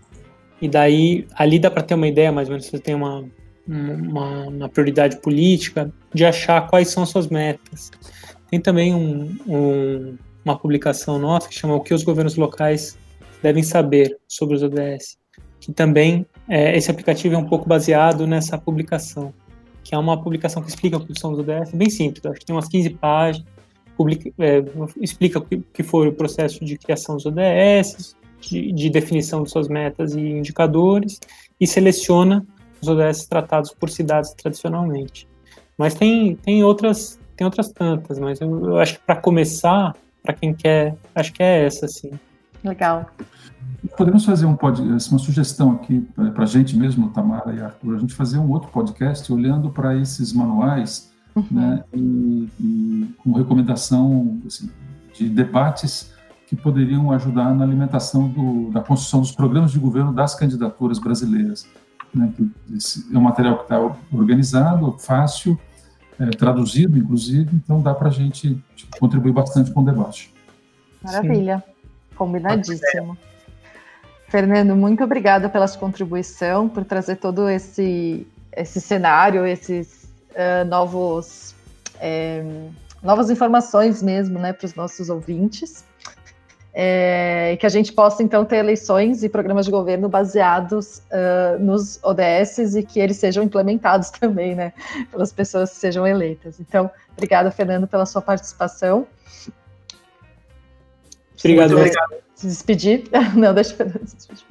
e 0.61 0.67
daí, 0.67 1.27
ali 1.35 1.57
dá 1.57 1.71
para 1.71 1.83
ter 1.83 1.95
uma 1.95 2.07
ideia, 2.07 2.31
mais 2.31 2.47
ou 2.47 2.53
menos, 2.53 2.67
você 2.67 2.79
tem 2.79 2.93
uma, 2.93 3.23
uma, 3.67 4.47
uma, 4.47 4.69
prioridade 4.69 5.21
política 5.21 5.91
de 6.13 6.25
achar 6.25 6.67
quais 6.67 6.89
são 6.89 7.03
as 7.03 7.09
suas 7.09 7.27
metas. 7.27 7.91
Tem 8.49 8.59
também 8.59 8.93
um, 8.93 9.35
um, 9.47 10.17
uma 10.43 10.57
publicação 10.57 11.17
nossa 11.17 11.47
que 11.47 11.55
chama 11.55 11.75
O 11.75 11.81
que 11.81 11.93
os 11.93 12.03
governos 12.03 12.35
locais 12.35 12.97
devem 13.41 13.63
saber 13.63 14.17
sobre 14.27 14.55
os 14.55 14.63
ODS, 14.63 15.17
que 15.59 15.71
também, 15.71 16.25
é, 16.49 16.75
esse 16.77 16.91
aplicativo 16.91 17.33
é 17.35 17.37
um 17.37 17.47
pouco 17.47 17.67
baseado 17.67 18.27
nessa 18.27 18.57
publicação 18.57 19.33
que 19.83 19.95
é 19.95 19.97
uma 19.97 20.21
publicação 20.21 20.61
que 20.61 20.69
explica 20.69 20.97
o 20.97 21.05
que 21.05 21.19
são 21.19 21.33
os 21.33 21.39
ODS, 21.39 21.71
bem 21.73 21.89
simples, 21.89 22.25
acho 22.25 22.39
que 22.39 22.45
tem 22.45 22.55
umas 22.55 22.67
15 22.67 22.91
páginas, 22.91 23.47
publica, 24.01 24.31
é, 24.39 24.63
explica 24.99 25.37
o 25.37 25.41
que, 25.41 25.57
que 25.71 25.83
foi 25.83 26.07
o 26.07 26.13
processo 26.13 26.65
de 26.65 26.75
criação 26.75 27.15
dos 27.15 27.25
ODS, 27.27 28.15
de, 28.39 28.71
de, 28.71 28.89
definição 28.89 29.43
de 29.43 29.51
suas 29.51 29.67
metas 29.67 30.15
e 30.15 30.19
indicadores, 30.19 31.19
e 31.59 31.67
seleciona 31.67 32.43
os 32.81 32.87
ODS 32.87 33.27
tratados 33.27 33.71
por 33.71 33.89
cidades 33.91 34.33
tradicionalmente. 34.33 35.27
Mas 35.77 35.93
tem, 35.93 36.35
tem, 36.35 36.63
outras, 36.63 37.19
tem 37.37 37.45
outras 37.45 37.71
tantas, 37.71 38.17
mas 38.17 38.41
eu, 38.41 38.65
eu 38.65 38.79
acho 38.79 38.95
que 38.95 39.05
para 39.05 39.15
começar, 39.15 39.95
para 40.23 40.33
quem 40.33 40.53
quer, 40.53 40.95
acho 41.13 41.31
que 41.31 41.43
é 41.43 41.65
essa, 41.65 41.87
sim. 41.87 42.11
Legal. 42.63 43.05
Podemos 43.97 44.25
fazer 44.25 44.45
um 44.47 44.55
pod, 44.55 44.81
uma 44.81 44.97
sugestão 44.99 45.73
aqui 45.73 46.07
para 46.33 46.43
a 46.43 46.47
gente 46.47 46.75
mesmo, 46.75 47.09
Tamara 47.09 47.53
e 47.53 47.61
Arthur, 47.61 47.95
a 47.95 47.99
gente 47.99 48.13
fazer 48.13 48.39
um 48.39 48.49
outro 48.49 48.69
podcast 48.71 49.31
olhando 49.31 49.69
para 49.69 49.95
esses 49.95 50.33
manuais 50.33 51.10
uhum. 51.35 51.45
né, 51.51 51.83
e, 51.93 52.49
e, 52.59 53.15
com 53.17 53.31
recomendação 53.33 54.39
assim, 54.45 54.69
de 55.13 55.29
debates 55.29 56.11
que 56.47 56.55
poderiam 56.55 57.11
ajudar 57.11 57.53
na 57.55 57.63
alimentação 57.63 58.27
do, 58.27 58.71
da 58.71 58.81
construção 58.81 59.21
dos 59.21 59.31
programas 59.31 59.71
de 59.71 59.79
governo 59.79 60.13
das 60.13 60.35
candidaturas 60.35 60.99
brasileiras. 60.99 61.65
Né, 62.13 62.31
é 63.13 63.17
um 63.17 63.21
material 63.21 63.57
que 63.57 63.63
está 63.63 63.79
organizado, 64.11 64.97
fácil, 64.99 65.57
é, 66.19 66.29
traduzido, 66.31 66.97
inclusive, 66.97 67.55
então 67.55 67.81
dá 67.81 67.93
para 67.93 68.09
a 68.09 68.11
gente 68.11 68.61
contribuir 68.99 69.31
bastante 69.31 69.71
com 69.71 69.81
o 69.81 69.85
debate. 69.85 70.33
Maravilha, 71.01 71.63
Sim. 71.65 72.15
combinadíssimo. 72.15 73.17
Fernando, 74.27 74.75
muito 74.75 75.03
obrigada 75.03 75.49
pela 75.49 75.67
sua 75.67 75.79
contribuição, 75.79 76.69
por 76.69 76.85
trazer 76.85 77.17
todo 77.17 77.49
esse, 77.49 78.25
esse 78.55 78.79
cenário, 78.79 79.45
esses 79.45 80.00
uh, 80.31 80.65
novos 80.67 81.55
é, 81.99 82.43
novas 83.01 83.29
informações 83.29 84.01
mesmo, 84.01 84.39
né, 84.39 84.53
para 84.53 84.65
os 84.65 84.75
nossos 84.75 85.09
ouvintes. 85.09 85.85
É, 86.73 87.57
que 87.59 87.65
a 87.65 87.69
gente 87.69 87.91
possa 87.91 88.23
então 88.23 88.45
ter 88.45 88.55
eleições 88.55 89.25
e 89.25 89.29
programas 89.29 89.65
de 89.65 89.71
governo 89.71 90.07
baseados 90.07 90.99
uh, 91.11 91.59
nos 91.59 92.01
ODS 92.01 92.75
e 92.75 92.83
que 92.83 92.97
eles 92.97 93.17
sejam 93.17 93.43
implementados 93.43 94.09
também, 94.17 94.55
né, 94.55 94.71
pelas 95.11 95.33
pessoas 95.33 95.71
que 95.71 95.75
sejam 95.75 96.07
eleitas. 96.07 96.61
Então, 96.61 96.89
obrigada, 97.11 97.51
Fernando, 97.51 97.87
pela 97.87 98.05
sua 98.05 98.21
participação. 98.21 99.05
Obrigado. 101.37 101.71
Muito 101.71 101.81
obrigado. 101.81 102.23
Se 102.35 102.47
despedir. 102.47 103.03
Não, 103.35 103.53
deixa 103.53 103.75
eu 103.77 103.87
despedir. 104.01 104.45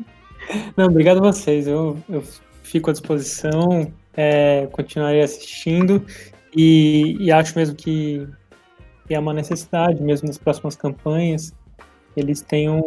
Não, 0.77 0.87
obrigado 0.87 1.19
a 1.19 1.33
vocês. 1.33 1.67
Eu, 1.67 1.97
eu 2.07 2.23
fico 2.63 2.91
à 2.91 2.93
disposição, 2.93 3.91
é, 4.17 4.69
continuarei 4.73 5.23
assistindo 5.23 6.05
e, 6.55 7.17
e, 7.21 7.31
acho 7.31 7.57
mesmo 7.57 7.77
que, 7.77 8.27
que, 9.07 9.15
é 9.15 9.19
uma 9.19 9.33
necessidade, 9.33 10.03
mesmo 10.03 10.27
nas 10.27 10.39
próximas 10.39 10.75
campanhas, 10.75 11.55
eles 12.17 12.41
tenham. 12.41 12.83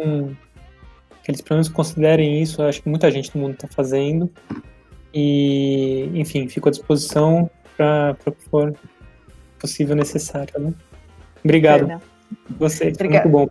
que 1.22 1.30
eles 1.30 1.40
pelo 1.40 1.56
menos 1.56 1.68
considerem 1.68 2.42
isso. 2.42 2.62
Acho 2.62 2.82
que 2.82 2.88
muita 2.88 3.10
gente 3.10 3.34
no 3.34 3.42
mundo 3.42 3.54
está 3.54 3.68
fazendo. 3.68 4.30
E, 5.14 6.10
enfim, 6.14 6.48
fico 6.48 6.68
à 6.68 6.70
disposição 6.70 7.50
para 7.76 8.16
o 8.26 8.32
que 8.32 8.44
for 8.50 8.74
possível 9.58 9.96
necessário. 9.96 10.52
Né? 10.58 10.74
Obrigado. 11.42 12.02
Você, 12.58 12.90
Vocês, 12.90 12.98
muito 12.98 13.28
bom. 13.28 13.48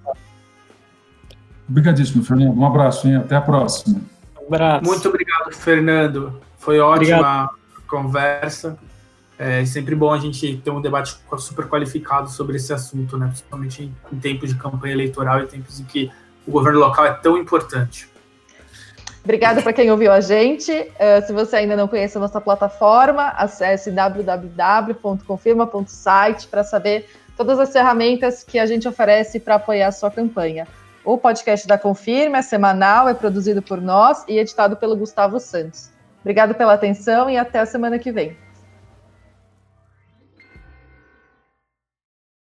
Obrigadíssimo, 1.67 2.23
Fernando. 2.23 2.59
Um 2.59 2.65
abraço, 2.65 3.07
hein? 3.07 3.15
Até 3.15 3.35
a 3.35 3.41
próxima. 3.41 3.99
Um 4.41 4.45
abraço. 4.47 4.85
Muito 4.85 5.09
obrigado, 5.09 5.51
Fernando. 5.53 6.39
Foi 6.57 6.79
ótima 6.79 7.15
obrigado. 7.15 7.62
Conversa. 7.87 8.77
É 9.37 9.65
sempre 9.65 9.95
bom 9.95 10.13
a 10.13 10.19
gente 10.19 10.57
ter 10.57 10.69
um 10.69 10.81
debate 10.81 11.17
super 11.39 11.67
qualificado 11.67 12.29
sobre 12.29 12.57
esse 12.57 12.71
assunto, 12.71 13.17
né? 13.17 13.27
principalmente 13.27 13.91
em 14.11 14.19
tempos 14.19 14.49
de 14.49 14.55
campanha 14.55 14.93
eleitoral 14.93 15.41
e 15.41 15.47
tempos 15.47 15.79
em 15.79 15.83
que 15.83 16.11
o 16.47 16.51
governo 16.51 16.79
local 16.79 17.05
é 17.05 17.13
tão 17.13 17.37
importante. 17.37 18.07
Obrigada 19.23 19.61
para 19.61 19.71
quem 19.71 19.89
ouviu 19.89 20.11
a 20.11 20.19
gente. 20.19 20.69
Uh, 20.71 21.25
se 21.25 21.31
você 21.31 21.55
ainda 21.55 21.77
não 21.77 21.87
conhece 21.87 22.17
a 22.17 22.19
nossa 22.19 22.41
plataforma, 22.41 23.29
acesse 23.29 23.89
www.confirma.site 23.89 26.47
para 26.47 26.61
saber 26.63 27.09
todas 27.37 27.57
as 27.57 27.71
ferramentas 27.71 28.43
que 28.43 28.59
a 28.59 28.65
gente 28.65 28.85
oferece 28.87 29.39
para 29.39 29.55
apoiar 29.55 29.87
a 29.87 29.93
sua 29.93 30.11
campanha. 30.11 30.67
O 31.05 31.17
podcast 31.17 31.65
da 31.67 31.77
Confirma 31.77 32.39
é 32.39 32.41
semanal, 32.41 33.07
é 33.07 33.13
produzido 33.13 33.61
por 33.61 33.79
nós 33.81 34.25
e 34.27 34.37
editado 34.37 34.75
pelo 34.75 34.93
Gustavo 34.95 35.39
Santos. 35.39 35.92
Obrigado 36.23 36.55
pela 36.55 36.73
atenção 36.73 37.29
e 37.29 37.37
até 37.37 37.59
a 37.59 37.65
semana 37.65 37.99
que 37.99 38.11
vem. 38.11 38.35